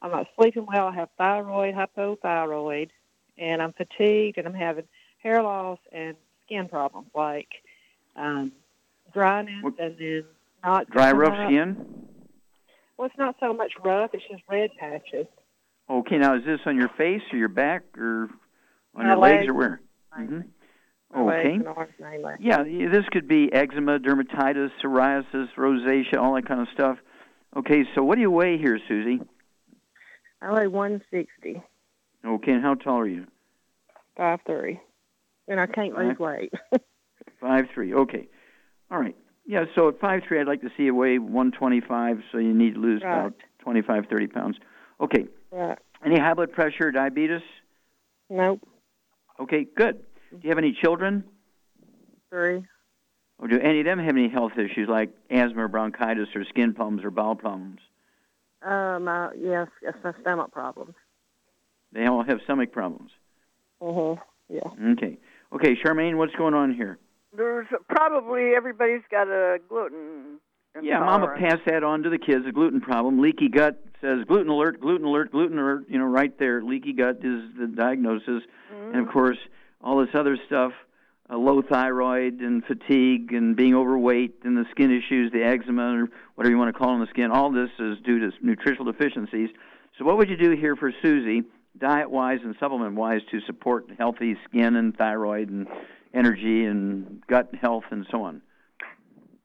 I'm 0.03 0.11
not 0.11 0.27
sleeping 0.39 0.67
well. 0.67 0.87
I 0.89 0.95
have 0.95 1.09
thyroid, 1.19 1.75
hypothyroid, 1.75 2.89
and 3.39 3.61
I'm 3.63 3.73
fatigued, 3.73 4.39
and 4.39 4.47
I'm 4.47 4.55
having 4.55 4.85
hair 5.23 5.43
loss 5.43 5.79
and 5.93 6.17
skin 6.47 6.69
problems 6.69 7.09
like 7.15 7.49
um, 8.17 8.53
dryness 9.13 9.65
and 9.79 9.97
then 9.99 10.25
not 10.65 10.89
Dry, 10.91 11.13
rough 11.13 11.35
up. 11.35 11.47
skin? 11.47 12.07
Well, 12.97 13.07
it's 13.07 13.19
not 13.19 13.37
so 13.41 13.53
much 13.53 13.73
rough; 13.85 14.11
it's 14.15 14.25
just 14.31 14.43
red 14.49 14.71
patches. 14.79 15.27
Okay, 15.89 16.19
now 16.19 16.37
is 16.37 16.45
this 16.45 16.61
on 16.67 16.77
your 16.77 16.91
face 16.97 17.23
or 17.33 17.39
your 17.39 17.49
back 17.49 17.83
or 17.99 18.29
on 18.95 19.05
My 19.05 19.09
your 19.09 19.17
legs 19.17 19.39
legs. 19.41 19.49
or 19.49 19.55
where? 19.55 19.81
hmm 20.15 20.41
Okay. 21.15 21.55
and 21.55 21.67
arms 21.67 21.93
mainly. 21.99 22.35
Yeah, 22.39 22.63
this 22.63 23.05
could 23.11 23.27
be 23.27 23.53
eczema, 23.53 23.99
dermatitis, 23.99 24.71
psoriasis, 24.83 25.49
rosacea, 25.57 26.17
all 26.19 26.35
that 26.35 26.47
kind 26.47 26.61
of 26.61 26.69
stuff. 26.73 26.99
Okay, 27.57 27.83
so 27.97 28.05
what 28.05 28.15
do 28.15 28.21
you 28.21 28.31
weigh 28.31 28.59
here, 28.59 28.79
Susie? 28.87 29.21
I 30.43 30.53
weigh 30.53 30.67
160, 30.69 31.63
Okay, 32.25 32.53
and 32.53 32.63
how 32.63 32.75
tall 32.75 32.99
are 33.01 33.07
you? 33.07 33.27
five 34.17 34.41
three, 34.47 34.79
and 35.49 35.59
I 35.61 35.67
can't 35.67 35.97
lose 35.97 36.19
weight. 36.19 36.53
Five 37.41 37.69
three. 37.73 37.95
Okay. 37.95 38.29
All 38.91 38.99
right. 38.99 39.17
Yeah. 39.47 39.65
So 39.75 39.89
at 39.89 39.99
five 39.99 40.23
three, 40.29 40.39
I'd 40.39 40.47
like 40.47 40.61
to 40.61 40.69
see 40.77 40.83
you 40.85 40.95
weigh 40.95 41.19
one 41.19 41.53
twenty 41.53 41.81
five. 41.81 42.19
So 42.31 42.37
you 42.39 42.53
need 42.53 42.75
to 42.75 42.81
lose 42.81 43.01
Right. 43.03 43.19
about 43.21 43.35
25, 43.61 44.07
30 44.11 44.27
pounds. 44.27 44.57
Okay. 45.01 45.25
right. 45.51 45.79
Any 46.05 46.19
high 46.19 46.35
blood 46.35 46.53
pressure, 46.53 46.91
diabetes? 46.91 47.41
Nope. 48.29 48.61
Okay. 49.39 49.65
Good. 49.75 50.01
Do 50.31 50.39
you 50.43 50.51
have 50.51 50.59
any 50.59 50.73
children? 50.73 51.25
Three. 52.29 52.63
Or 53.39 53.49
do 53.49 53.59
any 53.59 53.81
of 53.81 53.87
them 53.87 53.99
have 54.01 54.17
any 54.17 54.29
health 54.29 54.53
issues 54.59 54.87
like 54.89 55.11
asthma, 55.31 55.65
or 55.65 55.69
bronchitis, 55.69 56.29
or 56.35 56.45
skin 56.45 56.75
problems, 56.75 57.05
or 57.05 57.11
bowel 57.11 57.37
problems? 57.37 57.81
Um. 58.63 59.09
Uh, 59.09 59.31
yes. 59.33 59.69
It's 59.83 59.99
my 60.05 60.13
stomach 60.21 60.53
problems. 60.53 60.95
They 61.93 62.07
all 62.07 62.23
have 62.23 62.41
stomach 62.45 62.73
problems. 62.73 63.11
Uh 63.81 63.93
huh. 63.93 64.17
Yeah. 64.49 64.93
Okay. 64.93 65.19
Okay, 65.53 65.75
Charmaine, 65.75 66.17
what's 66.17 66.35
going 66.37 66.55
on 66.55 66.73
here? 66.75 66.99
There's 67.37 67.67
probably 67.89 68.53
everybody's 68.57 69.03
got 69.11 69.29
a 69.29 69.59
gluten. 69.69 70.39
Yeah, 70.81 71.01
Mama 71.01 71.35
passed 71.39 71.63
that 71.67 71.83
on 71.83 72.05
to 72.05 72.11
the 72.11 72.19
kids. 72.19 72.45
A 72.47 72.53
gluten 72.53 72.81
problem, 72.81 73.21
leaky 73.21 73.49
gut 73.49 73.83
says 74.01 74.25
gluten 74.27 74.49
alert, 74.49 74.81
gluten 74.81 75.05
alert, 75.05 75.33
gluten 75.33 75.59
alert. 75.59 75.87
You 75.89 75.99
know, 75.99 76.05
right 76.05 76.37
there, 76.39 76.63
leaky 76.63 76.93
gut 76.93 77.17
is 77.17 77.43
the 77.59 77.67
diagnosis, 77.75 78.45
and 78.71 78.97
of 79.07 79.13
course, 79.13 79.39
all 79.81 79.99
this 79.99 80.15
other 80.15 80.39
stuff, 80.47 80.73
uh, 81.31 81.37
low 81.37 81.63
thyroid 81.63 82.41
and 82.41 82.65
fatigue 82.65 83.33
and 83.33 83.57
being 83.57 83.75
overweight 83.75 84.41
and 84.45 84.57
the 84.57 84.65
skin 84.71 84.91
issues, 84.91 85.31
the 85.33 85.43
eczema 85.43 86.03
or 86.03 86.09
whatever 86.35 86.53
you 86.53 86.59
want 86.59 86.75
to 86.75 86.79
call 86.79 86.91
on 86.91 87.01
the 87.01 87.07
skin. 87.07 87.31
All 87.31 87.51
this 87.53 87.71
is 87.79 87.99
due 88.05 88.19
to 88.21 88.33
nutritional 88.43 88.91
deficiencies. 88.91 89.51
So, 89.99 90.05
what 90.05 90.17
would 90.17 90.29
you 90.29 90.37
do 90.37 90.51
here 90.53 90.77
for 90.77 90.93
Susie, 91.03 91.43
diet-wise 91.79 92.41
and 92.43 92.57
supplement-wise, 92.59 93.21
to 93.31 93.41
support 93.43 93.87
healthy 93.99 94.37
skin 94.49 94.77
and 94.77 94.97
thyroid 94.97 95.51
and 95.51 95.69
energy 96.15 96.65
and 96.65 97.23
gut 97.27 97.55
health 97.61 97.85
and 97.91 98.07
so 98.11 98.23
on? 98.23 98.43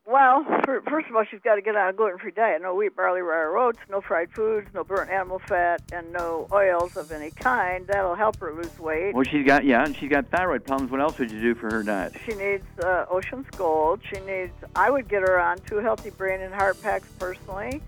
Well, 0.08 0.44
for, 0.64 0.82
first 0.82 1.10
of 1.10 1.16
all, 1.16 1.24
she's 1.24 1.40
got 1.40 1.56
to 1.56 1.62
get 1.62 1.76
on 1.76 1.90
a 1.90 1.94
gluten-free 1.94 2.34
diet. 2.34 2.62
No 2.62 2.76
wheat, 2.76 2.96
barley, 2.96 3.22
rye, 3.22 3.38
or 3.38 3.58
oats, 3.58 3.80
no 3.90 4.02
fried 4.02 4.32
foods, 4.32 4.68
no 4.72 4.84
burnt 4.84 5.10
animal 5.10 5.40
fat, 5.40 5.82
and 5.92 6.14
no 6.14 6.48
oils 6.52 6.96
of 6.96 7.12
any 7.12 7.32
kind. 7.32 7.88
That'll 7.88 8.14
help 8.14 8.38
her 8.38 8.54
lose 8.54 8.78
weight. 8.78 9.16
Well, 9.16 9.24
she's 9.24 9.46
got 9.48 9.66
yeah, 9.66 9.84
and 9.84 9.96
she's 9.96 10.10
got 10.10 10.28
thyroid 10.28 10.64
problems. 10.64 10.92
What 10.92 11.02
else 11.02 11.18
would 11.18 11.32
you 11.32 11.42
do 11.42 11.56
for 11.56 11.74
her 11.74 11.82
diet? 11.82 12.14
She 12.24 12.36
needs 12.36 12.66
uh, 12.84 13.06
Ocean's 13.10 13.48
Gold. 13.58 14.02
She 14.08 14.20
needs. 14.20 14.54
I 14.76 14.92
would 14.92 15.08
get 15.08 15.24
her 15.24 15.40
on 15.40 15.58
two 15.60 15.78
healthy 15.78 16.12
brain 16.12 16.42
and 16.42 16.54
heart 16.54 16.80
packs 16.84 17.08
personally, 17.18 17.82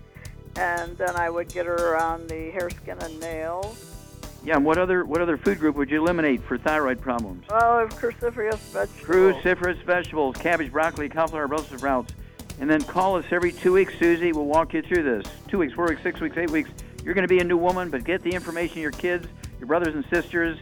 and 0.56 0.98
then 0.98 1.14
I 1.14 1.30
would 1.30 1.48
get 1.48 1.66
her 1.66 1.96
on 1.96 2.26
the 2.26 2.50
hair, 2.50 2.68
skin, 2.68 2.98
and 3.00 3.20
nails. 3.20 3.97
Yeah, 4.44 4.56
and 4.56 4.64
what 4.64 4.78
other 4.78 5.04
what 5.04 5.20
other 5.20 5.36
food 5.36 5.58
group 5.58 5.76
would 5.76 5.90
you 5.90 6.00
eliminate 6.00 6.42
for 6.42 6.56
thyroid 6.56 7.00
problems? 7.00 7.44
Of 7.50 7.90
cruciferous 7.90 8.58
vegetables. 8.58 9.06
Cruciferous 9.06 9.82
vegetables, 9.82 10.36
cabbage, 10.36 10.70
broccoli, 10.72 11.08
cauliflower, 11.08 11.48
Brussels 11.48 11.78
sprouts. 11.78 12.12
And 12.60 12.68
then 12.68 12.82
call 12.82 13.16
us 13.16 13.24
every 13.30 13.52
two 13.52 13.72
weeks, 13.72 13.94
Susie. 13.98 14.32
We'll 14.32 14.46
walk 14.46 14.74
you 14.74 14.82
through 14.82 15.04
this. 15.04 15.26
Two 15.48 15.58
weeks, 15.58 15.74
four 15.74 15.86
weeks, 15.88 16.02
six 16.02 16.20
weeks, 16.20 16.36
eight 16.36 16.50
weeks. 16.50 16.70
You're 17.04 17.14
going 17.14 17.26
to 17.26 17.32
be 17.32 17.38
a 17.38 17.44
new 17.44 17.56
woman, 17.56 17.90
but 17.90 18.04
get 18.04 18.22
the 18.22 18.30
information 18.32 18.80
your 18.80 18.90
kids, 18.90 19.28
your 19.60 19.66
brothers 19.68 19.94
and 19.94 20.04
sisters. 20.06 20.58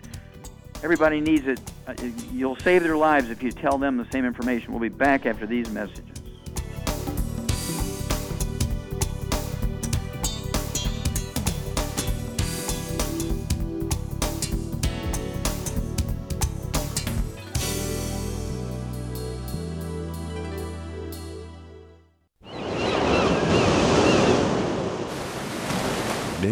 Everybody 0.83 1.21
needs 1.21 1.47
it. 1.47 1.59
Uh, 1.87 1.95
You'll 2.33 2.57
save 2.57 2.83
their 2.83 2.97
lives 2.97 3.31
if 3.31 3.43
you 3.43 3.51
tell 3.51 3.79
them 3.79 3.97
the 3.97 4.05
same 4.11 4.27
information. 4.27 4.73
We'll 4.73 4.81
be 4.81 4.89
back 4.91 5.25
after 5.25 5.47
these 5.47 5.71
messages. 5.71 6.05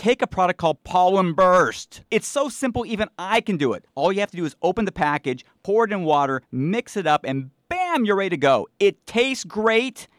Take 0.00 0.22
a 0.22 0.26
product 0.26 0.58
called 0.58 0.82
Pollen 0.82 1.34
Burst. 1.34 2.04
It's 2.10 2.26
so 2.26 2.48
simple, 2.48 2.86
even 2.86 3.10
I 3.18 3.42
can 3.42 3.58
do 3.58 3.74
it. 3.74 3.84
All 3.94 4.10
you 4.10 4.20
have 4.20 4.30
to 4.30 4.36
do 4.38 4.46
is 4.46 4.56
open 4.62 4.86
the 4.86 4.92
package, 4.92 5.44
pour 5.62 5.84
it 5.84 5.92
in 5.92 6.04
water, 6.04 6.40
mix 6.50 6.96
it 6.96 7.06
up, 7.06 7.22
and 7.22 7.50
bam, 7.68 8.06
you're 8.06 8.16
ready 8.16 8.30
to 8.30 8.38
go. 8.38 8.66
It 8.78 9.04
tastes 9.06 9.44
great. 9.44 10.08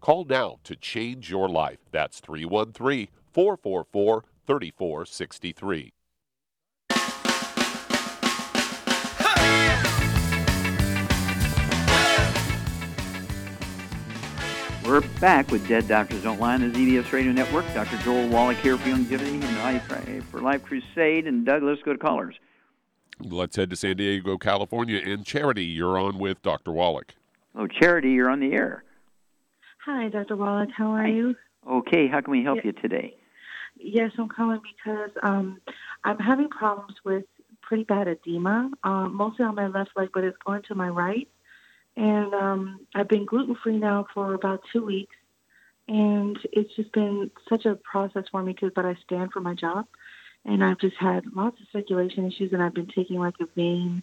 Call 0.00 0.24
now 0.24 0.58
to 0.64 0.74
change 0.76 1.30
your 1.30 1.48
life. 1.48 1.78
That's 1.90 2.20
313 2.20 3.08
444 3.32 4.24
3463. 4.46 5.92
We're 14.86 15.02
back 15.20 15.50
with 15.52 15.68
Dead 15.68 15.86
Doctors 15.86 16.22
Don't 16.22 16.40
Lie 16.40 16.54
on 16.54 16.72
the 16.72 16.76
ZBS 16.76 17.12
Radio 17.12 17.30
Network. 17.30 17.64
Dr. 17.74 17.96
Joel 17.98 18.28
Wallach 18.28 18.56
here 18.56 18.76
for 18.76 18.88
Youngevity 18.88 19.40
and 19.40 19.58
Life 19.58 19.84
for 20.30 20.40
Life 20.40 20.64
Crusade. 20.64 21.26
And 21.26 21.44
Doug, 21.44 21.62
let's 21.62 21.82
go 21.82 21.92
to 21.92 21.98
callers. 21.98 22.34
Let's 23.20 23.54
head 23.54 23.70
to 23.70 23.76
San 23.76 23.98
Diego, 23.98 24.38
California. 24.38 25.00
And 25.04 25.24
Charity, 25.24 25.64
you're 25.66 25.98
on 25.98 26.18
with 26.18 26.42
Dr. 26.42 26.72
Wallach. 26.72 27.14
Oh, 27.54 27.66
Charity, 27.66 28.10
you're 28.10 28.30
on 28.30 28.40
the 28.40 28.52
air. 28.52 28.82
Hi, 29.86 30.10
Dr. 30.10 30.36
Wallach. 30.36 30.68
How 30.76 30.90
are 30.90 31.06
you? 31.06 31.34
Okay, 31.66 32.06
how 32.06 32.20
can 32.20 32.32
we 32.32 32.42
help 32.44 32.62
you 32.64 32.72
today? 32.72 33.16
Yes, 33.78 34.10
I'm 34.18 34.28
calling 34.28 34.60
because 34.62 35.10
um, 35.22 35.58
I'm 36.04 36.18
having 36.18 36.50
problems 36.50 36.96
with 37.02 37.24
pretty 37.62 37.84
bad 37.84 38.06
edema, 38.06 38.70
um, 38.84 39.14
mostly 39.14 39.46
on 39.46 39.54
my 39.54 39.68
left 39.68 39.92
leg, 39.96 40.10
but 40.12 40.22
it's 40.22 40.36
going 40.44 40.62
to 40.68 40.74
my 40.74 40.88
right. 40.88 41.26
And 41.96 42.34
um, 42.34 42.86
I've 42.94 43.08
been 43.08 43.24
gluten 43.24 43.56
free 43.62 43.78
now 43.78 44.06
for 44.12 44.34
about 44.34 44.60
two 44.70 44.84
weeks, 44.84 45.16
and 45.88 46.38
it's 46.52 46.74
just 46.76 46.92
been 46.92 47.30
such 47.48 47.64
a 47.64 47.76
process 47.76 48.24
for 48.30 48.42
me 48.42 48.52
because, 48.52 48.72
but 48.74 48.84
I 48.84 48.96
stand 49.04 49.32
for 49.32 49.40
my 49.40 49.54
job, 49.54 49.86
and 50.44 50.62
I've 50.62 50.78
just 50.78 50.96
had 50.96 51.24
lots 51.34 51.58
of 51.58 51.66
circulation 51.72 52.26
issues, 52.30 52.52
and 52.52 52.62
I've 52.62 52.74
been 52.74 52.90
taking 52.94 53.18
like 53.18 53.34
a 53.40 53.46
vein 53.56 54.02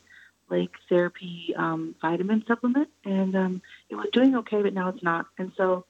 like 0.50 0.72
therapy 0.90 1.54
um, 1.58 1.96
vitamin 2.02 2.44
supplement, 2.48 2.90
and 3.06 3.36
um, 3.36 3.62
it 3.90 3.96
was 3.96 4.08
doing 4.14 4.36
okay, 4.38 4.62
but 4.62 4.74
now 4.74 4.90
it's 4.90 5.04
not. 5.04 5.26
And 5.38 5.52
so, 5.58 5.86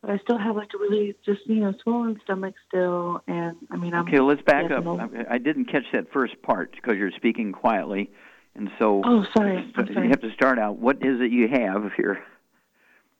but 0.00 0.10
I 0.10 0.18
still 0.18 0.38
have 0.38 0.56
like 0.56 0.70
a 0.74 0.78
really 0.78 1.14
just 1.24 1.46
you 1.46 1.56
know 1.56 1.74
swollen 1.82 2.20
stomach 2.24 2.54
still, 2.68 3.22
and 3.26 3.56
I 3.70 3.76
mean 3.76 3.94
I'm 3.94 4.06
okay. 4.08 4.20
Let's 4.20 4.42
back 4.42 4.70
up. 4.70 4.84
I 5.30 5.38
didn't 5.38 5.66
catch 5.66 5.84
that 5.92 6.12
first 6.12 6.40
part 6.42 6.72
because 6.72 6.96
you're 6.96 7.12
speaking 7.12 7.52
quietly, 7.52 8.10
and 8.54 8.70
so 8.78 9.02
oh 9.04 9.24
sorry, 9.36 9.72
sorry. 9.74 9.94
you 9.94 10.10
have 10.10 10.20
to 10.22 10.32
start 10.32 10.58
out. 10.58 10.78
What 10.78 10.96
is 10.96 11.20
it 11.20 11.30
you 11.30 11.48
have 11.48 11.92
here? 11.96 12.22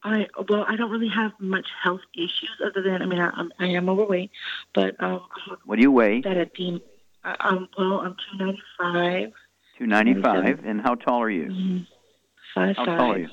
I 0.05 0.26
well, 0.49 0.64
I 0.68 0.76
don't 0.76 0.91
really 0.91 1.09
have 1.09 1.33
much 1.39 1.66
health 1.83 2.01
issues 2.14 2.61
other 2.64 2.83
than 2.83 3.03
I 3.03 3.07
mean 3.07 3.20
I, 3.20 3.30
I'm, 3.30 3.53
I 3.61 3.66
am 3.66 3.89
overweight, 3.89 4.30
but 4.74 5.01
um, 5.03 5.22
what 5.64 5.76
do 5.76 5.83
you 5.83 5.93
weigh? 5.93 6.22
That 6.22 6.37
edema. 6.37 6.80
I, 7.24 7.37
um, 7.39 7.68
well, 7.78 8.01
I'm 8.01 8.16
two 8.16 8.45
ninety 8.45 8.62
five. 8.78 9.33
Two 9.83 9.89
ninety 9.89 10.14
five. 10.22 10.61
And 10.64 10.80
how 10.80 10.95
tall 10.95 11.22
are 11.22 11.30
you? 11.30 11.47
Mm-hmm. 11.47 11.78
Five 12.55 12.76
how 12.76 12.85
five. 12.87 12.99
tall 12.99 13.12
are 13.12 13.18
you? 13.18 13.28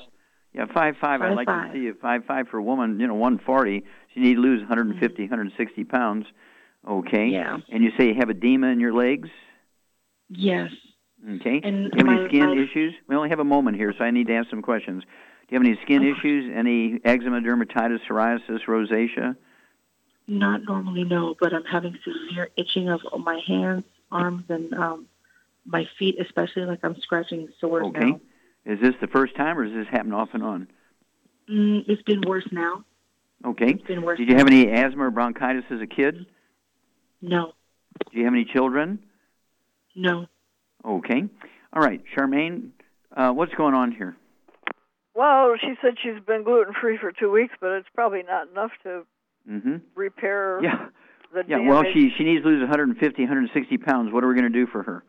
Yeah, 0.52 0.66
five 0.74 0.96
five. 1.00 1.22
I'd 1.22 1.36
like 1.36 1.46
five. 1.46 1.72
to 1.72 1.78
see 1.78 1.84
you 1.84 1.94
five 2.02 2.24
five 2.26 2.48
for 2.48 2.58
a 2.58 2.62
woman. 2.62 2.98
You 2.98 3.06
know, 3.06 3.14
one 3.14 3.38
forty. 3.38 3.80
So 3.80 3.86
you 4.14 4.22
need 4.22 4.34
to 4.34 4.40
lose 4.40 4.58
150, 4.58 5.22
160 5.22 5.84
pounds. 5.84 6.26
Okay. 6.88 7.28
Yeah. 7.28 7.58
And 7.72 7.84
you 7.84 7.92
say 7.96 8.08
you 8.08 8.14
have 8.18 8.30
edema 8.30 8.66
in 8.66 8.80
your 8.80 8.92
legs. 8.92 9.28
Yes. 10.28 10.70
Okay. 11.36 11.60
And 11.62 11.92
do 11.92 11.98
you 11.98 12.04
have 12.04 12.18
any 12.18 12.28
skin 12.28 12.56
my- 12.56 12.62
issues? 12.64 12.94
We 13.06 13.14
only 13.14 13.28
have 13.28 13.38
a 13.38 13.44
moment 13.44 13.76
here, 13.76 13.94
so 13.96 14.02
I 14.02 14.10
need 14.10 14.26
to 14.26 14.34
ask 14.34 14.50
some 14.50 14.62
questions. 14.62 15.04
Do 15.04 15.54
you 15.54 15.60
have 15.60 15.66
any 15.66 15.78
skin 15.82 16.02
issues? 16.02 16.52
Any 16.52 16.98
eczema, 17.04 17.40
dermatitis, 17.40 18.00
psoriasis, 18.08 18.64
rosacea? 18.66 19.36
Not 20.26 20.62
normally, 20.64 21.04
no, 21.04 21.36
but 21.38 21.52
I'm 21.52 21.64
having 21.64 21.96
severe 22.04 22.48
itching 22.56 22.88
of 22.88 23.00
my 23.18 23.40
hands, 23.46 23.84
arms, 24.10 24.44
and 24.48 24.72
um, 24.74 25.06
my 25.66 25.84
feet, 25.98 26.16
especially 26.20 26.62
like 26.64 26.80
I'm 26.82 26.96
scratching 27.00 27.48
sores 27.60 27.86
Okay. 27.86 28.10
now. 28.10 28.20
Is 28.66 28.80
this 28.80 28.94
the 29.00 29.06
first 29.06 29.36
time, 29.36 29.58
or 29.58 29.64
does 29.64 29.74
this 29.74 29.86
happen 29.90 30.12
off 30.12 30.30
and 30.32 30.42
on? 30.42 30.68
Mm, 31.50 31.84
it's 31.88 32.02
been 32.02 32.20
worse 32.26 32.46
now. 32.52 32.84
Okay. 33.44 33.70
It's 33.70 33.82
been 33.86 34.02
worse. 34.02 34.18
Did 34.18 34.28
you 34.28 34.36
have 34.36 34.46
any 34.46 34.70
asthma 34.70 35.04
or 35.04 35.10
bronchitis 35.10 35.64
as 35.70 35.80
a 35.80 35.86
kid? 35.86 36.26
No, 37.22 37.52
Do 38.12 38.18
you 38.18 38.24
have 38.24 38.32
any 38.34 38.44
children? 38.46 39.00
no. 39.94 40.26
Okay. 40.84 41.24
All 41.72 41.82
right, 41.82 42.00
Charmaine, 42.16 42.70
uh, 43.14 43.30
what's 43.32 43.52
going 43.54 43.74
on 43.74 43.92
here? 43.92 44.16
Well, 45.14 45.54
she 45.60 45.74
said 45.82 45.94
she's 46.02 46.22
been 46.26 46.42
gluten 46.44 46.72
free 46.80 46.96
for 46.98 47.12
two 47.12 47.30
weeks, 47.30 47.52
but 47.60 47.72
it's 47.72 47.88
probably 47.94 48.22
not 48.22 48.48
enough 48.50 48.70
to 48.84 49.02
Mm-hmm. 49.50 49.76
repair 49.94 50.60
Yeah. 50.62 50.88
the 51.32 51.42
Yeah. 51.46 51.56
damage. 51.58 51.68
Well, 51.68 51.84
she 51.92 52.10
she 52.16 52.24
needs 52.24 52.42
to 52.42 52.48
lose 52.48 52.60
150, 52.60 53.22
160 53.22 53.78
pounds. 53.78 54.12
What 54.12 54.22
are 54.24 54.28
we 54.28 54.34
going 54.34 54.50
to 54.52 54.58
do 54.58 54.66
for 54.66 54.82
her? 54.82 55.02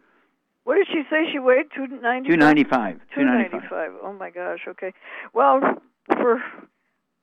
What 0.64 0.76
did 0.76 0.88
she 0.88 1.04
say 1.10 1.32
she 1.32 1.40
weighed? 1.40 1.68
Two 1.76 1.88
ninety. 1.88 2.30
295. 2.30 3.00
Two 3.16 3.24
ninety 3.24 3.58
five. 3.70 3.92
Oh 4.04 4.14
my 4.14 4.30
gosh. 4.30 4.60
Okay. 4.68 4.94
Well, 5.34 5.60
for 6.08 6.42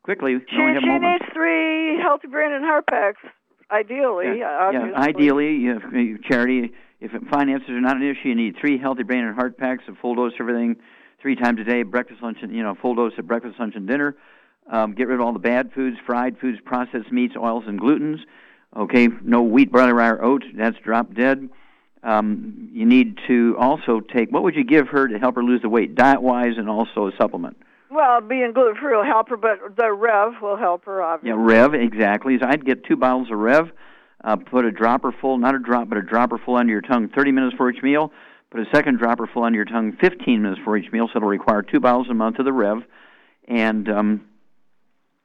Quickly, 0.09 0.39
she 0.49 0.57
she 0.57 0.99
needs 0.99 1.25
three 1.35 2.01
healthy 2.01 2.29
brain 2.29 2.51
and 2.51 2.65
heart 2.65 2.87
packs, 2.87 3.21
ideally. 3.71 4.39
Yeah, 4.39 4.59
obviously. 4.59 4.95
ideally, 4.95 5.57
you 5.57 5.79
have, 5.79 6.23
charity. 6.23 6.73
If 7.01 7.11
finances 7.31 7.69
are 7.69 7.81
not 7.83 7.97
an 7.97 8.03
issue, 8.03 8.29
you 8.29 8.35
need 8.35 8.57
three 8.59 8.79
healthy 8.79 9.03
brain 9.03 9.25
and 9.25 9.35
heart 9.35 9.59
packs, 9.59 9.85
a 9.87 9.95
full 10.01 10.15
dose 10.15 10.33
of 10.33 10.41
everything, 10.41 10.77
three 11.21 11.37
times 11.37 11.61
a 11.61 11.65
day, 11.65 11.83
breakfast, 11.83 12.23
lunch, 12.23 12.39
and 12.41 12.57
you 12.57 12.63
know, 12.63 12.75
full 12.81 12.95
dose 12.95 13.13
of 13.19 13.27
breakfast, 13.27 13.57
lunch, 13.61 13.75
and 13.77 13.87
dinner. 13.87 14.17
Um, 14.73 14.95
get 14.95 15.09
rid 15.09 15.21
of 15.21 15.27
all 15.27 15.35
the 15.35 15.39
bad 15.39 15.73
foods, 15.75 15.99
fried 16.07 16.39
foods, 16.39 16.59
processed 16.65 17.13
meats, 17.13 17.35
oils, 17.37 17.65
and 17.67 17.79
glutens. 17.79 18.21
Okay, 18.75 19.09
no 19.23 19.43
wheat, 19.43 19.71
barley, 19.71 19.93
rye, 19.93 20.09
or 20.09 20.25
oats. 20.25 20.47
That's 20.57 20.79
drop 20.79 21.13
dead. 21.13 21.51
Um, 22.03 22.71
you 22.73 22.87
need 22.87 23.19
to 23.27 23.57
also 23.59 24.01
take. 24.01 24.31
What 24.31 24.43
would 24.43 24.55
you 24.55 24.65
give 24.65 24.89
her 24.89 25.09
to 25.09 25.19
help 25.19 25.35
her 25.37 25.43
lose 25.43 25.63
the 25.63 25.69
weight, 25.69 25.95
diet 25.95 26.23
wise, 26.23 26.57
and 26.57 26.69
also 26.69 27.09
a 27.09 27.13
supplement? 27.19 27.57
Well, 27.91 28.21
being 28.21 28.53
gluten 28.53 28.77
free 28.81 28.95
will 28.95 29.05
help 29.05 29.31
her, 29.31 29.37
but 29.37 29.77
the 29.77 29.91
Rev 29.91 30.35
will 30.43 30.57
help 30.57 30.85
her, 30.85 31.03
obviously. 31.03 31.31
Yeah, 31.31 31.45
Rev 31.45 31.75
exactly. 31.75 32.39
So 32.39 32.47
I'd 32.47 32.65
get 32.65 32.85
two 32.85 32.97
bottles 32.97 33.31
of 33.31 33.39
Rev. 33.39 33.71
Uh, 34.23 34.37
put 34.37 34.65
a 34.65 34.71
dropper 34.71 35.13
full, 35.21 35.39
not 35.39 35.55
a 35.55 35.59
drop, 35.59 35.89
but 35.89 35.97
a 35.97 36.03
dropper 36.03 36.39
full 36.39 36.57
under 36.57 36.73
your 36.73 36.83
tongue 36.83 37.09
30 37.09 37.33
minutes 37.33 37.57
for 37.57 37.71
each 37.71 37.83
meal. 37.83 38.13
Put 38.51 38.61
a 38.61 38.67
second 38.75 38.99
dropper 38.99 39.29
full 39.33 39.45
under 39.45 39.57
your 39.57 39.65
tongue 39.65 39.97
15 40.01 40.43
minutes 40.43 40.61
for 40.65 40.77
each 40.77 40.91
meal. 40.93 41.09
So 41.13 41.19
it'll 41.19 41.29
require 41.29 41.63
two 41.63 41.81
bottles 41.81 42.09
a 42.11 42.15
month 42.15 42.39
of 42.39 42.45
the 42.45 42.53
Rev. 42.53 42.83
And 43.47 43.89
um, 43.89 44.25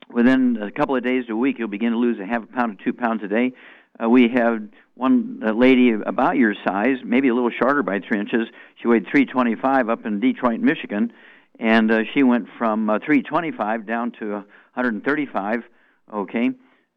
within 0.09 0.57
a 0.61 0.71
couple 0.71 0.95
of 0.95 1.03
days 1.03 1.26
to 1.28 1.34
a 1.34 1.38
week, 1.38 1.57
you'll 1.59 1.67
begin 1.67 1.91
to 1.91 1.97
lose 1.97 2.19
a 2.19 2.26
half 2.26 2.43
a 2.43 2.47
pound 2.47 2.78
to 2.78 2.84
two 2.84 2.93
pounds 2.93 3.24
a 3.24 3.28
day. 3.28 3.53
Uh, 4.01 4.09
we 4.09 4.30
have 4.30 4.61
one 4.96 5.41
lady 5.56 5.91
about 5.91 6.38
your 6.38 6.54
size, 6.66 6.98
maybe 7.04 7.30
a 7.30 7.34
little 7.34 7.50
shorter 7.50 7.82
by 7.84 8.00
three 8.00 8.20
inches. 8.20 8.48
She 8.82 8.88
weighed 8.88 9.06
325 9.12 9.89
up 9.89 10.06
in 10.06 10.20
Detroit, 10.20 10.60
Michigan, 10.60 11.12
and 11.60 11.91
uh, 11.91 12.00
she 12.14 12.24
went 12.24 12.48
from 12.58 12.89
uh, 12.89 13.00
325 13.00 13.88
down 13.88 14.12
to 14.20 14.32
135. 14.34 15.64
Okay, 16.14 16.52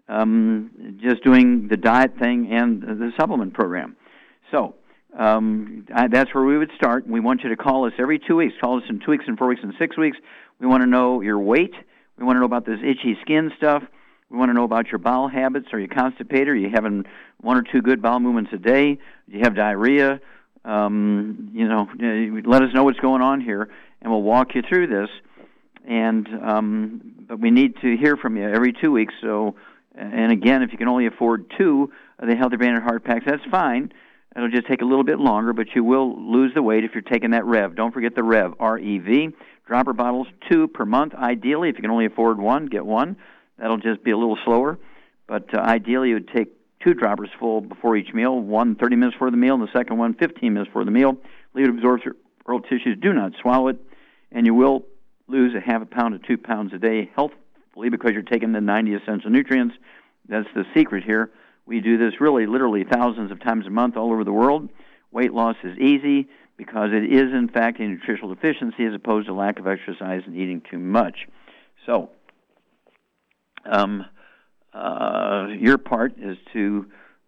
um, 0.09 0.99
just 1.03 1.23
doing 1.25 1.69
the 1.69 1.77
diet 1.77 2.19
thing 2.19 2.53
and 2.53 2.83
the 2.83 3.13
supplement 3.19 3.55
program. 3.55 3.97
So 4.51 4.75
um, 5.19 5.87
I, 5.95 6.09
that's 6.09 6.35
where 6.35 6.45
we 6.45 6.59
would 6.59 6.71
start. 6.77 7.07
We 7.07 7.21
want 7.21 7.43
you 7.43 7.49
to 7.49 7.57
call 7.57 7.87
us 7.87 7.93
every 7.99 8.19
two 8.19 8.37
weeks. 8.37 8.55
Call 8.61 8.77
us 8.77 8.85
in 8.89 9.01
two 9.01 9.13
weeks, 9.13 9.25
and 9.27 9.39
four 9.39 9.49
weeks, 9.49 9.63
and 9.63 9.73
six 9.79 9.97
weeks. 9.97 10.19
We 10.61 10.67
want 10.67 10.83
to 10.83 10.87
know 10.87 11.23
your 11.23 11.39
weight. 11.39 11.75
We 12.19 12.25
want 12.25 12.37
to 12.37 12.41
know 12.41 12.47
about 12.47 12.67
this 12.67 12.79
itchy 12.83 13.17
skin 13.23 13.53
stuff. 13.57 13.83
We 14.31 14.39
want 14.39 14.51
to 14.51 14.55
know 14.55 14.65
about 14.65 14.89
your 14.89 14.99
bowel 14.99 15.29
habits. 15.29 15.69
Are 15.73 15.79
you 15.79 15.89
constipated? 15.89 16.49
Are 16.49 16.57
you 16.57 16.71
having 16.73 17.05
one 17.41 17.57
or 17.57 17.63
two 17.63 17.81
good 17.81 18.03
bowel 18.03 18.19
movements 18.19 18.51
a 18.53 18.59
day? 18.59 18.95
Do 18.95 19.37
you 19.37 19.41
have 19.45 19.55
diarrhea? 19.55 20.21
Um, 20.65 21.51
you 21.53 21.69
know, 21.69 21.89
let 22.45 22.63
us 22.63 22.75
know 22.75 22.83
what's 22.83 22.99
going 22.99 23.23
on 23.23 23.41
here, 23.41 23.69
and 24.03 24.11
we'll 24.11 24.23
walk 24.23 24.57
you 24.57 24.63
through 24.69 24.89
this. 24.89 25.09
And 25.89 26.29
um, 26.43 27.15
but 27.29 27.39
we 27.39 27.53
need 27.53 27.77
to 27.83 27.97
hear 27.97 28.17
from 28.17 28.37
you 28.37 28.49
every 28.49 28.73
two 28.73 28.91
weeks. 28.91 29.15
So, 29.21 29.55
and 29.95 30.33
again, 30.33 30.63
if 30.63 30.73
you 30.73 30.79
can 30.79 30.89
only 30.89 31.07
afford 31.07 31.53
two 31.57 31.93
of 32.19 32.29
the 32.29 32.35
Healthy 32.35 32.57
Brain 32.57 32.75
and 32.75 32.83
Heart 32.83 33.05
packs, 33.05 33.25
that's 33.27 33.45
fine. 33.49 33.93
It'll 34.35 34.51
just 34.51 34.67
take 34.67 34.83
a 34.83 34.85
little 34.85 35.05
bit 35.05 35.21
longer, 35.21 35.53
but 35.53 35.69
you 35.75 35.85
will 35.85 36.21
lose 36.21 36.53
the 36.53 36.63
weight 36.63 36.83
if 36.83 36.91
you're 36.95 37.03
taking 37.03 37.31
that 37.31 37.45
Rev. 37.45 37.77
Don't 37.77 37.95
forget 37.95 38.17
the 38.17 38.25
Rev, 38.25 38.55
R 38.59 38.79
E 38.79 38.99
V. 38.99 39.29
Dropper 39.69 39.93
bottles, 39.93 40.27
two 40.51 40.67
per 40.67 40.85
month. 40.85 41.15
Ideally, 41.15 41.69
if 41.69 41.77
you 41.77 41.83
can 41.83 41.91
only 41.91 42.07
afford 42.07 42.39
one, 42.39 42.67
get 42.67 42.85
one. 42.85 43.17
That'll 43.59 43.79
just 43.79 44.03
be 44.03 44.11
a 44.11 44.17
little 44.17 44.39
slower. 44.45 44.79
But 45.27 45.53
uh, 45.55 45.61
ideally, 45.61 46.11
you 46.11 46.15
would 46.15 46.29
take 46.29 46.49
two 46.83 46.95
droppers 46.95 47.31
full 47.39 47.61
before 47.61 47.97
each 47.97 48.13
meal, 48.13 48.39
one 48.39 48.77
30 48.77 48.97
minutes 48.97 49.15
before 49.15 49.31
the 49.31 49.37
meal, 49.37 49.55
and 49.55 49.63
the 49.63 49.73
second 49.73 49.99
one 49.99 50.15
15 50.15 50.53
minutes 50.53 50.69
before 50.69 50.85
the 50.85 50.91
meal. 50.91 51.17
Leave 51.55 51.67
it 51.67 51.71
absorb 51.71 52.03
through 52.03 52.17
oral 52.45 52.61
tissues. 52.61 52.97
Do 53.01 53.13
not 53.13 53.33
swallow 53.41 53.69
it, 53.69 53.79
and 54.31 54.47
you 54.47 54.55
will 54.55 54.85
lose 55.29 55.55
a 55.55 55.61
half 55.61 55.83
a 55.83 55.87
pound 55.87 56.21
to 56.21 56.27
two 56.27 56.39
pounds 56.39 56.73
a 56.73 56.79
day 56.79 57.11
healthfully 57.17 57.89
because 57.89 58.13
you're 58.13 58.23
taking 58.23 58.53
the 58.53 58.61
90 58.61 58.95
essential 58.95 59.31
nutrients. 59.31 59.75
That's 60.29 60.49
the 60.55 60.65
secret 60.75 61.05
here. 61.05 61.31
We 61.67 61.81
do 61.81 61.99
this 61.99 62.21
really, 62.21 62.47
literally 62.47 62.85
thousands 62.85 63.33
of 63.33 63.41
times 63.41 63.67
a 63.67 63.71
month 63.71 63.97
all 63.97 64.13
over 64.13 64.23
the 64.23 64.33
world. 64.33 64.69
Weight 65.11 65.33
loss 65.33 65.57
is 65.65 65.77
easy 65.79 66.29
because 66.57 66.91
it 66.93 67.13
is, 67.13 67.33
in 67.33 67.49
fact, 67.49 67.81
a 67.81 67.83
nutritional 67.83 68.35
deficiency 68.35 68.85
as 68.85 68.95
opposed 68.95 69.27
to 69.27 69.35
lack 69.35 69.59
of 69.59 69.67
exercise 69.67 70.23
and 70.27 70.37
eating 70.37 70.63
too 70.71 70.79
much. 70.79 71.27
So, 71.85 72.11
um, 73.71 74.05
uh, 74.73 75.47
your 75.59 75.79
part 75.79 76.15
is 76.19 76.37
to, 76.53 76.87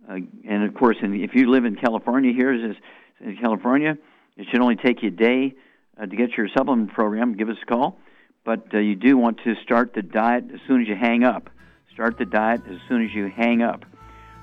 uh, 0.08 0.16
and 0.48 0.64
of 0.64 0.74
course, 0.74 0.96
in, 1.02 1.14
if 1.22 1.34
you 1.34 1.50
live 1.50 1.64
in 1.64 1.76
California 1.76 2.32
here, 2.32 2.52
is 2.52 2.76
in 3.20 3.36
California, 3.36 3.96
it 4.36 4.46
should 4.50 4.60
only 4.60 4.76
take 4.76 5.02
you 5.02 5.08
a 5.08 5.12
day 5.12 5.54
uh, 6.00 6.06
to 6.06 6.16
get 6.16 6.30
your 6.36 6.48
supplement 6.56 6.92
program. 6.92 7.36
Give 7.36 7.48
us 7.48 7.56
a 7.62 7.66
call, 7.66 7.98
but 8.44 8.72
uh, 8.72 8.78
you 8.78 8.94
do 8.94 9.16
want 9.16 9.38
to 9.44 9.54
start 9.62 9.94
the 9.94 10.02
diet 10.02 10.44
as 10.52 10.60
soon 10.66 10.82
as 10.82 10.88
you 10.88 10.94
hang 10.94 11.24
up. 11.24 11.50
Start 11.92 12.18
the 12.18 12.26
diet 12.26 12.60
as 12.70 12.78
soon 12.88 13.04
as 13.04 13.12
you 13.12 13.28
hang 13.34 13.62
up. 13.62 13.84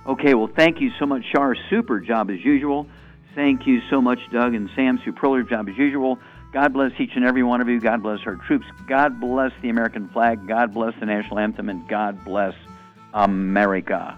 Okay, 0.08 0.34
well, 0.34 0.50
thank 0.56 0.82
you 0.82 0.92
so 1.00 1.06
much, 1.06 1.24
Shar. 1.34 1.56
Super 1.70 2.00
job 2.00 2.30
as 2.30 2.44
usual. 2.44 2.88
Thank 3.34 3.66
you 3.66 3.80
so 3.90 4.02
much, 4.02 4.20
Doug 4.32 4.54
and 4.54 4.70
Sam. 4.76 5.00
Superlative 5.04 5.50
job 5.50 5.68
as 5.70 5.78
usual. 5.78 6.20
God 6.56 6.72
bless 6.72 6.94
each 7.02 7.12
and 7.18 7.26
every 7.26 7.44
one 7.44 7.60
of 7.60 7.68
you. 7.68 7.82
God 7.82 8.02
bless 8.02 8.22
our 8.26 8.38
troops. 8.38 8.66
God 8.88 9.20
bless 9.20 9.52
the 9.62 9.68
American 9.68 10.08
flag. 10.08 10.48
God 10.48 10.74
bless 10.74 10.98
the 11.02 11.06
national 11.06 11.40
anthem. 11.40 11.68
And 11.68 11.86
God 11.86 12.24
bless 12.24 12.54
America. 13.14 14.18